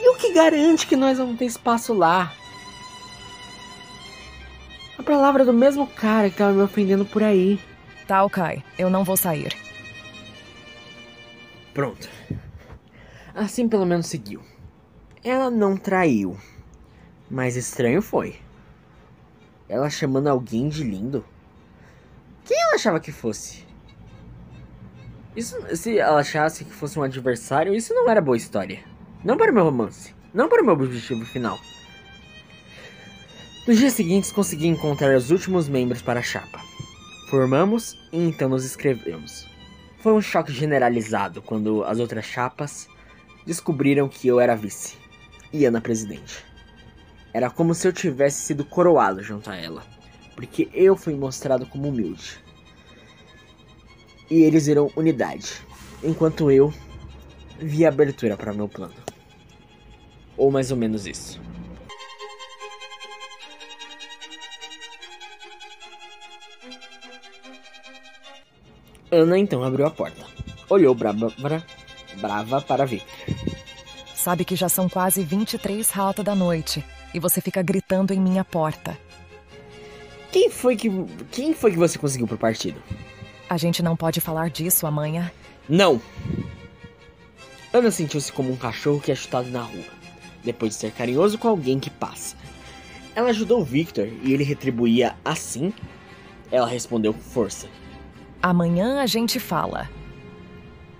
E 0.00 0.08
o 0.10 0.16
que 0.16 0.32
garante 0.32 0.86
que 0.86 0.96
nós 0.96 1.18
vamos 1.18 1.38
ter 1.38 1.46
espaço 1.46 1.92
lá? 1.92 2.32
A 4.98 5.02
palavra 5.02 5.44
do 5.44 5.52
mesmo 5.52 5.86
cara 5.86 6.30
que 6.30 6.36
tava 6.36 6.52
me 6.52 6.62
ofendendo 6.62 7.04
por 7.04 7.22
aí. 7.22 7.60
Tá, 8.06 8.24
ok. 8.24 8.62
Eu 8.78 8.90
não 8.90 9.04
vou 9.04 9.16
sair. 9.16 9.54
Pronto. 11.72 12.08
Assim 13.34 13.68
pelo 13.68 13.84
menos 13.84 14.06
seguiu. 14.06 14.40
Ela 15.22 15.50
não 15.50 15.76
traiu. 15.76 16.36
Mas 17.30 17.56
estranho 17.56 18.00
foi. 18.00 18.43
Ela 19.68 19.88
chamando 19.88 20.28
alguém 20.28 20.68
de 20.68 20.82
lindo? 20.82 21.24
Quem 22.44 22.60
ela 22.60 22.74
achava 22.74 23.00
que 23.00 23.10
fosse? 23.10 23.64
Isso, 25.34 25.56
se 25.76 25.98
ela 25.98 26.20
achasse 26.20 26.64
que 26.64 26.72
fosse 26.72 26.98
um 26.98 27.02
adversário, 27.02 27.74
isso 27.74 27.92
não 27.94 28.08
era 28.08 28.20
boa 28.20 28.36
história. 28.36 28.80
Não 29.24 29.36
para 29.36 29.50
o 29.50 29.54
meu 29.54 29.64
romance. 29.64 30.14
Não 30.32 30.48
para 30.48 30.62
o 30.62 30.64
meu 30.64 30.74
objetivo 30.74 31.24
final. 31.24 31.58
Nos 33.66 33.78
dias 33.78 33.94
seguintes 33.94 34.30
consegui 34.30 34.66
encontrar 34.66 35.16
os 35.16 35.30
últimos 35.30 35.68
membros 35.68 36.02
para 36.02 36.20
a 36.20 36.22
chapa. 36.22 36.60
Formamos 37.30 37.96
e 38.12 38.18
então 38.18 38.50
nos 38.50 38.64
inscrevemos. 38.64 39.48
Foi 40.00 40.12
um 40.12 40.20
choque 40.20 40.52
generalizado 40.52 41.40
quando 41.40 41.82
as 41.84 41.98
outras 41.98 42.26
chapas 42.26 42.86
descobriram 43.46 44.06
que 44.06 44.28
eu 44.28 44.38
era 44.38 44.54
vice 44.54 44.98
e 45.50 45.64
Ana 45.64 45.80
presidente. 45.80 46.44
Era 47.34 47.50
como 47.50 47.74
se 47.74 47.86
eu 47.86 47.92
tivesse 47.92 48.40
sido 48.42 48.64
coroado 48.64 49.22
junto 49.22 49.50
a 49.50 49.56
ela, 49.56 49.82
porque 50.34 50.68
eu 50.72 50.96
fui 50.96 51.14
mostrado 51.14 51.66
como 51.66 51.88
humilde. 51.88 52.38
E 54.30 54.42
eles 54.42 54.66
viram 54.66 54.90
unidade, 54.96 55.52
enquanto 56.02 56.50
eu 56.50 56.72
vi 57.58 57.84
abertura 57.84 58.36
para 58.36 58.52
meu 58.54 58.68
plano. 58.68 58.94
Ou 60.36 60.50
mais 60.50 60.70
ou 60.70 60.76
menos 60.76 61.06
isso. 61.06 61.40
Ana 69.10 69.38
então 69.38 69.62
abriu 69.62 69.86
a 69.86 69.90
porta. 69.90 70.24
Olhou 70.68 70.94
brava, 70.94 71.30
bra- 71.38 71.62
brava 72.20 72.60
para 72.60 72.84
Victor. 72.86 73.14
Sabe 74.14 74.44
que 74.44 74.56
já 74.56 74.68
são 74.68 74.88
quase 74.88 75.22
23 75.22 75.88
rata 75.90 76.22
da 76.22 76.34
noite 76.34 76.82
e 77.14 77.20
você 77.20 77.40
fica 77.40 77.62
gritando 77.62 78.12
em 78.12 78.20
minha 78.20 78.44
porta. 78.44 78.98
Quem 80.32 80.50
foi 80.50 80.74
que 80.74 80.90
quem 81.30 81.54
foi 81.54 81.70
que 81.70 81.78
você 81.78 81.96
conseguiu 81.96 82.26
pro 82.26 82.36
partido? 82.36 82.82
A 83.48 83.56
gente 83.56 83.82
não 83.82 83.96
pode 83.96 84.20
falar 84.20 84.50
disso 84.50 84.84
amanhã. 84.84 85.30
Não. 85.68 86.02
Ana 87.72 87.90
sentiu-se 87.90 88.32
como 88.32 88.52
um 88.52 88.56
cachorro 88.56 89.00
que 89.00 89.12
é 89.12 89.14
chutado 89.14 89.48
na 89.48 89.62
rua, 89.62 89.84
depois 90.42 90.72
de 90.72 90.80
ser 90.80 90.92
carinhoso 90.92 91.38
com 91.38 91.48
alguém 91.48 91.78
que 91.78 91.90
passa. 91.90 92.36
Ela 93.14 93.30
ajudou 93.30 93.64
Victor 93.64 94.08
e 94.22 94.32
ele 94.32 94.42
retribuía 94.42 95.14
assim? 95.24 95.72
Ela 96.50 96.66
respondeu 96.66 97.14
com 97.14 97.20
força. 97.20 97.68
Amanhã 98.42 99.00
a 99.00 99.06
gente 99.06 99.38
fala. 99.38 99.88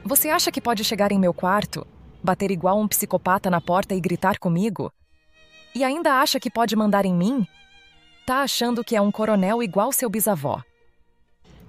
Você 0.05 0.29
acha 0.29 0.53
que 0.53 0.61
pode 0.61 0.85
chegar 0.85 1.11
em 1.11 1.19
meu 1.19 1.35
quarto, 1.35 1.87
bater 2.23 2.51
igual 2.51 2.81
um 2.81 2.87
psicopata 2.87 3.51
na 3.51 3.61
porta 3.61 3.95
e 3.95 4.01
gritar 4.01 4.39
comigo? 4.39 4.93
E 5.75 5.83
ainda 5.83 6.21
acha 6.21 6.39
que 6.39 6.49
pode 6.49 6.77
mandar 6.77 7.05
em 7.05 7.13
mim? 7.13 7.45
Tá 8.25 8.43
achando 8.43 8.85
que 8.85 8.95
é 8.95 9.01
um 9.01 9.11
coronel 9.11 9.61
igual 9.61 9.91
seu 9.91 10.09
bisavó. 10.09 10.63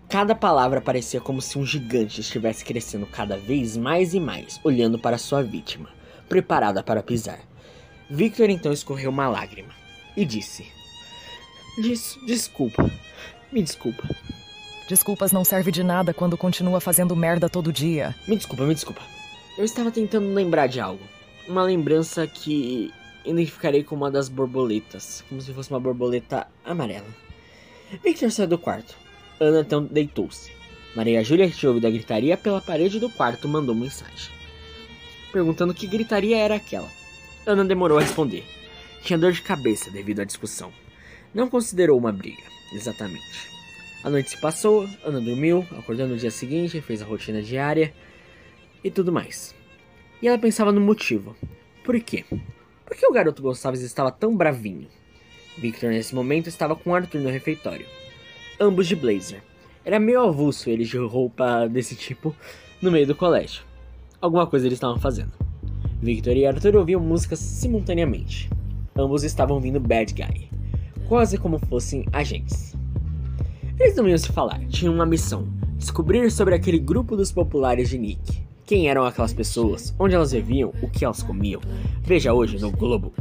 Cada 0.08 0.36
palavra 0.36 0.80
parecia 0.80 1.20
como 1.20 1.42
se 1.42 1.58
um 1.58 1.66
gigante 1.66 2.22
estivesse 2.22 2.64
crescendo 2.64 3.08
cada 3.08 3.36
vez 3.36 3.76
mais 3.76 4.14
e 4.14 4.20
mais, 4.20 4.60
olhando 4.64 5.00
para 5.00 5.18
sua 5.18 5.42
vítima, 5.42 5.90
preparada 6.30 6.84
para 6.84 7.02
pisar. 7.02 7.40
Victor 8.08 8.52
então 8.52 8.72
escorreu 8.72 9.10
uma 9.10 9.28
lágrima 9.28 9.74
e 10.16 10.24
disse: 10.24 10.72
Des 11.82 12.16
Desculpa, 12.28 12.90
me 13.52 13.64
desculpa. 13.64 14.08
Desculpas 14.88 15.32
não 15.32 15.44
serve 15.44 15.72
de 15.72 15.84
nada 15.84 16.14
quando 16.14 16.38
continua 16.38 16.80
fazendo 16.80 17.16
merda 17.16 17.50
todo 17.50 17.74
dia. 17.74 18.14
Me 18.28 18.36
desculpa, 18.36 18.64
me 18.66 18.76
desculpa. 18.76 19.02
Eu 19.58 19.66
estava 19.66 19.90
tentando 19.90 20.32
lembrar 20.32 20.68
de 20.68 20.80
algo. 20.80 21.02
Uma 21.48 21.64
lembrança 21.64 22.28
que 22.28 22.94
identificarei 23.26 23.84
como 23.84 24.04
uma 24.04 24.12
das 24.12 24.30
borboletas, 24.30 25.24
como 25.28 25.42
se 25.42 25.54
fosse 25.54 25.70
uma 25.70 25.80
borboleta 25.80 26.48
amarela. 26.64 27.08
Victor 28.04 28.32
saiu 28.32 28.48
do 28.48 28.58
quarto. 28.58 28.96
Ana 29.40 29.62
então 29.62 29.84
deitou-se. 29.84 30.52
Maria 30.96 31.24
Júlia, 31.24 31.50
que 31.50 31.58
tinha 31.58 31.70
ouvido 31.70 31.88
a 31.88 31.92
gritaria 31.92 32.38
pela 32.38 32.62
parede 32.62 33.00
do 33.00 33.10
quarto, 33.10 33.48
mandou 33.48 33.76
mensagem. 33.76 34.32
Perguntando 35.32 35.74
que 35.74 35.88
gritaria 35.88 36.38
era 36.38 36.56
aquela. 36.56 36.90
Ana 37.46 37.66
demorou 37.66 37.98
a 37.98 38.02
responder. 38.02 38.46
Tinha 39.02 39.20
dor 39.20 39.34
de 39.34 39.42
cabeça 39.42 39.92
devido 39.92 40.22
à 40.22 40.24
discussão. 40.24 40.72
Não 41.34 41.50
considerou 41.50 41.98
uma 41.98 42.12
briga, 42.12 42.44
exatamente. 42.74 43.50
A 44.04 44.10
noite 44.10 44.30
se 44.30 44.38
passou, 44.40 44.88
Ana 45.04 45.20
dormiu, 45.20 45.68
acordou 45.78 46.08
no 46.08 46.18
dia 46.18 46.32
seguinte, 46.32 46.80
fez 46.80 47.02
a 47.02 47.06
rotina 47.06 47.42
diária 47.42 47.94
e 48.84 48.90
tudo 48.90 49.12
mais. 49.12 49.54
E 50.22 50.28
ela 50.28 50.38
pensava 50.38 50.72
no 50.72 50.80
motivo. 50.80 51.36
Por 51.84 52.00
quê? 52.00 52.24
Por 52.96 53.00
que 53.02 53.08
o 53.08 53.12
garoto 53.12 53.42
Gonçalves 53.42 53.82
estava 53.82 54.10
tão 54.10 54.38
bravinho? 54.38 54.88
Victor, 55.58 55.90
nesse 55.90 56.16
momento, 56.16 56.48
estava 56.48 56.78
com 56.78 56.96
Arthur 56.96 57.20
no 57.20 57.30
refeitório 57.30 57.86
ambos 58.58 58.88
de 58.88 58.96
blazer. 58.96 59.44
Era 59.84 60.00
meio 60.00 60.22
avulso 60.22 60.70
eles 60.70 60.88
de 60.88 60.98
roupa 60.98 61.68
desse 61.68 61.94
tipo 61.94 62.34
no 62.82 62.90
meio 62.90 63.06
do 63.06 63.14
colégio. 63.14 63.64
Alguma 64.22 64.48
coisa 64.48 64.66
eles 64.66 64.78
estavam 64.78 64.98
fazendo. 64.98 65.34
Victor 66.02 66.38
e 66.38 66.46
Arthur 66.46 66.78
ouviam 66.78 67.02
músicas 67.02 67.40
simultaneamente. 67.40 68.50
Ambos 68.98 69.26
estavam 69.26 69.58
ouvindo 69.58 69.78
Bad 69.78 70.14
Guy, 70.14 70.50
quase 71.06 71.38
como 71.38 71.60
fossem 71.60 72.06
agentes. 72.14 72.74
Eles 73.78 73.98
não 73.98 74.08
iam 74.08 74.18
se 74.18 74.32
falar, 74.32 74.66
tinham 74.68 74.94
uma 74.94 75.06
missão: 75.06 75.50
descobrir 75.76 76.32
sobre 76.32 76.56
aquele 76.56 76.80
grupo 76.80 77.18
dos 77.18 77.30
populares 77.30 77.90
de 77.90 77.98
Nick. 77.98 78.45
Quem 78.66 78.90
eram 78.90 79.06
aquelas 79.06 79.32
pessoas, 79.32 79.94
onde 80.00 80.16
elas 80.16 80.32
viviam, 80.32 80.74
o 80.82 80.90
que 80.90 81.06
elas 81.06 81.22
comiam. 81.22 81.62
Veja 82.02 82.34
hoje 82.34 82.58
no 82.60 82.72
Globo. 82.72 83.14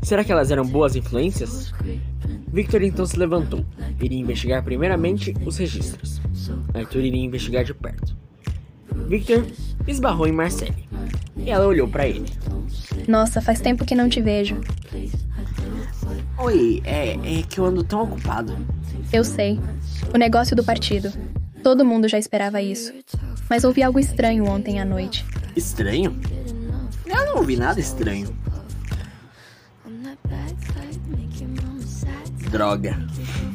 Será 0.00 0.24
que 0.24 0.32
elas 0.32 0.50
eram 0.50 0.64
boas 0.64 0.96
influências? 0.96 1.72
Victor 2.48 2.82
então 2.82 3.04
se 3.04 3.18
levantou. 3.18 3.64
Iria 4.00 4.18
investigar 4.18 4.64
primeiramente 4.64 5.34
os 5.44 5.58
registros. 5.58 6.22
Arthur 6.72 7.04
iria 7.04 7.22
investigar 7.22 7.62
de 7.62 7.74
perto. 7.74 8.16
Victor 9.06 9.46
esbarrou 9.86 10.26
em 10.26 10.32
Marcelle. 10.32 10.88
E 11.36 11.50
ela 11.50 11.66
olhou 11.66 11.86
para 11.86 12.08
ele. 12.08 12.32
Nossa, 13.06 13.42
faz 13.42 13.60
tempo 13.60 13.84
que 13.84 13.94
não 13.94 14.08
te 14.08 14.22
vejo. 14.22 14.58
Oi, 16.38 16.80
é, 16.84 17.12
é 17.12 17.42
que 17.42 17.60
eu 17.60 17.66
ando 17.66 17.84
tão 17.84 18.04
ocupado. 18.04 18.56
Eu 19.12 19.24
sei. 19.24 19.60
O 20.14 20.16
negócio 20.16 20.56
do 20.56 20.64
partido. 20.64 21.12
Todo 21.62 21.84
mundo 21.84 22.08
já 22.08 22.18
esperava 22.18 22.62
isso. 22.62 22.94
Mas 23.48 23.64
ouvi 23.64 23.82
algo 23.82 23.98
estranho 23.98 24.44
ontem 24.46 24.80
à 24.80 24.84
noite. 24.84 25.24
Estranho? 25.54 26.18
Eu 27.06 27.26
não 27.26 27.36
ouvi 27.36 27.56
nada 27.56 27.78
estranho. 27.80 28.36
Droga. 32.50 32.96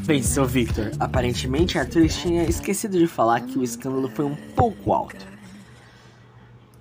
Pensou 0.06 0.46
Victor. 0.46 0.92
Aparentemente, 1.00 1.78
Arthur 1.78 2.08
tinha 2.08 2.44
esquecido 2.44 2.98
de 2.98 3.08
falar 3.08 3.42
que 3.42 3.58
o 3.58 3.64
escândalo 3.64 4.10
foi 4.10 4.26
um 4.26 4.36
pouco 4.56 4.94
alto. 4.94 5.26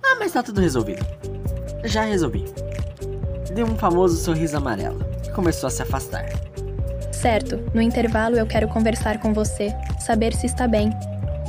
Ah, 0.03 0.17
mas 0.19 0.31
tá 0.31 0.43
tudo 0.43 0.61
resolvido. 0.61 1.05
Já 1.83 2.03
resolvi. 2.03 2.45
Deu 3.53 3.65
um 3.65 3.77
famoso 3.77 4.17
sorriso 4.17 4.57
amarelo 4.57 4.99
e 5.25 5.31
começou 5.31 5.67
a 5.67 5.71
se 5.71 5.81
afastar. 5.81 6.25
Certo, 7.11 7.59
no 7.73 7.81
intervalo 7.81 8.37
eu 8.37 8.47
quero 8.47 8.67
conversar 8.67 9.19
com 9.19 9.33
você, 9.33 9.73
saber 9.99 10.33
se 10.33 10.45
está 10.45 10.67
bem. 10.67 10.89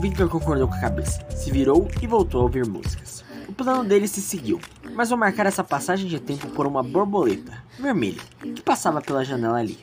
Victor 0.03 0.29
concordou 0.29 0.67
com 0.67 0.75
a 0.75 0.81
cabeça, 0.81 1.25
se 1.31 1.49
virou 1.53 1.87
e 2.03 2.09
voltou 2.09 2.41
a 2.41 2.43
ouvir 2.43 2.67
músicas. 2.67 3.25
O 3.47 3.53
plano 3.53 3.85
dele 3.85 4.09
se 4.09 4.21
seguiu, 4.21 4.61
mas 4.97 5.11
vou 5.11 5.17
marcar 5.17 5.47
essa 5.47 5.63
passagem 5.63 6.09
de 6.09 6.19
tempo 6.19 6.49
por 6.49 6.67
uma 6.67 6.83
borboleta 6.83 7.53
vermelha 7.79 8.21
que 8.41 8.61
passava 8.63 9.01
pela 9.01 9.25
janela 9.25 9.59
ali. 9.59 9.79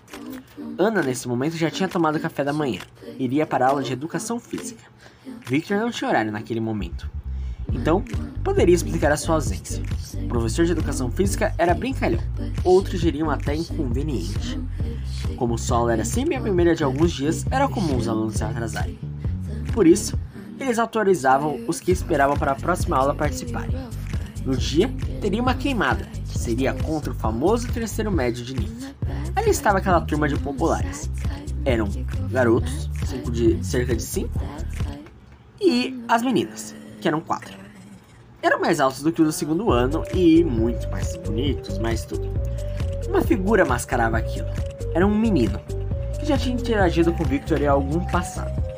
Ana, 0.78 1.02
nesse 1.02 1.26
momento, 1.26 1.56
já 1.56 1.72
tinha 1.72 1.88
tomado 1.88 2.20
café 2.20 2.44
da 2.44 2.52
manhã. 2.52 2.82
Iria 3.18 3.46
para 3.46 3.66
a 3.66 3.70
aula 3.70 3.82
de 3.82 3.94
educação 3.94 4.42
física. 4.42 4.84
Victor 5.48 5.78
não 5.78 5.90
tinha 5.90 6.10
horário 6.10 6.34
naquele 6.34 6.60
momento. 6.60 7.10
Então, 7.72 8.04
poderia 8.44 8.76
explicar 8.76 9.14
a 9.14 9.18
sua 9.18 9.36
ausência. 9.36 9.82
O 10.22 10.28
professor 10.28 10.66
de 10.66 10.74
educação 10.74 11.10
física 11.10 11.56
era 11.58 11.74
brincalhão, 11.74 12.22
outros 12.66 13.00
diriam 13.00 13.30
até 13.30 13.56
inconveniente. 13.56 14.60
Como 15.38 15.54
o 15.54 15.58
sol 15.58 15.90
era 15.90 16.04
sempre 16.04 16.36
a 16.36 16.42
primeira 16.42 16.76
de 16.76 16.84
alguns 16.84 17.14
dias, 17.14 17.46
era 17.50 17.70
comum 17.70 17.96
os 17.96 18.10
alunos 18.10 18.36
se 18.36 18.44
atrasarem. 18.44 19.00
Por 19.74 19.88
isso, 19.88 20.18
eles 20.60 20.78
autorizavam 20.78 21.60
os 21.68 21.80
que 21.80 21.92
esperavam 21.92 22.38
para 22.38 22.52
a 22.52 22.56
próxima 22.56 22.98
aula 22.98 23.16
participarem. 23.16 23.76
No 24.46 24.56
dia, 24.56 24.92
teria 25.22 25.42
uma 25.42 25.54
queimada, 25.54 26.06
que 26.06 26.38
seria 26.38 26.74
contra 26.74 27.12
o 27.12 27.16
famoso 27.16 27.72
terceiro 27.72 28.12
médio 28.12 28.44
de 28.44 28.56
Nick. 28.56 28.96
Ali 29.36 29.50
estava 29.50 29.78
aquela 29.78 30.02
turma 30.02 30.28
de 30.28 30.36
populares. 30.38 31.10
Eram 31.66 31.88
garotos, 32.32 32.90
de, 33.32 33.64
cerca 33.64 33.96
de 33.96 34.02
cinco, 34.02 34.40
e 35.62 36.04
as 36.08 36.22
meninas, 36.22 36.76
que 37.02 37.08
eram 37.08 37.22
quatro. 37.22 37.58
Eram 38.42 38.60
mais 38.62 38.80
altos 38.80 39.04
do 39.04 39.12
que 39.12 39.22
o 39.22 39.26
do 39.26 39.32
segundo 39.32 39.72
ano 39.72 40.04
e 40.14 40.44
muito 40.44 40.90
mais 40.90 41.16
bonitos, 41.18 41.78
mais 41.78 42.06
tudo. 42.06 42.30
Uma 43.08 43.22
figura 43.22 43.66
mascarava 43.66 44.18
aquilo. 44.18 44.48
Era 44.94 45.06
um 45.06 45.14
menino, 45.14 45.60
que 46.18 46.26
já 46.26 46.38
tinha 46.38 46.56
interagido 46.56 47.12
com 47.14 47.24
Victor 47.26 47.62
em 47.62 47.68
algum 47.68 48.00
passado. 48.06 48.69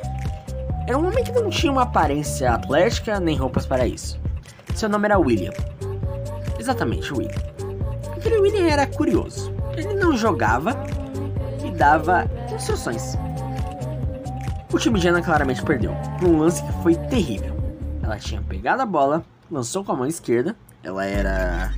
Era 0.86 0.98
um 0.98 1.06
homem 1.06 1.22
que 1.22 1.32
não 1.32 1.48
tinha 1.48 1.70
uma 1.70 1.82
aparência 1.82 2.52
atlética 2.52 3.20
nem 3.20 3.36
roupas 3.36 3.64
para 3.64 3.86
isso. 3.86 4.20
Seu 4.74 4.88
nome 4.88 5.06
era 5.06 5.18
William. 5.18 5.52
Exatamente, 6.58 7.12
William. 7.12 7.40
Aquele 8.16 8.38
William 8.38 8.66
era 8.66 8.86
curioso. 8.86 9.52
Ele 9.76 9.94
não 9.94 10.16
jogava 10.16 10.76
e 11.64 11.70
dava 11.70 12.28
instruções. 12.52 13.16
O 14.72 14.78
time 14.78 14.98
de 14.98 15.08
Ana 15.08 15.22
claramente 15.22 15.62
perdeu, 15.62 15.94
por 16.18 16.28
um 16.28 16.38
lance 16.40 16.62
que 16.62 16.72
foi 16.82 16.94
terrível. 16.94 17.54
Ela 18.02 18.18
tinha 18.18 18.40
pegado 18.40 18.82
a 18.82 18.86
bola, 18.86 19.24
lançou 19.50 19.84
com 19.84 19.92
a 19.92 19.96
mão 19.96 20.06
esquerda, 20.06 20.56
ela 20.82 21.04
era 21.04 21.72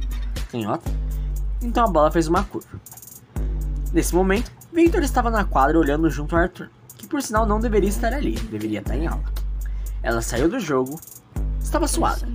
canhota, 0.50 0.90
então 1.61 1.84
a 1.84 1.88
bola 1.88 2.11
fez 2.11 2.28
uma 2.28 2.44
curva. 2.44 2.80
Nesse 3.92 4.14
momento, 4.14 4.50
Victor 4.72 5.02
estava 5.02 5.30
na 5.30 5.44
quadra 5.44 5.78
olhando 5.78 6.09
junto 6.09 6.36
a 6.36 6.40
Arthur, 6.40 6.70
por 7.15 7.23
sinal 7.23 7.47
não 7.47 7.61
deveria 7.61 7.89
estar 7.89 8.12
ali, 8.12 8.33
deveria 8.33 8.81
estar 8.81 8.97
em 8.97 9.07
aula. 9.07 9.23
Ela 10.03 10.21
saiu 10.21 10.49
do 10.49 10.59
jogo, 10.59 10.99
estava 11.62 11.87
suada, 11.87 12.27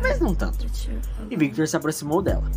mas 0.00 0.20
não 0.20 0.32
tanto. 0.32 0.64
E 1.28 1.36
Victor 1.36 1.66
se 1.66 1.76
aproximou 1.76 2.22
dela. 2.22 2.48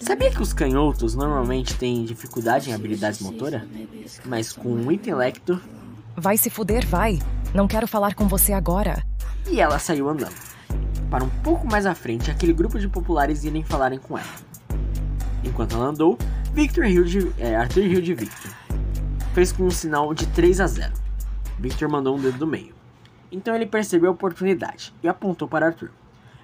Sabia 0.00 0.30
que 0.30 0.40
os 0.40 0.54
canhotos 0.54 1.14
normalmente 1.14 1.74
têm 1.74 2.02
dificuldade 2.02 2.70
em 2.70 2.72
habilidades 2.72 3.20
motora? 3.20 3.68
Mas 4.24 4.50
com 4.50 4.70
o 4.70 4.90
intelecto. 4.90 5.60
Vai 6.16 6.38
se 6.38 6.48
fuder, 6.48 6.86
vai. 6.86 7.18
Não 7.52 7.68
quero 7.68 7.86
falar 7.86 8.14
com 8.14 8.26
você 8.26 8.54
agora. 8.54 9.04
E 9.50 9.60
ela 9.60 9.78
saiu 9.78 10.08
andando. 10.08 10.34
Para 11.10 11.24
um 11.24 11.30
pouco 11.42 11.70
mais 11.70 11.84
à 11.84 11.94
frente, 11.94 12.30
aquele 12.30 12.54
grupo 12.54 12.78
de 12.78 12.88
populares 12.88 13.44
irem 13.44 13.62
falarem 13.62 13.98
com 13.98 14.16
ela. 14.16 14.34
Enquanto 15.44 15.76
ela 15.76 15.88
andou, 15.88 16.16
Victor 16.54 16.86
riu 16.86 17.04
de, 17.04 17.30
é, 17.36 17.54
Arthur 17.54 17.82
riu 17.82 18.00
de 18.00 18.14
Victor. 18.14 18.57
Fez 19.38 19.52
com 19.52 19.66
um 19.66 19.70
sinal 19.70 20.12
de 20.12 20.26
3 20.26 20.60
a 20.60 20.66
0. 20.66 20.92
Victor 21.60 21.88
mandou 21.88 22.16
um 22.16 22.20
dedo 22.20 22.38
do 22.38 22.46
meio. 22.48 22.74
Então 23.30 23.54
ele 23.54 23.66
percebeu 23.66 24.10
a 24.10 24.12
oportunidade 24.12 24.92
e 25.00 25.06
apontou 25.06 25.46
para 25.46 25.66
Arthur. 25.66 25.90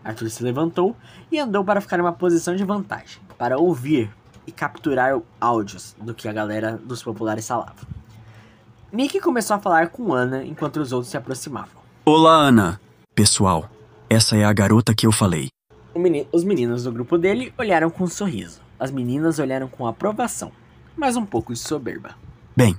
Arthur 0.05 0.31
se 0.31 0.45
levantou 0.45 0.95
e 1.29 1.41
andou 1.41 1.65
para 1.65 1.81
ficar 1.81 1.99
em 1.99 2.03
uma 2.03 2.13
posição 2.13 2.55
de 2.55 2.63
vantagem, 2.63 3.21
para 3.37 3.59
ouvir 3.59 4.15
e 4.47 4.53
capturar 4.53 5.21
áudios 5.41 5.97
do 6.01 6.15
que 6.15 6.29
a 6.29 6.33
galera 6.33 6.81
dos 6.85 7.03
populares 7.03 7.49
falava. 7.49 7.85
Nick 8.93 9.19
começou 9.19 9.57
a 9.57 9.59
falar 9.59 9.89
com 9.89 10.13
Ana 10.13 10.45
enquanto 10.45 10.77
os 10.77 10.93
outros 10.93 11.11
se 11.11 11.17
aproximavam. 11.17 11.83
Olá, 12.05 12.47
Ana. 12.47 12.81
Pessoal, 13.13 13.69
essa 14.09 14.37
é 14.37 14.45
a 14.45 14.53
garota 14.53 14.95
que 14.95 15.05
eu 15.05 15.11
falei. 15.11 15.49
Menino, 15.97 16.29
os 16.31 16.45
meninos 16.45 16.85
do 16.85 16.93
grupo 16.93 17.19
dele 17.19 17.53
olharam 17.59 17.91
com 17.91 18.05
um 18.05 18.07
sorriso. 18.07 18.61
As 18.79 18.93
meninas 18.93 19.41
olharam 19.41 19.67
com 19.67 19.85
aprovação, 19.85 20.53
mas 20.97 21.17
um 21.17 21.27
pouco 21.27 21.53
de 21.53 21.59
soberba. 21.59 22.23
Bem, 22.57 22.77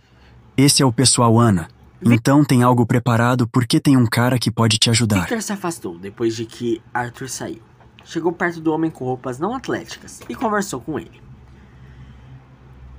esse 0.55 0.81
é 0.81 0.85
o 0.85 0.91
pessoal 0.91 1.39
Ana. 1.39 1.67
Então 2.03 2.43
tem 2.45 2.61
algo 2.61 2.85
preparado 2.85 3.47
porque 3.47 3.79
tem 3.79 3.97
um 3.97 4.05
cara 4.05 4.37
que 4.37 4.51
pode 4.51 4.77
te 4.77 4.89
ajudar. 4.89 5.21
Victor 5.21 5.41
se 5.41 5.51
afastou 5.51 5.97
depois 5.97 6.35
de 6.35 6.45
que 6.45 6.81
Arthur 6.93 7.27
saiu. 7.29 7.61
Chegou 8.03 8.31
perto 8.31 8.61
do 8.61 8.71
homem 8.71 8.91
com 8.91 9.03
roupas 9.03 9.39
não 9.39 9.55
atléticas 9.55 10.21
e 10.29 10.35
conversou 10.35 10.79
com 10.79 10.99
ele. 10.99 11.19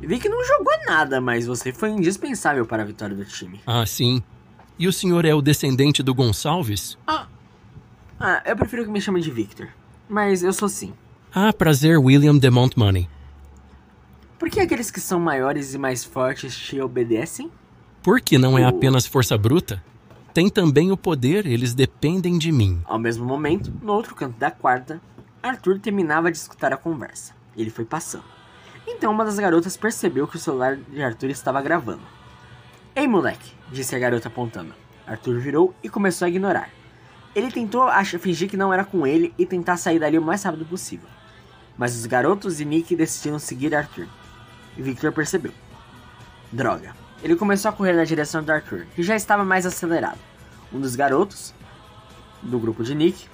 Vi 0.00 0.18
que 0.18 0.28
não 0.28 0.44
jogou 0.44 0.72
nada, 0.86 1.20
mas 1.20 1.46
você 1.46 1.72
foi 1.72 1.90
indispensável 1.90 2.66
para 2.66 2.82
a 2.82 2.86
vitória 2.86 3.16
do 3.16 3.24
time. 3.24 3.60
Ah, 3.66 3.86
sim. 3.86 4.22
E 4.78 4.86
o 4.86 4.92
senhor 4.92 5.24
é 5.24 5.34
o 5.34 5.40
descendente 5.40 6.02
do 6.02 6.14
Gonçalves? 6.14 6.98
Ah, 7.06 7.26
ah 8.20 8.42
eu 8.44 8.56
prefiro 8.56 8.84
que 8.84 8.90
me 8.90 9.00
chamem 9.00 9.22
de 9.22 9.30
Victor. 9.30 9.68
Mas 10.08 10.42
eu 10.42 10.52
sou 10.52 10.68
sim. 10.68 10.92
Ah, 11.34 11.52
prazer, 11.52 11.98
William 11.98 12.36
de 12.36 12.50
Montmoney. 12.50 13.08
Por 14.38 14.50
que 14.50 14.60
aqueles 14.60 14.90
que 14.90 15.00
são 15.00 15.18
maiores 15.18 15.72
e 15.72 15.78
mais 15.78 16.04
fortes 16.04 16.54
te 16.54 16.78
obedecem? 16.78 17.50
Porque 18.02 18.36
não 18.36 18.58
é 18.58 18.64
apenas 18.64 19.06
força 19.06 19.36
bruta. 19.38 19.82
Tem 20.34 20.50
também 20.50 20.92
o 20.92 20.96
poder, 20.96 21.46
eles 21.46 21.72
dependem 21.72 22.36
de 22.36 22.52
mim. 22.52 22.82
Ao 22.84 22.98
mesmo 22.98 23.24
momento, 23.24 23.72
no 23.82 23.94
outro 23.94 24.14
canto 24.14 24.38
da 24.38 24.50
quarta, 24.50 25.00
Arthur 25.42 25.78
terminava 25.78 26.30
de 26.30 26.36
escutar 26.36 26.70
a 26.70 26.76
conversa. 26.76 27.32
Ele 27.56 27.70
foi 27.70 27.86
passando. 27.86 28.24
Então 28.86 29.10
uma 29.10 29.24
das 29.24 29.38
garotas 29.38 29.76
percebeu 29.76 30.28
que 30.28 30.36
o 30.36 30.38
celular 30.38 30.76
de 30.76 31.02
Arthur 31.02 31.30
estava 31.30 31.62
gravando. 31.62 32.02
Ei, 32.94 33.08
moleque, 33.08 33.52
disse 33.72 33.96
a 33.96 33.98
garota 33.98 34.28
apontando. 34.28 34.74
Arthur 35.06 35.40
virou 35.40 35.74
e 35.82 35.88
começou 35.88 36.26
a 36.26 36.28
ignorar. 36.28 36.68
Ele 37.34 37.50
tentou 37.50 37.82
achar, 37.84 38.18
fingir 38.18 38.50
que 38.50 38.56
não 38.56 38.72
era 38.72 38.84
com 38.84 39.06
ele 39.06 39.32
e 39.38 39.46
tentar 39.46 39.78
sair 39.78 39.98
dali 39.98 40.18
o 40.18 40.22
mais 40.22 40.42
rápido 40.42 40.66
possível. 40.66 41.08
Mas 41.78 41.96
os 41.96 42.04
garotos 42.04 42.60
e 42.60 42.64
Nick 42.66 42.94
decidiram 42.94 43.38
seguir 43.38 43.74
Arthur. 43.74 44.06
E 44.76 44.82
Victor 44.82 45.12
percebeu. 45.12 45.52
Droga. 46.52 46.94
Ele 47.22 47.34
começou 47.34 47.70
a 47.70 47.72
correr 47.72 47.94
na 47.94 48.04
direção 48.04 48.42
de 48.42 48.50
Arthur, 48.50 48.86
que 48.94 49.02
já 49.02 49.16
estava 49.16 49.44
mais 49.44 49.64
acelerado. 49.64 50.18
Um 50.72 50.80
dos 50.80 50.94
garotos, 50.94 51.54
do 52.42 52.58
grupo 52.58 52.84
de 52.84 52.94
Nick, 52.94 53.26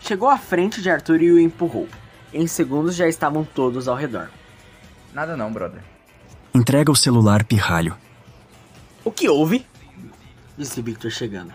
chegou 0.00 0.28
à 0.28 0.38
frente 0.38 0.80
de 0.80 0.90
Arthur 0.90 1.20
e 1.22 1.32
o 1.32 1.38
empurrou. 1.38 1.88
Em 2.32 2.46
segundos 2.46 2.94
já 2.94 3.06
estavam 3.06 3.44
todos 3.44 3.88
ao 3.88 3.96
redor. 3.96 4.30
Nada 5.12 5.36
não, 5.36 5.52
brother. 5.52 5.82
Entrega 6.54 6.90
o 6.90 6.96
celular, 6.96 7.44
pirralho. 7.44 7.96
O 9.04 9.10
que 9.10 9.28
houve? 9.28 9.66
Disse 10.56 10.80
Victor 10.80 11.10
chegando. 11.10 11.52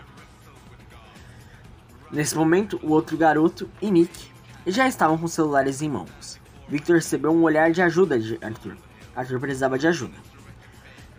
Nesse 2.10 2.36
momento, 2.36 2.78
o 2.82 2.90
outro 2.90 3.16
garoto 3.16 3.68
e 3.80 3.90
Nick 3.90 4.30
já 4.66 4.86
estavam 4.86 5.18
com 5.18 5.26
celulares 5.28 5.82
em 5.82 5.88
mãos. 5.88 6.38
Victor 6.68 6.96
recebeu 6.96 7.32
um 7.32 7.42
olhar 7.42 7.70
de 7.70 7.80
ajuda 7.80 8.18
de 8.18 8.38
Arthur. 8.42 8.76
Arthur 9.18 9.40
precisava 9.40 9.76
de 9.76 9.88
ajuda. 9.88 10.14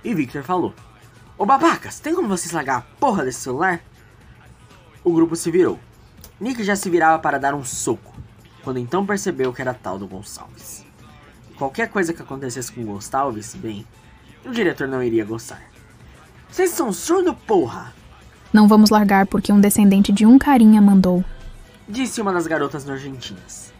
E 0.06 0.16
Victor 0.16 0.42
falou: 0.42 0.74
Ô 1.38 1.46
babacas, 1.46 2.00
tem 2.00 2.16
como 2.16 2.30
vocês 2.30 2.54
largar 2.54 2.78
a 2.78 2.82
porra 2.82 3.26
desse 3.26 3.42
celular? 3.42 3.82
O 5.04 5.12
grupo 5.12 5.36
se 5.36 5.52
virou. 5.52 5.78
Nick 6.40 6.64
já 6.64 6.78
se 6.78 6.90
virava 6.90 7.20
para 7.20 7.38
dar 7.38 7.54
um 7.54 7.66
soco, 7.66 8.16
quando 8.64 8.80
então 8.80 9.06
percebeu 9.06 9.52
que 9.52 9.62
era 9.62 9.74
tal 9.74 10.00
do 10.00 10.08
Gonçalves. 10.08 10.86
Qualquer 11.58 11.90
coisa 11.90 12.14
que 12.14 12.22
acontecesse 12.22 12.72
com 12.72 12.86
Gonçalves, 12.86 13.54
bem, 13.54 13.86
o 14.46 14.52
diretor 14.52 14.88
não 14.88 15.04
iria 15.04 15.26
gostar. 15.26 15.62
Vocês 16.50 16.70
são 16.70 16.94
surdo, 16.94 17.34
porra! 17.34 17.94
Não 18.54 18.66
vamos 18.66 18.90
largar 18.90 19.28
porque 19.28 19.52
um 19.52 19.60
descendente 19.60 20.14
de 20.14 20.26
um 20.26 20.40
carinha 20.40 20.82
mandou. 20.82 21.24
Disse 21.88 22.22
uma 22.22 22.32
das 22.32 22.48
garotas 22.48 22.86
nojentinas. 22.86 23.74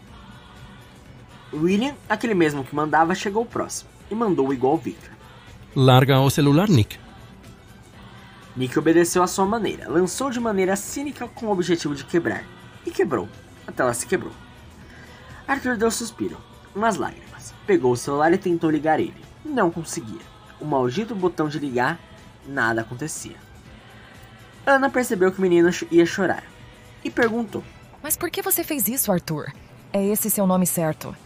William, 1.54 1.94
aquele 2.06 2.34
mesmo 2.34 2.62
que 2.62 2.76
mandava, 2.76 3.14
chegou 3.14 3.46
próximo 3.46 3.99
e 4.10 4.14
mandou 4.14 4.52
igual 4.52 4.76
Victor. 4.76 5.10
Larga 5.74 6.18
o 6.20 6.30
celular, 6.30 6.68
Nick. 6.68 6.98
Nick 8.56 8.78
obedeceu 8.78 9.22
à 9.22 9.26
sua 9.26 9.46
maneira, 9.46 9.88
lançou 9.88 10.30
de 10.30 10.40
maneira 10.40 10.74
cínica 10.74 11.28
com 11.28 11.46
o 11.46 11.52
objetivo 11.52 11.94
de 11.94 12.04
quebrar. 12.04 12.44
E 12.84 12.90
quebrou. 12.90 13.28
A 13.66 13.72
tela 13.72 13.94
se 13.94 14.06
quebrou. 14.06 14.32
Arthur 15.46 15.76
deu 15.76 15.88
um 15.88 15.90
suspiro, 15.90 16.36
umas 16.74 16.96
lágrimas. 16.96 17.54
Pegou 17.66 17.92
o 17.92 17.96
celular 17.96 18.32
e 18.32 18.38
tentou 18.38 18.70
ligar 18.70 18.98
ele. 18.98 19.14
Não 19.44 19.70
conseguia. 19.70 20.20
O 20.60 20.64
maldito 20.64 21.14
botão 21.14 21.48
de 21.48 21.58
ligar, 21.58 21.98
nada 22.46 22.80
acontecia. 22.80 23.36
Ana 24.66 24.90
percebeu 24.90 25.32
que 25.32 25.38
o 25.38 25.42
menino 25.42 25.70
ia 25.90 26.04
chorar 26.04 26.44
e 27.04 27.10
perguntou: 27.10 27.62
Mas 28.02 28.16
por 28.16 28.30
que 28.30 28.42
você 28.42 28.62
fez 28.62 28.88
isso, 28.88 29.10
Arthur? 29.10 29.52
É 29.92 30.04
esse 30.04 30.30
seu 30.30 30.46
nome 30.46 30.66
certo? 30.66 31.16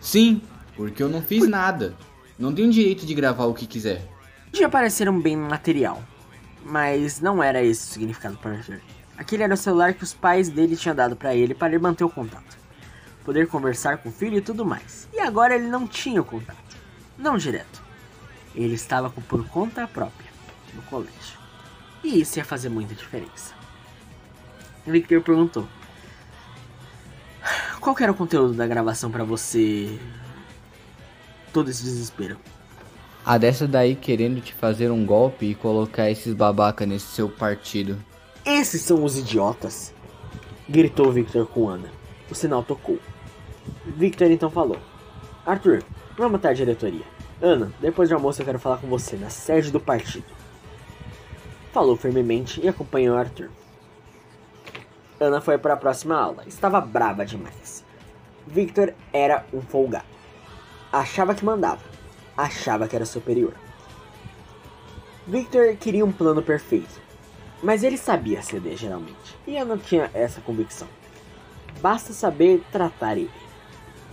Sim, 0.00 0.42
porque 0.76 1.02
eu 1.02 1.08
não 1.08 1.22
fiz 1.22 1.48
nada. 1.48 1.94
Não 2.38 2.54
tenho 2.54 2.70
direito 2.70 3.06
de 3.06 3.14
gravar 3.14 3.44
o 3.44 3.54
que 3.54 3.66
quiser. 3.66 4.02
Podia 4.50 4.68
parecer 4.68 5.08
um 5.08 5.20
bem 5.20 5.36
material, 5.36 6.02
mas 6.64 7.20
não 7.20 7.42
era 7.42 7.62
esse 7.62 7.88
o 7.88 7.92
significado 7.92 8.36
para 8.36 8.52
Arthur. 8.52 8.80
Aquele 9.16 9.42
era 9.42 9.54
o 9.54 9.56
celular 9.56 9.94
que 9.94 10.02
os 10.02 10.12
pais 10.12 10.48
dele 10.48 10.76
tinham 10.76 10.94
dado 10.94 11.14
para 11.14 11.34
ele 11.34 11.54
para 11.54 11.68
ele 11.68 11.78
manter 11.78 12.04
o 12.04 12.10
contato 12.10 12.64
poder 13.24 13.48
conversar 13.48 13.98
com 13.98 14.10
o 14.10 14.12
filho 14.12 14.36
e 14.36 14.42
tudo 14.42 14.64
mais. 14.64 15.08
E 15.12 15.18
agora 15.18 15.54
ele 15.54 15.66
não 15.66 15.86
tinha 15.86 16.20
o 16.20 16.24
contato. 16.24 16.58
Não 17.16 17.36
direto. 17.36 17.82
Ele 18.54 18.74
estava 18.74 19.10
por 19.10 19.48
conta 19.48 19.88
própria 19.88 20.30
no 20.74 20.82
colégio. 20.82 21.38
E 22.02 22.20
isso 22.20 22.38
ia 22.38 22.44
fazer 22.44 22.68
muita 22.68 22.94
diferença. 22.94 23.54
Victor 24.86 25.22
perguntou: 25.22 25.66
Qual 27.80 27.96
era 27.98 28.12
o 28.12 28.14
conteúdo 28.14 28.52
da 28.52 28.66
gravação 28.66 29.10
para 29.10 29.24
você? 29.24 29.98
Todo 31.54 31.70
esse 31.70 31.84
desespero. 31.84 32.36
A 33.24 33.38
dessa 33.38 33.66
daí 33.66 33.94
querendo 33.94 34.42
te 34.42 34.52
fazer 34.52 34.90
um 34.90 35.06
golpe 35.06 35.46
e 35.46 35.54
colocar 35.54 36.10
esses 36.10 36.34
babaca 36.34 36.84
nesse 36.84 37.06
seu 37.06 37.28
partido. 37.28 37.96
Esses 38.44 38.82
são 38.82 39.02
os 39.02 39.16
idiotas! 39.16 39.94
Gritou 40.68 41.12
Victor 41.12 41.46
com 41.46 41.68
Ana. 41.68 41.88
O 42.28 42.34
sinal 42.34 42.64
tocou. 42.64 42.98
Victor 43.86 44.30
então 44.30 44.50
falou: 44.50 44.78
Arthur, 45.46 45.84
vamos 46.18 46.34
até 46.34 46.48
a 46.48 46.54
diretoria. 46.54 47.04
Ana, 47.40 47.72
depois 47.80 48.08
do 48.08 48.16
almoço 48.16 48.42
eu 48.42 48.46
quero 48.46 48.58
falar 48.58 48.78
com 48.78 48.88
você 48.88 49.14
na 49.14 49.30
sede 49.30 49.70
do 49.70 49.78
partido. 49.78 50.26
Falou 51.72 51.96
firmemente 51.96 52.60
e 52.60 52.68
acompanhou 52.68 53.16
Arthur. 53.16 53.48
Ana 55.20 55.40
foi 55.40 55.56
para 55.56 55.74
a 55.74 55.76
próxima 55.76 56.16
aula. 56.16 56.42
Estava 56.48 56.80
brava 56.80 57.24
demais. 57.24 57.84
Victor 58.44 58.92
era 59.12 59.46
um 59.52 59.60
folgado. 59.60 60.13
Achava 60.94 61.34
que 61.34 61.44
mandava. 61.44 61.80
Achava 62.36 62.86
que 62.86 62.94
era 62.94 63.04
superior. 63.04 63.52
Victor 65.26 65.74
queria 65.74 66.04
um 66.04 66.12
plano 66.12 66.40
perfeito. 66.40 67.00
Mas 67.60 67.82
ele 67.82 67.96
sabia 67.96 68.40
ceder 68.42 68.76
geralmente. 68.76 69.36
E 69.44 69.56
Ana 69.56 69.76
tinha 69.76 70.08
essa 70.14 70.40
convicção. 70.40 70.86
Basta 71.82 72.12
saber 72.12 72.62
tratar 72.70 73.16
ele. 73.16 73.28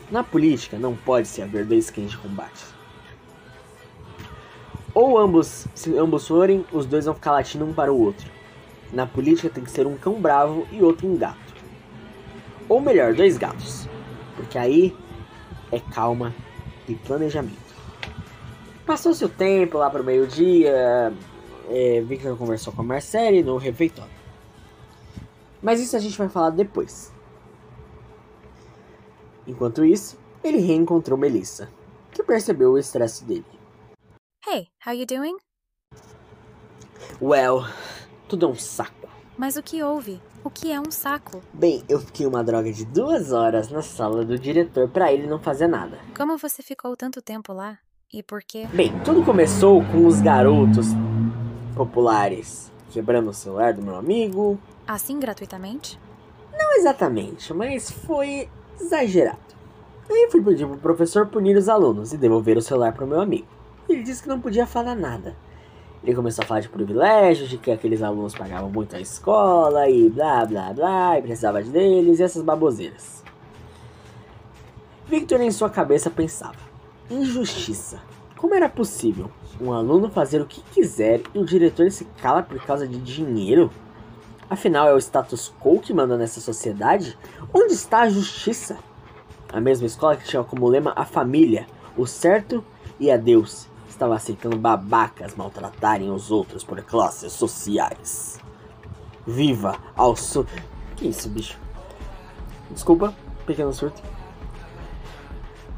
Na 0.09 0.23
política 0.23 0.79
não 0.79 0.95
pode 0.95 1.27
se 1.27 1.43
haver 1.43 1.67
dois 1.67 1.91
cães 1.91 2.09
de 2.09 2.17
combate. 2.17 2.65
Ou 4.91 5.19
ambos, 5.19 5.67
se 5.75 5.95
ambos 5.95 6.27
forem, 6.27 6.65
os 6.71 6.87
dois 6.87 7.05
vão 7.05 7.13
ficar 7.13 7.33
latindo 7.33 7.63
um 7.63 7.73
para 7.73 7.93
o 7.93 8.01
outro. 8.01 8.27
Na 8.91 9.05
política 9.05 9.51
tem 9.51 9.63
que 9.63 9.69
ser 9.69 9.85
um 9.85 9.95
cão 9.95 10.19
bravo 10.19 10.67
e 10.71 10.81
outro 10.81 11.07
um 11.07 11.15
gato. 11.15 11.53
Ou 12.67 12.81
melhor, 12.81 13.13
dois 13.13 13.37
gatos. 13.37 13.87
Porque 14.35 14.57
aí 14.57 14.97
é 15.71 15.79
calma 15.79 16.33
e 16.91 16.95
planejamento. 16.95 17.71
Passou-se 18.85 19.23
o 19.23 19.29
tempo 19.29 19.77
lá 19.77 19.89
para 19.89 20.01
o 20.01 20.05
meio-dia. 20.05 21.13
É, 21.69 22.01
Victor 22.01 22.37
conversou 22.37 22.73
com 22.73 22.81
a 22.81 22.85
Marcele 22.85 23.43
no 23.43 23.57
refeitório. 23.57 24.11
Mas 25.61 25.79
isso 25.79 25.95
a 25.95 25.99
gente 25.99 26.17
vai 26.17 26.27
falar 26.27 26.49
depois. 26.49 27.13
Enquanto 29.47 29.85
isso, 29.85 30.17
ele 30.43 30.59
reencontrou 30.59 31.17
Melissa, 31.17 31.69
que 32.11 32.23
percebeu 32.23 32.71
o 32.71 32.77
estresse 32.77 33.23
dele. 33.23 33.45
Hey, 34.47 34.67
how 34.85 34.93
you 34.93 35.05
doing? 35.05 35.37
Well, 37.21 37.65
tudo 38.27 38.45
é 38.45 38.49
um 38.49 38.55
saco. 38.55 39.07
Mas 39.37 39.55
o 39.55 39.63
que 39.63 39.83
houve? 39.83 40.21
O 40.43 40.49
que 40.49 40.71
é 40.71 40.79
um 40.79 40.89
saco? 40.89 41.41
Bem, 41.53 41.83
eu 41.87 41.99
fiquei 41.99 42.25
uma 42.25 42.43
droga 42.43 42.71
de 42.71 42.83
duas 42.83 43.31
horas 43.31 43.69
na 43.69 43.81
sala 43.81 44.25
do 44.25 44.39
diretor 44.39 44.89
para 44.89 45.13
ele 45.13 45.27
não 45.27 45.39
fazer 45.39 45.67
nada. 45.67 45.99
Como 46.17 46.37
você 46.37 46.63
ficou 46.63 46.95
tanto 46.97 47.21
tempo 47.21 47.53
lá? 47.53 47.77
E 48.11 48.23
por 48.23 48.41
quê? 48.41 48.67
Bem, 48.73 48.91
tudo 49.05 49.23
começou 49.23 49.83
com 49.85 50.05
os 50.05 50.19
garotos 50.19 50.87
populares 51.75 52.71
quebrando 52.91 53.29
o 53.29 53.33
celular 53.33 53.73
do 53.73 53.81
meu 53.81 53.95
amigo. 53.95 54.59
Assim 54.87 55.19
gratuitamente? 55.19 55.99
Não 56.51 56.75
exatamente, 56.75 57.53
mas 57.53 57.89
foi 57.89 58.49
exagerado. 58.79 59.39
Aí 60.09 60.27
fui 60.29 60.41
pedir 60.43 60.67
pro 60.67 60.77
professor 60.77 61.27
punir 61.27 61.55
os 61.55 61.69
alunos 61.69 62.11
e 62.11 62.17
devolver 62.17 62.57
o 62.57 62.61
celular 62.61 62.93
pro 62.93 63.07
meu 63.07 63.21
amigo. 63.21 63.47
Ele 63.87 64.03
disse 64.03 64.23
que 64.23 64.29
não 64.29 64.41
podia 64.41 64.67
falar 64.67 64.95
nada. 64.95 65.35
Ele 66.03 66.15
começou 66.15 66.43
a 66.43 66.47
falar 66.47 66.61
de 66.61 66.69
privilégios, 66.69 67.49
de 67.49 67.57
que 67.57 67.69
aqueles 67.69 68.01
alunos 68.01 68.33
pagavam 68.33 68.71
muito 68.71 68.95
a 68.95 68.99
escola 68.99 69.87
e 69.87 70.09
blá 70.09 70.45
blá 70.45 70.73
blá, 70.73 71.19
e 71.19 71.21
precisava 71.21 71.61
deles 71.61 72.19
e 72.19 72.23
essas 72.23 72.41
baboseiras. 72.41 73.23
Victor 75.07 75.41
em 75.41 75.51
sua 75.51 75.69
cabeça 75.69 76.09
pensava: 76.09 76.57
injustiça. 77.09 78.01
Como 78.35 78.55
era 78.55 78.67
possível 78.67 79.29
um 79.59 79.71
aluno 79.71 80.09
fazer 80.09 80.41
o 80.41 80.47
que 80.47 80.61
quiser 80.73 81.21
e 81.35 81.37
o 81.37 81.45
diretor 81.45 81.91
se 81.91 82.05
cala 82.19 82.41
por 82.41 82.59
causa 82.65 82.87
de 82.87 82.97
dinheiro? 82.97 83.69
Afinal, 84.49 84.87
é 84.87 84.93
o 84.93 84.97
status 84.97 85.53
quo 85.61 85.79
que 85.79 85.93
manda 85.93 86.17
nessa 86.17 86.41
sociedade? 86.41 87.17
Onde 87.53 87.73
está 87.73 88.01
a 88.01 88.09
justiça? 88.09 88.77
A 89.53 89.61
mesma 89.61 89.85
escola 89.85 90.15
que 90.15 90.27
tinha 90.27 90.43
como 90.43 90.67
lema 90.67 90.93
a 90.95 91.05
família, 91.05 91.67
o 91.95 92.07
certo 92.07 92.63
e 92.99 93.11
a 93.11 93.17
Deus, 93.17 93.69
estava 94.01 94.15
aceitando 94.15 94.57
babacas 94.57 95.35
maltratarem 95.35 96.09
os 96.09 96.31
outros 96.31 96.63
por 96.63 96.81
classes 96.81 97.31
sociais. 97.31 98.39
Viva 99.27 99.77
ao 99.95 100.15
su... 100.15 100.43
Que 100.95 101.07
isso, 101.07 101.29
bicho? 101.29 101.59
Desculpa, 102.71 103.13
pequeno 103.45 103.71
surto. 103.71 104.01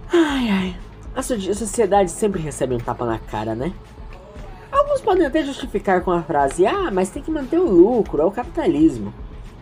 Ai, 0.10 0.50
ai. 0.50 0.78
A 1.14 1.22
sociedade 1.22 2.10
sempre 2.12 2.42
recebe 2.42 2.74
um 2.74 2.80
tapa 2.80 3.06
na 3.06 3.20
cara, 3.20 3.54
né? 3.54 3.74
Alguns 4.72 5.02
podem 5.02 5.26
até 5.26 5.44
justificar 5.44 6.02
com 6.02 6.12
a 6.12 6.24
frase: 6.24 6.66
ah, 6.66 6.90
mas 6.92 7.10
tem 7.10 7.22
que 7.22 7.30
manter 7.30 7.60
o 7.60 7.70
lucro, 7.70 8.22
é 8.22 8.26
o 8.26 8.32
capitalismo. 8.32 9.14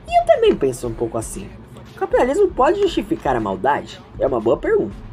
E 0.08 0.22
eu 0.22 0.26
também 0.28 0.56
penso 0.56 0.88
um 0.88 0.94
pouco 0.94 1.18
assim. 1.18 1.50
O 1.96 2.00
capitalismo 2.00 2.48
pode 2.50 2.80
justificar 2.80 3.36
a 3.36 3.40
maldade? 3.40 4.00
É 4.20 4.28
uma 4.28 4.40
boa 4.40 4.58
pergunta. 4.58 5.11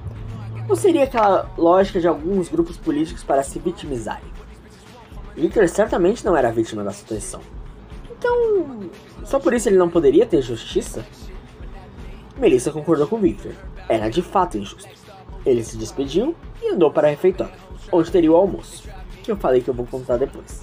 Ou 0.69 0.77
seria 0.77 1.05
aquela 1.05 1.51
lógica 1.57 1.99
de 1.99 2.07
alguns 2.07 2.49
grupos 2.49 2.77
políticos 2.77 3.25
para 3.25 3.43
se 3.43 3.59
vitimizarem? 3.59 4.31
Victor 5.35 5.69
certamente 5.69 6.25
não 6.25 6.37
era 6.37 6.53
vítima 6.53 6.85
da 6.85 6.93
situação. 6.93 7.41
Então, 8.11 8.91
só 9.25 9.39
por 9.39 9.55
isso 9.55 9.69
ele 9.69 9.79
não 9.79 9.89
poderia 9.89 10.27
ter 10.27 10.43
justiça? 10.43 11.07
Melissa 12.37 12.71
concordou 12.71 13.07
com 13.07 13.19
Victor. 13.19 13.53
Era 13.89 14.09
de 14.09 14.21
fato 14.21 14.59
injusto. 14.59 14.91
Ele 15.47 15.65
se 15.65 15.77
despediu 15.77 16.35
e 16.61 16.71
andou 16.71 16.91
para 16.91 17.07
a 17.07 17.11
refeitória, 17.11 17.55
onde 17.91 18.11
teria 18.11 18.31
o 18.31 18.37
almoço, 18.37 18.89
que 19.23 19.31
eu 19.31 19.37
falei 19.37 19.63
que 19.63 19.69
eu 19.71 19.75
vou 19.75 19.87
contar 19.87 20.17
depois. 20.19 20.61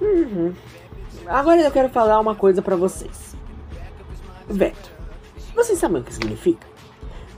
Uhum. 0.00 0.52
Agora 1.26 1.60
eu 1.60 1.70
quero 1.70 1.90
falar 1.90 2.18
uma 2.18 2.34
coisa 2.34 2.62
para 2.62 2.74
vocês. 2.74 3.36
Veto. 4.48 4.90
Vocês 5.54 5.78
sabem 5.78 6.00
o 6.00 6.04
que 6.04 6.14
significa? 6.14 6.66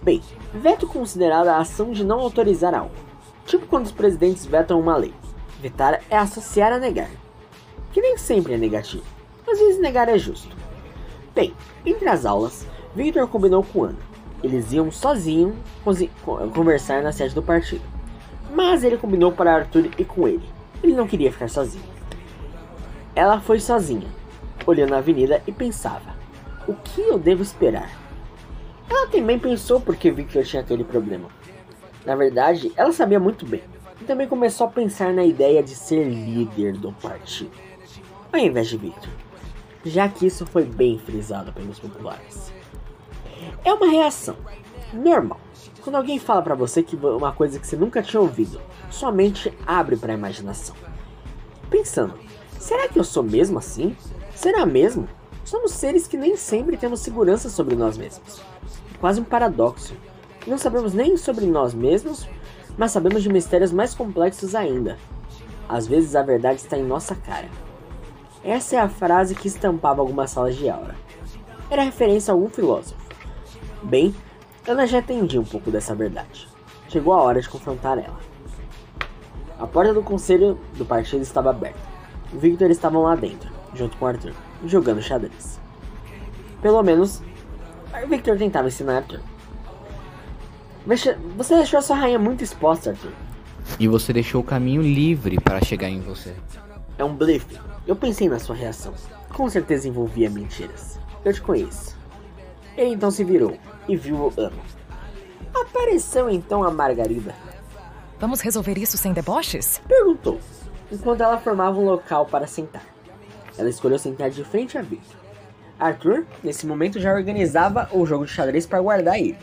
Bem, 0.03 0.22
veto 0.53 0.86
considerado 0.86 1.48
a 1.48 1.59
ação 1.59 1.92
de 1.92 2.05
não 2.05 2.20
autorizar 2.20 2.74
algo. 2.74 2.94
Tipo 3.46 3.66
quando 3.66 3.86
os 3.86 3.92
presidentes 3.92 4.46
vetam 4.46 4.80
uma 4.80 4.96
lei. 4.96 5.14
Vetar 5.61 6.03
é 6.09 6.16
associar 6.16 6.72
a 6.72 6.78
negar. 6.78 7.11
Que 7.92 8.01
nem 8.01 8.16
sempre 8.16 8.55
é 8.55 8.57
negativo. 8.57 9.05
Às 9.48 9.59
vezes 9.59 9.80
negar 9.80 10.09
é 10.09 10.18
justo. 10.18 10.57
Bem, 11.34 11.55
entre 11.84 12.09
as 12.09 12.24
aulas, 12.24 12.66
Victor 12.94 13.26
combinou 13.28 13.62
com 13.62 13.84
Ana 13.84 14.11
eles 14.42 14.72
iam 14.72 14.90
sozinhos 14.90 15.55
conversar 16.55 17.03
na 17.03 17.12
sede 17.12 17.34
do 17.34 17.42
partido. 17.42 17.82
Mas 18.55 18.82
ele 18.82 18.96
combinou 18.96 19.32
para 19.32 19.55
Arthur 19.55 19.90
ir 19.98 20.05
com 20.05 20.26
ele. 20.26 20.48
Ele 20.82 20.94
não 20.94 21.07
queria 21.07 21.30
ficar 21.30 21.48
sozinho. 21.48 21.84
Ela 23.14 23.40
foi 23.40 23.61
sozinha, 23.61 24.09
olhando 24.66 24.94
a 24.94 24.98
avenida 24.98 25.42
e 25.46 25.53
pensava: 25.53 26.16
o 26.66 26.74
que 26.74 27.03
eu 27.03 27.18
devo 27.18 27.42
esperar? 27.42 27.90
Ela 28.91 29.07
também 29.07 29.38
pensou 29.38 29.80
porque 29.80 30.11
Victor 30.11 30.45
tinha 30.45 30.61
aquele 30.61 30.82
problema. 30.82 31.28
Na 32.05 32.16
verdade, 32.16 32.72
ela 32.76 32.93
sabia 32.93 33.20
muito 33.20 33.47
bem. 33.47 33.62
E 34.01 34.05
também 34.05 34.26
começou 34.26 34.66
a 34.66 34.70
pensar 34.70 35.12
na 35.12 35.24
ideia 35.24 35.62
de 35.62 35.76
ser 35.76 36.05
líder 36.05 36.72
do 36.72 36.93
partido, 36.93 37.53
ao 38.32 38.41
invés 38.41 38.68
de 38.68 38.78
Victor, 38.78 39.11
já 39.84 40.09
que 40.09 40.26
isso 40.26 40.45
foi 40.47 40.64
bem 40.64 40.99
frisado 40.99 41.53
pelos 41.53 41.78
populares. 41.78 42.51
É 43.64 43.72
uma 43.72 43.88
reação 43.88 44.36
normal. 44.93 45.38
Quando 45.82 45.97
alguém 45.97 46.18
fala 46.18 46.43
para 46.43 46.55
você 46.55 46.82
que 46.82 46.97
uma 46.97 47.32
coisa 47.32 47.59
que 47.59 47.66
você 47.66 47.76
nunca 47.76 48.03
tinha 48.03 48.20
ouvido, 48.20 48.61
sua 48.91 49.12
mente 49.12 49.53
abre 49.66 49.97
para 49.97 50.12
a 50.12 50.16
imaginação. 50.16 50.74
Pensando, 51.68 52.14
será 52.59 52.88
que 52.88 52.99
eu 52.99 53.05
sou 53.05 53.22
mesmo 53.22 53.59
assim? 53.59 53.97
Será 54.34 54.66
mesmo? 54.66 55.09
Somos 55.45 55.72
seres 55.72 56.07
que 56.07 56.16
nem 56.16 56.36
sempre 56.36 56.76
temos 56.76 57.01
segurança 57.01 57.49
sobre 57.49 57.76
nós 57.76 57.97
mesmos. 57.97 58.43
Quase 59.01 59.20
um 59.20 59.24
paradoxo. 59.24 59.94
Não 60.46 60.59
sabemos 60.59 60.94
nem 60.94 61.16
sobre 61.16 61.46
nós 61.46 61.74
mesmos, 61.74 62.28
mas 62.76 62.92
sabemos 62.92 63.22
de 63.22 63.28
mistérios 63.28 63.72
mais 63.72 63.94
complexos 63.94 64.55
ainda. 64.55 64.98
Às 65.68 65.86
vezes 65.86 66.14
a 66.14 66.22
verdade 66.22 66.61
está 66.61 66.76
em 66.76 66.84
nossa 66.84 67.14
cara. 67.14 67.48
Essa 68.44 68.76
é 68.76 68.78
a 68.78 68.88
frase 68.88 69.34
que 69.34 69.48
estampava 69.48 70.01
algumas 70.01 70.30
salas 70.30 70.57
de 70.57 70.68
aula. 70.68 70.94
Era 71.70 71.82
referência 71.82 72.32
a 72.32 72.34
algum 72.34 72.48
filósofo. 72.48 73.01
Bem, 73.82 74.14
Ana 74.66 74.86
já 74.86 74.98
entendia 74.98 75.40
um 75.40 75.44
pouco 75.44 75.70
dessa 75.70 75.94
verdade. 75.94 76.48
Chegou 76.88 77.14
a 77.14 77.22
hora 77.22 77.40
de 77.40 77.48
confrontar 77.48 77.98
ela. 77.98 78.18
A 79.59 79.66
porta 79.66 79.94
do 79.94 80.03
conselho 80.03 80.59
do 80.76 80.84
partido 80.84 81.22
estava 81.22 81.51
aberta. 81.51 81.78
Victor 82.32 82.70
estavam 82.70 83.03
lá 83.03 83.14
dentro, 83.14 83.51
junto 83.74 83.96
com 83.96 84.07
Arthur, 84.07 84.32
jogando 84.64 85.03
xadrez. 85.03 85.61
Pelo 86.62 86.82
menos, 86.82 87.22
Victor 88.09 88.36
tentava 88.36 88.68
ensinar 88.68 88.97
Arthur. 88.97 89.20
Você 91.36 91.57
deixou 91.57 91.78
a 91.78 91.82
sua 91.82 91.97
rainha 91.97 92.18
muito 92.18 92.43
exposta, 92.43 92.91
Arthur. 92.91 93.12
E 93.78 93.86
você 93.86 94.12
deixou 94.12 94.41
o 94.41 94.45
caminho 94.45 94.82
livre 94.82 95.38
para 95.41 95.62
chegar 95.62 95.88
em 95.88 96.01
você. 96.01 96.34
É 96.99 97.05
um 97.05 97.14
blefe. 97.14 97.59
Eu 97.86 97.95
pensei 97.95 98.28
na 98.28 98.38
sua 98.38 98.57
reação. 98.57 98.93
Com 99.32 99.49
certeza 99.49 99.88
envolvia 99.88 100.28
mentiras. 100.28 100.99
Eu 101.24 101.32
te 101.32 101.41
conheço. 101.41 101.97
Ele 102.76 102.91
então 102.95 103.11
se 103.11 103.22
virou 103.22 103.57
e 103.86 103.97
viu 103.97 104.32
Ana. 104.36 104.57
Apareceu 105.55 106.28
então 106.30 106.64
a 106.64 106.70
Margarida. 106.70 107.34
Vamos 108.18 108.41
resolver 108.41 108.76
isso 108.78 108.99
sem 108.99 109.12
deboches? 109.12 109.80
Perguntou, 109.86 110.41
enquanto 110.91 111.22
ela 111.22 111.38
formava 111.38 111.78
um 111.78 111.84
local 111.84 112.26
para 112.26 112.47
sentar. 112.47 112.84
Ela 113.57 113.68
escolheu 113.68 113.99
sentar 113.99 114.30
de 114.30 114.43
frente 114.45 114.76
a 114.76 114.82
Victor. 114.82 115.20
Arthur, 115.81 116.26
nesse 116.45 116.66
momento, 116.66 117.01
já 117.01 117.12
organizava 117.12 117.89
o 117.91 118.05
jogo 118.05 118.26
de 118.26 118.31
xadrez 118.31 118.66
para 118.66 118.81
guardar 118.81 119.18
ele. 119.18 119.39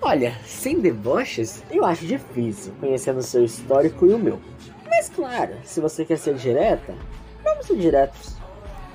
Olha, 0.00 0.36
sem 0.44 0.78
deboches, 0.78 1.64
eu 1.70 1.84
acho 1.84 2.06
difícil, 2.06 2.72
conhecendo 2.78 3.18
o 3.18 3.22
seu 3.22 3.44
histórico 3.44 4.06
e 4.06 4.14
o 4.14 4.18
meu. 4.18 4.38
Mas 4.86 5.08
claro, 5.08 5.54
se 5.64 5.80
você 5.80 6.04
quer 6.04 6.18
ser 6.18 6.34
direta, 6.34 6.94
vamos 7.42 7.66
ser 7.66 7.76
diretos, 7.76 8.36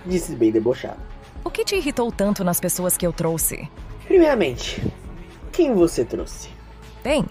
disse 0.06 0.36
bem 0.36 0.52
debochado. 0.52 1.00
O 1.44 1.50
que 1.50 1.66
te 1.66 1.76
irritou 1.76 2.12
tanto 2.12 2.44
nas 2.44 2.60
pessoas 2.60 2.96
que 2.96 3.06
eu 3.06 3.12
trouxe? 3.12 3.70
Primeiramente, 4.06 4.82
quem 5.52 5.74
você 5.74 6.06
trouxe? 6.06 6.50
Bem, 7.04 7.26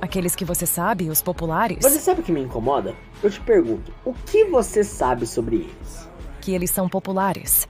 aqueles 0.00 0.34
que 0.34 0.44
você 0.44 0.64
sabe, 0.64 1.10
os 1.10 1.20
populares. 1.20 1.78
Você 1.82 2.00
sabe 2.00 2.20
o 2.20 2.24
que 2.24 2.32
me 2.32 2.40
incomoda? 2.40 2.94
Eu 3.22 3.30
te 3.30 3.40
pergunto, 3.40 3.92
o 4.04 4.14
que 4.14 4.44
você 4.44 4.82
sabe 4.82 5.26
sobre 5.26 5.56
eles? 5.56 6.08
Que 6.40 6.54
eles 6.54 6.70
são 6.70 6.88
populares. 6.88 7.68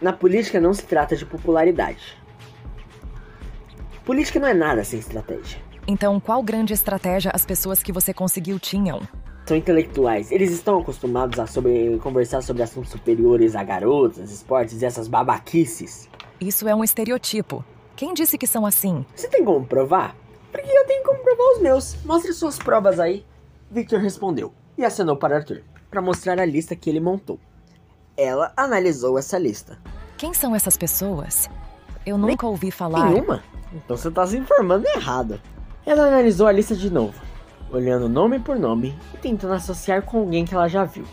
Na 0.00 0.12
política 0.12 0.60
não 0.60 0.72
se 0.72 0.84
trata 0.84 1.14
de 1.14 1.26
popularidade. 1.26 2.16
Política 4.04 4.40
não 4.40 4.48
é 4.48 4.54
nada 4.54 4.82
sem 4.82 4.98
estratégia. 4.98 5.60
Então, 5.86 6.18
qual 6.18 6.42
grande 6.42 6.72
estratégia 6.72 7.30
as 7.34 7.44
pessoas 7.44 7.82
que 7.82 7.92
você 7.92 8.14
conseguiu 8.14 8.58
tinham? 8.58 9.02
são 9.50 9.56
intelectuais. 9.56 10.30
Eles 10.30 10.52
estão 10.52 10.78
acostumados 10.78 11.40
a 11.40 11.46
sobre, 11.46 11.98
conversar 11.98 12.40
sobre 12.40 12.62
assuntos 12.62 12.92
superiores 12.92 13.56
a 13.56 13.64
garotas, 13.64 14.30
esportes 14.30 14.80
e 14.80 14.84
essas 14.84 15.08
babaquices. 15.08 16.08
Isso 16.40 16.68
é 16.68 16.74
um 16.74 16.84
estereotipo. 16.84 17.64
Quem 17.96 18.14
disse 18.14 18.38
que 18.38 18.46
são 18.46 18.64
assim? 18.64 19.04
Você 19.14 19.28
tem 19.28 19.44
como 19.44 19.66
provar? 19.66 20.14
Porque 20.52 20.70
eu 20.70 20.86
tenho 20.86 21.02
como 21.04 21.18
provar 21.22 21.52
os 21.54 21.60
meus. 21.60 21.96
Mostre 22.04 22.32
suas 22.32 22.58
provas 22.58 23.00
aí. 23.00 23.24
Victor 23.70 24.00
respondeu 24.00 24.52
e 24.78 24.84
acenou 24.84 25.16
para 25.16 25.36
Arthur, 25.36 25.62
para 25.90 26.00
mostrar 26.00 26.38
a 26.38 26.44
lista 26.44 26.76
que 26.76 26.88
ele 26.88 27.00
montou. 27.00 27.38
Ela 28.16 28.52
analisou 28.56 29.18
essa 29.18 29.38
lista. 29.38 29.78
Quem 30.16 30.32
são 30.32 30.54
essas 30.54 30.76
pessoas? 30.76 31.48
Eu 32.06 32.16
nunca 32.16 32.44
Nem 32.44 32.52
ouvi 32.52 32.70
falar. 32.70 33.10
Nenhuma? 33.10 33.42
Então 33.72 33.96
você 33.96 34.08
está 34.08 34.26
se 34.26 34.36
informando 34.36 34.86
errado. 34.88 35.40
Ela 35.84 36.06
analisou 36.06 36.46
a 36.46 36.52
lista 36.52 36.74
de 36.76 36.90
novo 36.90 37.30
olhando 37.72 38.08
nome 38.08 38.38
por 38.38 38.58
nome 38.58 38.96
e 39.14 39.18
tentando 39.18 39.54
associar 39.54 40.02
com 40.02 40.18
alguém 40.18 40.44
que 40.44 40.54
ela 40.54 40.68
já 40.68 40.84
viu. 40.84 41.04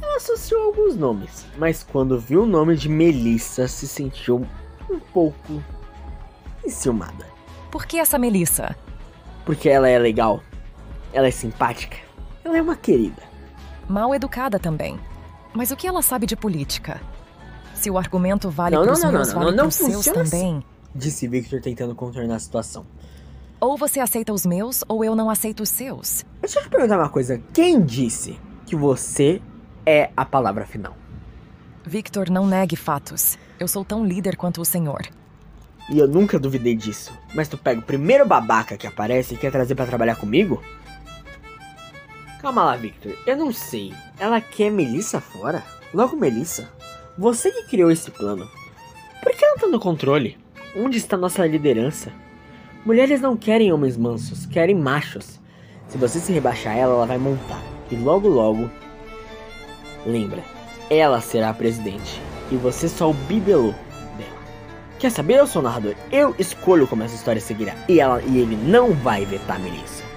Ela 0.00 0.16
associou 0.16 0.62
alguns 0.62 0.96
nomes, 0.96 1.46
mas 1.58 1.82
quando 1.82 2.18
viu 2.18 2.42
o 2.42 2.46
nome 2.46 2.74
de 2.74 2.88
Melissa, 2.88 3.68
se 3.68 3.86
sentiu 3.86 4.46
um 4.88 4.98
pouco 4.98 5.62
enciumada. 6.64 7.26
Por 7.70 7.86
que 7.86 7.98
essa 7.98 8.18
Melissa? 8.18 8.74
Porque 9.44 9.68
ela 9.68 9.88
é 9.88 9.98
legal, 9.98 10.42
ela 11.12 11.28
é 11.28 11.30
simpática, 11.30 11.96
ela 12.44 12.56
é 12.56 12.62
uma 12.62 12.76
querida. 12.76 13.29
Mal 13.90 14.14
educada 14.14 14.56
também. 14.56 15.00
Mas 15.52 15.72
o 15.72 15.76
que 15.76 15.84
ela 15.84 16.00
sabe 16.00 16.24
de 16.24 16.36
política? 16.36 17.00
Se 17.74 17.90
o 17.90 17.98
argumento 17.98 18.48
vale 18.48 18.76
não, 18.76 18.84
pros 18.84 19.02
não, 19.02 19.10
meus, 19.10 19.28
não, 19.28 19.34
vale 19.34 19.50
não, 19.50 19.56
não, 19.56 19.64
pros 19.64 19.74
seus 19.74 20.06
assim. 20.06 20.12
também. 20.12 20.64
Disse 20.94 21.26
Victor 21.26 21.60
tentando 21.60 21.92
contornar 21.92 22.36
a 22.36 22.38
situação. 22.38 22.86
Ou 23.60 23.76
você 23.76 23.98
aceita 23.98 24.32
os 24.32 24.46
meus, 24.46 24.84
ou 24.86 25.04
eu 25.04 25.16
não 25.16 25.28
aceito 25.28 25.64
os 25.64 25.68
seus. 25.68 26.24
Deixa 26.40 26.60
eu 26.60 26.62
te 26.62 26.68
perguntar 26.68 26.98
uma 26.98 27.08
coisa. 27.08 27.42
Quem 27.52 27.82
disse 27.82 28.38
que 28.64 28.76
você 28.76 29.42
é 29.84 30.10
a 30.16 30.24
palavra 30.24 30.64
final? 30.64 30.96
Victor, 31.84 32.30
não 32.30 32.46
negue 32.46 32.76
fatos. 32.76 33.36
Eu 33.58 33.66
sou 33.66 33.84
tão 33.84 34.06
líder 34.06 34.36
quanto 34.36 34.60
o 34.60 34.64
senhor. 34.64 35.02
E 35.90 35.98
eu 35.98 36.06
nunca 36.06 36.38
duvidei 36.38 36.76
disso. 36.76 37.12
Mas 37.34 37.48
tu 37.48 37.58
pega 37.58 37.80
o 37.80 37.84
primeiro 37.84 38.24
babaca 38.24 38.76
que 38.76 38.86
aparece 38.86 39.34
e 39.34 39.36
quer 39.36 39.50
trazer 39.50 39.74
para 39.74 39.86
trabalhar 39.86 40.14
comigo? 40.14 40.62
Calma 42.40 42.64
lá, 42.64 42.76
Victor. 42.76 43.14
Eu 43.26 43.36
não 43.36 43.52
sei. 43.52 43.92
Ela 44.18 44.40
quer 44.40 44.70
Melissa 44.70 45.20
fora? 45.20 45.62
Logo 45.92 46.16
Melissa? 46.16 46.70
Você 47.18 47.50
que 47.50 47.64
criou 47.64 47.90
esse 47.90 48.10
plano. 48.10 48.48
Por 49.22 49.32
que 49.32 49.44
ela 49.44 49.58
tá 49.58 49.66
no 49.66 49.78
controle? 49.78 50.38
Onde 50.74 50.96
está 50.96 51.18
nossa 51.18 51.46
liderança? 51.46 52.10
Mulheres 52.86 53.20
não 53.20 53.36
querem 53.36 53.70
homens 53.74 53.98
mansos, 53.98 54.46
querem 54.46 54.74
machos. 54.74 55.38
Se 55.88 55.98
você 55.98 56.18
se 56.18 56.32
rebaixar 56.32 56.74
ela, 56.74 56.94
ela 56.94 57.06
vai 57.06 57.18
montar. 57.18 57.62
E 57.90 57.96
logo 57.96 58.26
logo. 58.26 58.70
Lembra, 60.06 60.42
ela 60.88 61.20
será 61.20 61.50
a 61.50 61.54
presidente. 61.54 62.22
E 62.50 62.56
você 62.56 62.88
só 62.88 63.10
o 63.10 63.14
bibelô 63.14 63.74
dela. 64.16 64.40
Quer 64.98 65.10
saber? 65.10 65.34
Eu 65.34 65.46
sou 65.46 65.60
o 65.60 65.64
narrador. 65.64 65.94
Eu 66.10 66.34
escolho 66.38 66.86
como 66.86 67.02
essa 67.02 67.14
história 67.14 67.40
seguirá. 67.40 67.74
E, 67.86 68.00
ela, 68.00 68.22
e 68.22 68.38
ele 68.38 68.56
não 68.56 68.94
vai 68.94 69.26
vetar 69.26 69.60
Melissa. 69.60 70.09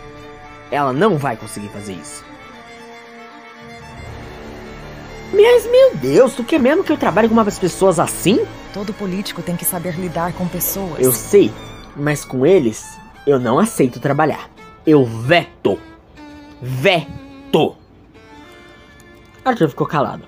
Ela 0.74 0.92
não 0.92 1.20
vai 1.20 1.38
conseguir 1.38 1.68
fazer 1.68 1.94
isso. 1.94 2.26
Mas 5.32 5.66
meu 5.70 5.96
Deus, 5.96 6.34
tu 6.34 6.44
quer 6.44 6.60
mesmo 6.60 6.84
que 6.84 6.92
eu 6.92 6.98
trabalhe 6.98 7.28
com 7.28 7.36
umas 7.36 7.60
pessoas 7.60 8.00
assim? 8.00 8.44
Todo 8.74 8.92
político 8.92 9.44
tem 9.44 9.56
que 9.56 9.66
saber 9.66 9.94
lidar 10.00 10.34
com 10.34 10.48
pessoas. 10.48 11.00
Eu 11.00 11.12
sei, 11.12 11.54
mas 11.96 12.26
com 12.26 12.44
eles 12.44 12.98
eu 13.28 13.40
não 13.40 13.60
aceito 13.60 14.00
trabalhar. 14.00 14.50
Eu 14.84 15.06
veto. 15.06 15.78
Veto. 16.60 17.76
Arthur 19.46 19.70
ficou 19.70 19.86
calado. 19.86 20.24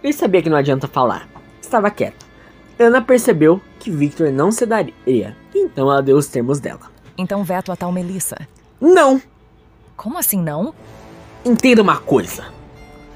Ele 0.00 0.12
sabia 0.12 0.42
que 0.42 0.48
não 0.48 0.58
adianta 0.58 0.86
falar. 0.86 1.28
Estava 1.60 1.90
quieto. 1.90 2.24
Ana 2.78 3.02
percebeu 3.02 3.60
que 3.80 3.90
Victor 3.90 4.30
não 4.30 4.52
se 4.52 4.64
daria, 4.64 5.36
então 5.52 5.90
ela 5.90 6.00
deu 6.00 6.16
os 6.16 6.28
termos 6.28 6.60
dela. 6.60 6.88
Então 7.16 7.42
veto 7.42 7.72
a 7.72 7.76
tal 7.76 7.90
Melissa. 7.90 8.36
Não! 8.80 9.20
Como 9.98 10.16
assim 10.16 10.40
não? 10.40 10.72
Entenda 11.44 11.82
uma 11.82 11.96
coisa. 11.96 12.46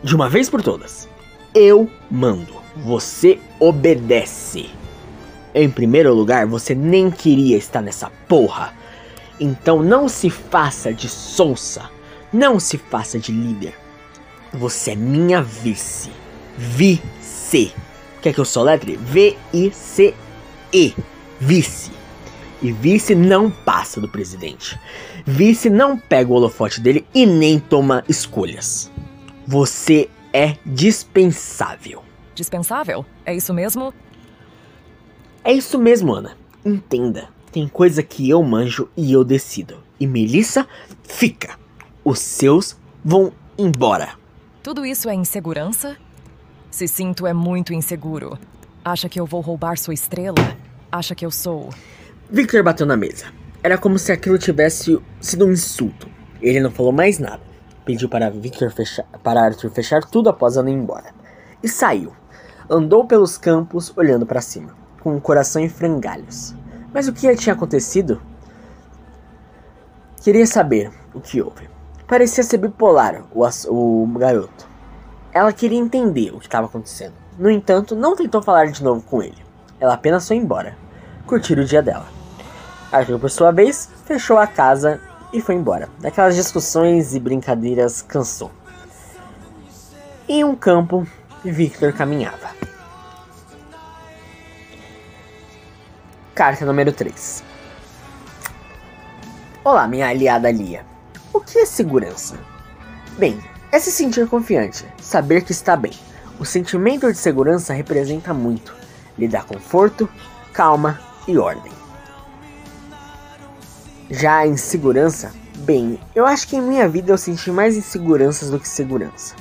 De 0.02 0.16
uma 0.16 0.28
vez 0.28 0.50
por 0.50 0.60
todas. 0.60 1.08
Eu 1.54 1.88
mando. 2.10 2.56
Você 2.74 3.38
obedece. 3.60 4.68
Em 5.54 5.70
primeiro 5.70 6.12
lugar, 6.12 6.44
você 6.44 6.74
nem 6.74 7.08
queria 7.08 7.56
estar 7.56 7.80
nessa 7.80 8.10
porra. 8.26 8.74
Então 9.38 9.80
não 9.80 10.08
se 10.08 10.28
faça 10.28 10.92
de 10.92 11.08
sonsa. 11.08 11.88
Não 12.32 12.58
se 12.58 12.76
faça 12.76 13.16
de 13.16 13.30
líder. 13.30 13.78
Você 14.52 14.90
é 14.90 14.96
minha 14.96 15.40
vice. 15.40 16.10
Vice. 16.58 17.72
Quer 18.20 18.34
que 18.34 18.40
eu 18.40 18.44
soletre? 18.44 18.96
V-I-C-E. 18.96 20.96
Vice. 21.38 21.92
E 22.62 22.70
vice 22.70 23.12
não 23.14 23.50
passa 23.50 24.00
do 24.00 24.08
presidente. 24.08 24.78
Vice 25.26 25.68
não 25.68 25.98
pega 25.98 26.30
o 26.30 26.34
holofote 26.34 26.80
dele 26.80 27.04
e 27.12 27.26
nem 27.26 27.58
toma 27.58 28.04
escolhas. 28.08 28.90
Você 29.46 30.08
é 30.32 30.56
dispensável. 30.64 32.04
Dispensável? 32.34 33.04
É 33.26 33.34
isso 33.34 33.52
mesmo? 33.52 33.92
É 35.42 35.52
isso 35.52 35.76
mesmo, 35.76 36.14
Ana. 36.14 36.36
Entenda. 36.64 37.28
Tem 37.50 37.66
coisa 37.66 38.00
que 38.00 38.30
eu 38.30 38.40
manjo 38.44 38.88
e 38.96 39.12
eu 39.12 39.24
decido. 39.24 39.78
E 39.98 40.06
Melissa 40.06 40.66
fica. 41.02 41.58
Os 42.04 42.20
seus 42.20 42.76
vão 43.04 43.32
embora. 43.58 44.10
Tudo 44.62 44.86
isso 44.86 45.08
é 45.08 45.14
insegurança? 45.14 45.96
Se 46.70 46.86
sinto 46.86 47.26
é 47.26 47.32
muito 47.34 47.74
inseguro. 47.74 48.38
Acha 48.84 49.08
que 49.08 49.20
eu 49.20 49.26
vou 49.26 49.40
roubar 49.40 49.76
sua 49.76 49.92
estrela? 49.92 50.56
Acha 50.90 51.14
que 51.14 51.26
eu 51.26 51.30
sou. 51.30 51.70
Victor 52.34 52.62
bateu 52.62 52.86
na 52.86 52.96
mesa. 52.96 53.26
Era 53.62 53.76
como 53.76 53.98
se 53.98 54.10
aquilo 54.10 54.38
tivesse 54.38 54.98
sido 55.20 55.44
um 55.44 55.52
insulto. 55.52 56.08
Ele 56.40 56.60
não 56.60 56.70
falou 56.70 56.90
mais 56.90 57.18
nada. 57.18 57.42
Pediu 57.84 58.08
para 58.08 58.30
Victor 58.30 58.70
fechar, 58.70 59.04
para 59.22 59.42
Arthur 59.42 59.70
fechar 59.70 60.02
tudo 60.02 60.30
após 60.30 60.56
ela 60.56 60.70
ir 60.70 60.72
embora. 60.72 61.12
E 61.62 61.68
saiu. 61.68 62.10
Andou 62.70 63.06
pelos 63.06 63.36
campos 63.36 63.92
olhando 63.98 64.24
para 64.24 64.40
cima, 64.40 64.74
com 65.02 65.14
o 65.14 65.20
coração 65.20 65.60
em 65.60 65.68
frangalhos. 65.68 66.54
Mas 66.90 67.06
o 67.06 67.12
que 67.12 67.36
tinha 67.36 67.54
acontecido? 67.54 68.22
Queria 70.22 70.46
saber 70.46 70.90
o 71.12 71.20
que 71.20 71.42
houve. 71.42 71.68
Parecia 72.06 72.42
ser 72.42 72.56
bipolar 72.56 73.26
o, 73.34 73.44
o 73.44 74.06
garoto. 74.18 74.66
Ela 75.34 75.52
queria 75.52 75.78
entender 75.78 76.30
o 76.30 76.38
que 76.38 76.46
estava 76.46 76.66
acontecendo. 76.66 77.12
No 77.38 77.50
entanto, 77.50 77.94
não 77.94 78.16
tentou 78.16 78.42
falar 78.42 78.68
de 78.68 78.82
novo 78.82 79.02
com 79.02 79.22
ele. 79.22 79.44
Ela 79.78 79.92
apenas 79.92 80.26
foi 80.26 80.38
embora, 80.38 80.78
curtir 81.26 81.58
o 81.58 81.64
dia 81.66 81.82
dela. 81.82 82.21
Arthur, 82.92 83.18
por 83.18 83.30
sua 83.30 83.50
vez, 83.50 83.88
fechou 84.04 84.38
a 84.38 84.46
casa 84.46 85.00
e 85.32 85.40
foi 85.40 85.54
embora. 85.54 85.88
Daquelas 85.98 86.36
discussões 86.36 87.14
e 87.14 87.20
brincadeiras 87.20 88.02
cansou. 88.02 88.50
Em 90.28 90.44
um 90.44 90.54
campo, 90.54 91.06
Victor 91.42 91.92
caminhava. 91.94 92.50
Carta 96.34 96.66
número 96.66 96.92
3. 96.92 97.42
Olá, 99.64 99.88
minha 99.88 100.08
aliada 100.08 100.50
Lia. 100.50 100.84
O 101.32 101.40
que 101.40 101.60
é 101.60 101.66
segurança? 101.66 102.38
Bem, 103.18 103.42
é 103.70 103.78
se 103.78 103.90
sentir 103.90 104.28
confiante, 104.28 104.86
saber 105.00 105.42
que 105.42 105.52
está 105.52 105.76
bem. 105.76 105.92
O 106.38 106.44
sentimento 106.44 107.10
de 107.10 107.16
segurança 107.16 107.72
representa 107.72 108.34
muito. 108.34 108.74
Lhe 109.16 109.28
dá 109.28 109.42
conforto, 109.42 110.08
calma 110.52 111.00
e 111.26 111.38
ordem. 111.38 111.81
Já 114.14 114.40
a 114.40 114.46
insegurança, 114.46 115.32
bem, 115.60 115.98
eu 116.14 116.26
acho 116.26 116.46
que 116.46 116.54
em 116.54 116.60
minha 116.60 116.86
vida 116.86 117.10
eu 117.10 117.16
senti 117.16 117.50
mais 117.50 117.78
inseguranças 117.78 118.50
do 118.50 118.60
que 118.60 118.68
segurança. 118.68 119.34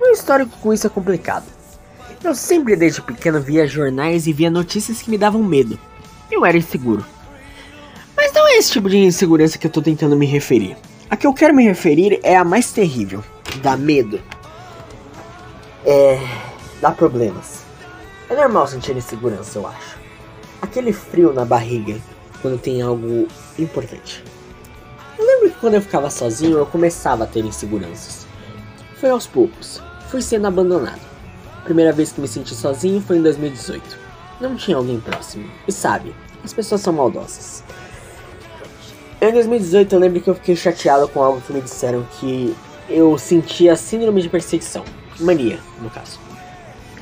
Meu 0.00 0.12
histórico 0.12 0.56
com 0.62 0.72
isso 0.72 0.86
é 0.86 0.90
complicado. 0.90 1.44
Eu 2.24 2.34
sempre 2.34 2.74
desde 2.74 3.02
pequeno 3.02 3.38
via 3.38 3.66
jornais 3.66 4.26
e 4.26 4.32
via 4.32 4.50
notícias 4.50 5.02
que 5.02 5.10
me 5.10 5.18
davam 5.18 5.42
medo. 5.42 5.78
Eu 6.30 6.46
era 6.46 6.56
inseguro. 6.56 7.04
Mas 8.16 8.32
não 8.32 8.48
é 8.48 8.56
esse 8.56 8.72
tipo 8.72 8.88
de 8.88 8.96
insegurança 8.96 9.58
que 9.58 9.66
eu 9.66 9.70
tô 9.70 9.82
tentando 9.82 10.16
me 10.16 10.24
referir. 10.24 10.74
A 11.10 11.14
que 11.14 11.26
eu 11.26 11.34
quero 11.34 11.54
me 11.54 11.64
referir 11.64 12.18
é 12.22 12.34
a 12.34 12.44
mais 12.44 12.72
terrível. 12.72 13.22
Dá 13.62 13.76
medo. 13.76 14.22
É. 15.84 16.18
dá 16.80 16.92
problemas. 16.92 17.60
É 18.30 18.34
normal 18.34 18.68
sentir 18.68 18.96
insegurança, 18.96 19.58
eu 19.58 19.66
acho. 19.66 19.98
Aquele 20.62 20.94
frio 20.94 21.34
na 21.34 21.44
barriga 21.44 22.00
quando 22.40 22.60
tem 22.60 22.82
algo 22.82 23.28
importante. 23.58 24.24
Eu 25.18 25.26
lembro 25.26 25.50
que 25.50 25.58
quando 25.58 25.74
eu 25.74 25.82
ficava 25.82 26.10
sozinho 26.10 26.58
eu 26.58 26.66
começava 26.66 27.24
a 27.24 27.26
ter 27.26 27.44
inseguranças. 27.44 28.26
Foi 28.96 29.10
aos 29.10 29.26
poucos, 29.26 29.82
fui 30.08 30.22
sendo 30.22 30.46
abandonado. 30.46 31.00
A 31.56 31.60
primeira 31.62 31.92
vez 31.92 32.12
que 32.12 32.20
me 32.20 32.28
senti 32.28 32.54
sozinho 32.54 33.00
foi 33.00 33.18
em 33.18 33.22
2018. 33.22 33.82
Não 34.40 34.56
tinha 34.56 34.76
alguém 34.76 35.00
próximo. 35.00 35.50
E 35.66 35.72
sabe, 35.72 36.14
as 36.44 36.52
pessoas 36.52 36.80
são 36.80 36.92
maldosas. 36.92 37.62
Em 39.20 39.32
2018 39.32 39.92
eu 39.92 39.98
lembro 39.98 40.20
que 40.20 40.30
eu 40.30 40.34
fiquei 40.34 40.54
chateado 40.54 41.08
com 41.08 41.22
algo 41.22 41.40
que 41.40 41.52
me 41.52 41.60
disseram 41.60 42.06
que 42.20 42.56
eu 42.88 43.18
sentia 43.18 43.74
síndrome 43.74 44.22
de 44.22 44.28
perseguição. 44.28 44.84
Mania, 45.18 45.58
no 45.82 45.90
caso. 45.90 46.20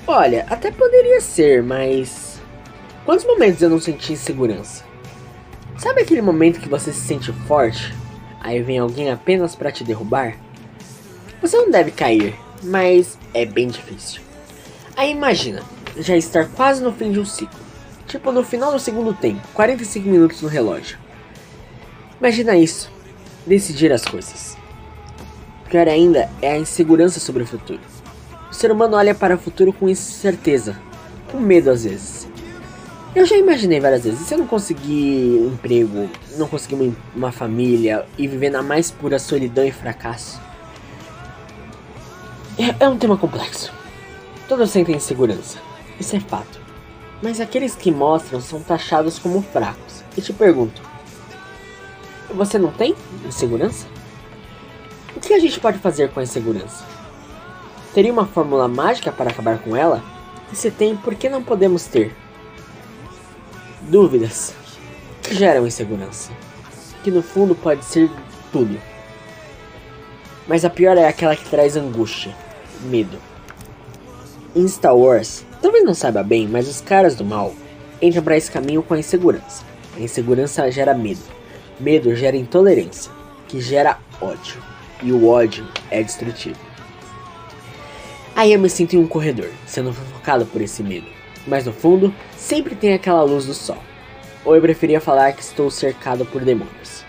Olha, 0.06 0.46
até 0.48 0.70
poderia 0.70 1.20
ser, 1.20 1.62
mas. 1.62 2.40
Quantos 3.04 3.26
momentos 3.26 3.60
eu 3.60 3.68
não 3.68 3.78
senti 3.78 4.14
insegurança? 4.14 4.85
Sabe 5.78 6.00
aquele 6.00 6.22
momento 6.22 6.60
que 6.60 6.68
você 6.68 6.92
se 6.92 7.00
sente 7.00 7.32
forte? 7.46 7.94
Aí 8.40 8.62
vem 8.62 8.78
alguém 8.78 9.10
apenas 9.10 9.54
para 9.54 9.70
te 9.70 9.84
derrubar? 9.84 10.36
Você 11.42 11.56
não 11.58 11.70
deve 11.70 11.90
cair, 11.90 12.34
mas 12.62 13.18
é 13.34 13.44
bem 13.44 13.68
difícil. 13.68 14.22
Aí 14.96 15.10
imagina, 15.10 15.62
já 15.98 16.16
estar 16.16 16.48
quase 16.48 16.82
no 16.82 16.92
fim 16.92 17.12
de 17.12 17.20
um 17.20 17.26
ciclo. 17.26 17.58
Tipo 18.06 18.32
no 18.32 18.42
final 18.42 18.72
do 18.72 18.78
segundo 18.78 19.12
tempo, 19.12 19.46
45 19.52 20.08
minutos 20.08 20.40
no 20.40 20.48
relógio. 20.48 20.98
Imagina 22.18 22.56
isso, 22.56 22.90
decidir 23.46 23.92
as 23.92 24.04
coisas. 24.04 24.56
Pior 25.68 25.88
ainda 25.88 26.30
é 26.40 26.52
a 26.52 26.58
insegurança 26.58 27.20
sobre 27.20 27.42
o 27.42 27.46
futuro. 27.46 27.80
O 28.50 28.54
ser 28.54 28.70
humano 28.70 28.96
olha 28.96 29.14
para 29.14 29.34
o 29.34 29.38
futuro 29.38 29.72
com 29.72 29.88
incerteza, 29.88 30.80
com 31.30 31.38
medo 31.38 31.70
às 31.70 31.84
vezes. 31.84 32.25
Eu 33.16 33.24
já 33.24 33.34
imaginei 33.34 33.80
várias 33.80 34.04
vezes, 34.04 34.20
se 34.20 34.34
eu 34.34 34.38
não 34.38 34.46
conseguir 34.46 35.40
um 35.40 35.54
emprego, 35.54 36.06
não 36.36 36.46
conseguir 36.46 36.74
uma, 36.74 36.94
uma 37.14 37.32
família 37.32 38.04
e 38.18 38.28
viver 38.28 38.50
na 38.50 38.62
mais 38.62 38.90
pura 38.90 39.18
solidão 39.18 39.64
e 39.64 39.72
fracasso. 39.72 40.38
É, 42.58 42.84
é 42.84 42.86
um 42.86 42.98
tema 42.98 43.16
complexo. 43.16 43.72
Todos 44.46 44.68
sentem 44.68 44.96
insegurança, 44.96 45.56
isso 45.98 46.14
é 46.14 46.20
fato. 46.20 46.60
Mas 47.22 47.40
aqueles 47.40 47.74
que 47.74 47.90
mostram 47.90 48.38
são 48.38 48.60
taxados 48.60 49.18
como 49.18 49.40
fracos. 49.40 50.04
E 50.14 50.20
te 50.20 50.34
pergunto: 50.34 50.82
você 52.34 52.58
não 52.58 52.70
tem 52.70 52.94
insegurança? 53.26 53.86
O 55.16 55.20
que 55.20 55.32
a 55.32 55.38
gente 55.38 55.58
pode 55.58 55.78
fazer 55.78 56.10
com 56.10 56.20
a 56.20 56.22
insegurança? 56.22 56.84
Teria 57.94 58.12
uma 58.12 58.26
fórmula 58.26 58.68
mágica 58.68 59.10
para 59.10 59.30
acabar 59.30 59.58
com 59.58 59.74
ela? 59.74 60.04
E 60.52 60.54
se 60.54 60.70
tem, 60.70 60.94
por 60.94 61.14
que 61.14 61.30
não 61.30 61.42
podemos 61.42 61.86
ter? 61.86 62.14
Dúvidas 63.88 64.52
que 65.22 65.32
geram 65.32 65.64
insegurança, 65.64 66.32
que 67.04 67.10
no 67.10 67.22
fundo 67.22 67.54
pode 67.54 67.84
ser 67.84 68.10
tudo. 68.50 68.76
Mas 70.48 70.64
a 70.64 70.70
pior 70.70 70.96
é 70.96 71.06
aquela 71.06 71.36
que 71.36 71.48
traz 71.48 71.76
angústia, 71.76 72.34
medo. 72.82 73.16
Em 74.56 74.66
Star 74.66 74.96
Wars, 74.96 75.44
talvez 75.62 75.84
não 75.84 75.94
saiba 75.94 76.24
bem, 76.24 76.48
mas 76.48 76.66
os 76.66 76.80
caras 76.80 77.14
do 77.14 77.24
mal 77.24 77.54
entram 78.02 78.24
para 78.24 78.36
esse 78.36 78.50
caminho 78.50 78.82
com 78.82 78.94
a 78.94 78.98
insegurança. 78.98 79.62
A 79.96 80.00
insegurança 80.00 80.68
gera 80.68 80.92
medo. 80.92 81.22
Medo 81.78 82.12
gera 82.16 82.36
intolerância, 82.36 83.12
que 83.46 83.60
gera 83.60 84.00
ódio. 84.20 84.60
E 85.00 85.12
o 85.12 85.28
ódio 85.28 85.64
é 85.92 86.02
destrutivo. 86.02 86.58
Aí 88.34 88.52
eu 88.52 88.58
me 88.58 88.68
sinto 88.68 88.96
em 88.96 88.98
um 88.98 89.06
corredor, 89.06 89.48
sendo 89.64 89.92
focado 89.92 90.44
por 90.44 90.60
esse 90.60 90.82
medo. 90.82 91.15
Mas 91.46 91.64
no 91.64 91.72
fundo, 91.72 92.14
sempre 92.36 92.74
tem 92.74 92.94
aquela 92.94 93.22
luz 93.22 93.46
do 93.46 93.54
sol. 93.54 93.78
Ou 94.44 94.54
eu 94.54 94.62
preferia 94.62 95.00
falar 95.00 95.32
que 95.32 95.42
estou 95.42 95.70
cercado 95.70 96.24
por 96.24 96.44
demônios. 96.44 97.04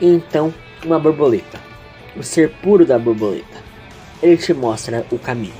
E 0.00 0.06
então, 0.06 0.52
uma 0.84 0.98
borboleta. 0.98 1.60
O 2.16 2.22
ser 2.22 2.50
puro 2.62 2.84
da 2.84 2.98
borboleta. 2.98 3.58
Ele 4.22 4.36
te 4.36 4.52
mostra 4.52 5.06
o 5.10 5.18
caminho. 5.18 5.54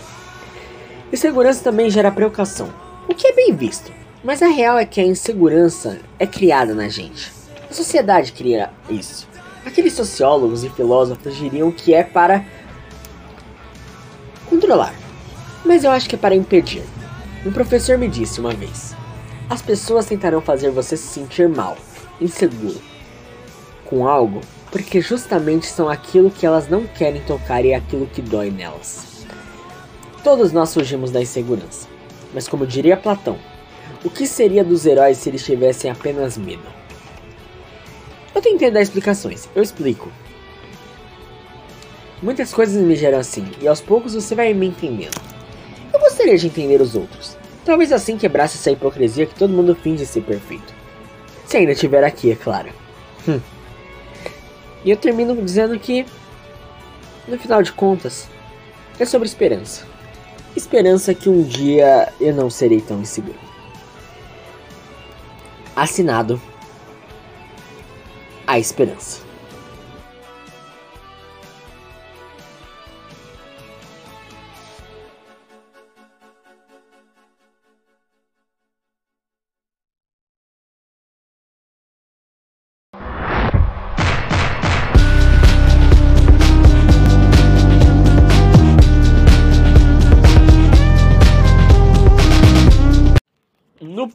Insegurança 1.13 1.65
também 1.65 1.91
gera 1.91 2.11
precaução, 2.11 2.73
o 3.09 3.15
que 3.15 3.27
é 3.27 3.33
bem 3.33 3.55
visto. 3.55 3.93
Mas 4.23 4.43
a 4.43 4.49
real 4.49 4.79
é 4.79 4.85
que 4.85 5.01
a 5.01 5.05
insegurança 5.05 5.99
é 6.19 6.27
criada 6.27 6.75
na 6.75 6.89
gente. 6.89 7.33
A 7.69 7.73
sociedade 7.73 8.33
cria 8.33 8.71
isso. 8.89 9.29
Aqueles 9.65 9.93
sociólogos 9.93 10.63
e 10.63 10.71
filósofos 10.71 11.37
diriam 11.37 11.73
que 11.73 11.95
é 11.95 12.03
para 12.03 12.45
controlar. 14.49 14.95
Mas 15.65 15.85
eu 15.85 15.91
acho 15.91 16.09
que 16.09 16.15
é 16.15 16.19
para 16.19 16.35
impedir. 16.35 16.83
Um 17.45 17.53
professor 17.53 17.97
me 17.97 18.07
disse 18.07 18.39
uma 18.39 18.53
vez: 18.53 18.95
as 19.49 19.63
pessoas 19.63 20.05
tentarão 20.05 20.43
fazer 20.43 20.71
você 20.71 20.95
se 20.95 21.07
sentir 21.07 21.49
mal, 21.49 21.77
inseguro, 22.21 22.79
com 23.87 24.07
algo, 24.07 24.43
porque 24.71 25.01
justamente 25.01 25.67
são 25.67 25.89
aquilo 25.89 26.31
que 26.31 26.45
elas 26.45 26.69
não 26.69 26.87
querem 26.87 27.23
tocar 27.23 27.65
e 27.65 27.71
é 27.71 27.77
aquilo 27.77 28.07
que 28.07 28.21
dói 28.21 28.51
nelas. 28.51 29.27
Todos 30.23 30.53
nós 30.53 30.69
surgimos 30.69 31.11
da 31.11 31.23
insegurança, 31.23 31.89
mas 32.35 32.47
como 32.47 32.67
diria 32.67 32.95
Platão, 32.95 33.39
o 34.05 34.11
que 34.11 34.27
seria 34.27 34.63
dos 34.63 34.85
heróis 34.85 35.17
se 35.17 35.31
eles 35.31 35.43
tivessem 35.43 35.91
apenas 35.91 36.37
medo? 36.37 36.63
Eu 38.35 38.43
tentei 38.43 38.71
dar 38.71 38.83
explicações, 38.83 39.49
eu 39.55 39.63
explico. 39.63 40.13
Muitas 42.23 42.53
coisas 42.53 42.83
me 42.83 42.95
geram 42.95 43.19
assim, 43.19 43.51
e 43.63 43.67
aos 43.67 43.81
poucos 43.81 44.13
você 44.13 44.35
vai 44.35 44.53
me 44.53 44.67
entendendo. 44.67 45.40
Eu 45.93 46.01
gostaria 46.01 46.37
de 46.37 46.47
entender 46.47 46.81
os 46.81 46.95
outros. 46.95 47.37
Talvez 47.65 47.93
assim 47.93 48.17
quebrasse 48.17 48.57
essa 48.57 48.71
hipocrisia 48.71 49.27
que 49.27 49.35
todo 49.35 49.53
mundo 49.53 49.75
finge 49.75 50.07
ser 50.07 50.23
perfeito. 50.23 50.73
Se 51.47 51.57
ainda 51.57 51.73
estiver 51.73 52.05
aqui, 52.05 52.31
é 52.31 52.37
claro. 52.37 52.71
Hum. 53.29 53.41
E 54.85 54.91
eu 54.91 54.97
termino 54.97 55.37
dizendo 55.43 55.79
que, 55.79 56.07
no 57.29 57.39
final 57.39 57.63
de 57.63 57.73
contas, 57.73 58.29
é 58.99 59.05
sobre 59.05 59.29
esperança. 59.29 59.85
Esperança 60.57 61.15
que 61.15 61.29
um 61.29 61.43
dia 61.43 62.13
eu 62.21 62.35
não 62.35 62.51
serei 62.51 62.81
tão 62.81 63.01
inseguro. 63.01 63.39
Assinado 65.77 66.41
A 68.47 68.59
Esperança. 68.59 69.30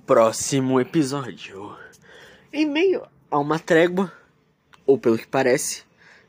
Próximo 0.05 0.79
episódio, 0.79 1.75
em 2.53 2.63
meio 2.63 3.07
a 3.31 3.39
uma 3.39 3.57
trégua, 3.57 4.13
ou 4.85 4.99
pelo 4.99 5.17
que 5.17 5.25
parece, 5.25 5.81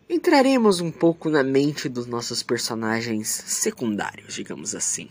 entraremos 0.08 0.80
um 0.80 0.90
pouco 0.90 1.28
na 1.28 1.42
mente 1.42 1.86
dos 1.86 2.06
nossos 2.06 2.42
personagens 2.42 3.28
secundários, 3.28 4.32
digamos 4.32 4.74
assim. 4.74 5.10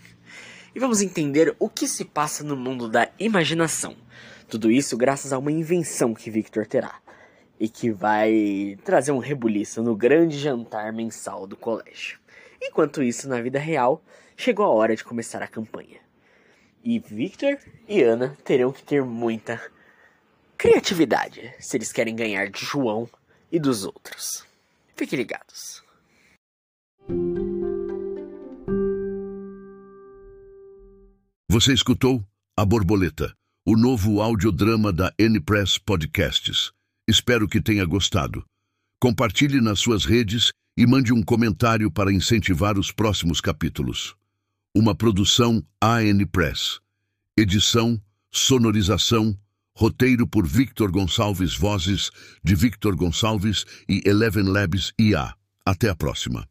E 0.73 0.79
vamos 0.79 1.03
entender 1.03 1.55
o 1.59 1.69
que 1.69 1.87
se 1.87 2.03
passa 2.03 2.43
no 2.43 2.55
mundo 2.55 2.89
da 2.89 3.07
imaginação. 3.19 3.95
Tudo 4.49 4.71
isso 4.71 4.97
graças 4.97 5.31
a 5.31 5.37
uma 5.37 5.51
invenção 5.51 6.15
que 6.15 6.31
Victor 6.31 6.65
terá. 6.65 6.95
E 7.59 7.69
que 7.69 7.91
vai 7.91 8.79
trazer 8.83 9.11
um 9.11 9.19
rebuliço 9.19 9.83
no 9.83 9.95
grande 9.95 10.39
jantar 10.39 10.91
mensal 10.91 11.45
do 11.45 11.55
colégio. 11.55 12.17
Enquanto 12.59 13.03
isso, 13.03 13.29
na 13.29 13.39
vida 13.39 13.59
real, 13.59 14.03
chegou 14.35 14.65
a 14.65 14.69
hora 14.69 14.95
de 14.95 15.03
começar 15.03 15.43
a 15.43 15.47
campanha. 15.47 16.04
E 16.85 16.99
Victor 16.99 17.57
e 17.89 18.03
Ana 18.03 18.37
terão 18.43 18.71
que 18.71 18.83
ter 18.83 19.03
muita 19.03 19.59
criatividade 20.55 21.51
se 21.59 21.75
eles 21.75 21.91
querem 21.91 22.15
ganhar 22.15 22.47
de 22.51 22.63
João 22.63 23.09
e 23.51 23.59
dos 23.59 23.83
outros. 23.83 24.45
Fiquem 24.95 25.17
ligados. 25.17 25.83
Você 31.49 31.73
escutou 31.73 32.23
A 32.55 32.63
Borboleta, 32.63 33.33
o 33.65 33.75
novo 33.75 34.21
audiodrama 34.21 34.93
da 34.93 35.11
N-Press 35.17 35.79
Podcasts. 35.79 36.71
Espero 37.09 37.47
que 37.47 37.59
tenha 37.59 37.83
gostado. 37.83 38.45
Compartilhe 39.01 39.59
nas 39.59 39.79
suas 39.79 40.05
redes 40.05 40.51
e 40.77 40.85
mande 40.85 41.11
um 41.11 41.23
comentário 41.23 41.89
para 41.89 42.13
incentivar 42.13 42.77
os 42.77 42.91
próximos 42.91 43.41
capítulos. 43.41 44.15
Uma 44.77 44.93
produção 44.93 45.65
AN 45.81 46.25
Press. 46.29 46.81
Edição, 47.37 47.97
sonorização, 48.29 49.33
roteiro 49.73 50.27
por 50.27 50.45
Victor 50.45 50.91
Gonçalves 50.91 51.55
Vozes, 51.55 52.11
de 52.43 52.55
Victor 52.55 52.93
Gonçalves 52.93 53.63
e 53.87 54.01
Eleven 54.05 54.43
Labs 54.43 54.91
IA. 54.99 55.33
Até 55.65 55.87
a 55.87 55.95
próxima. 55.95 56.45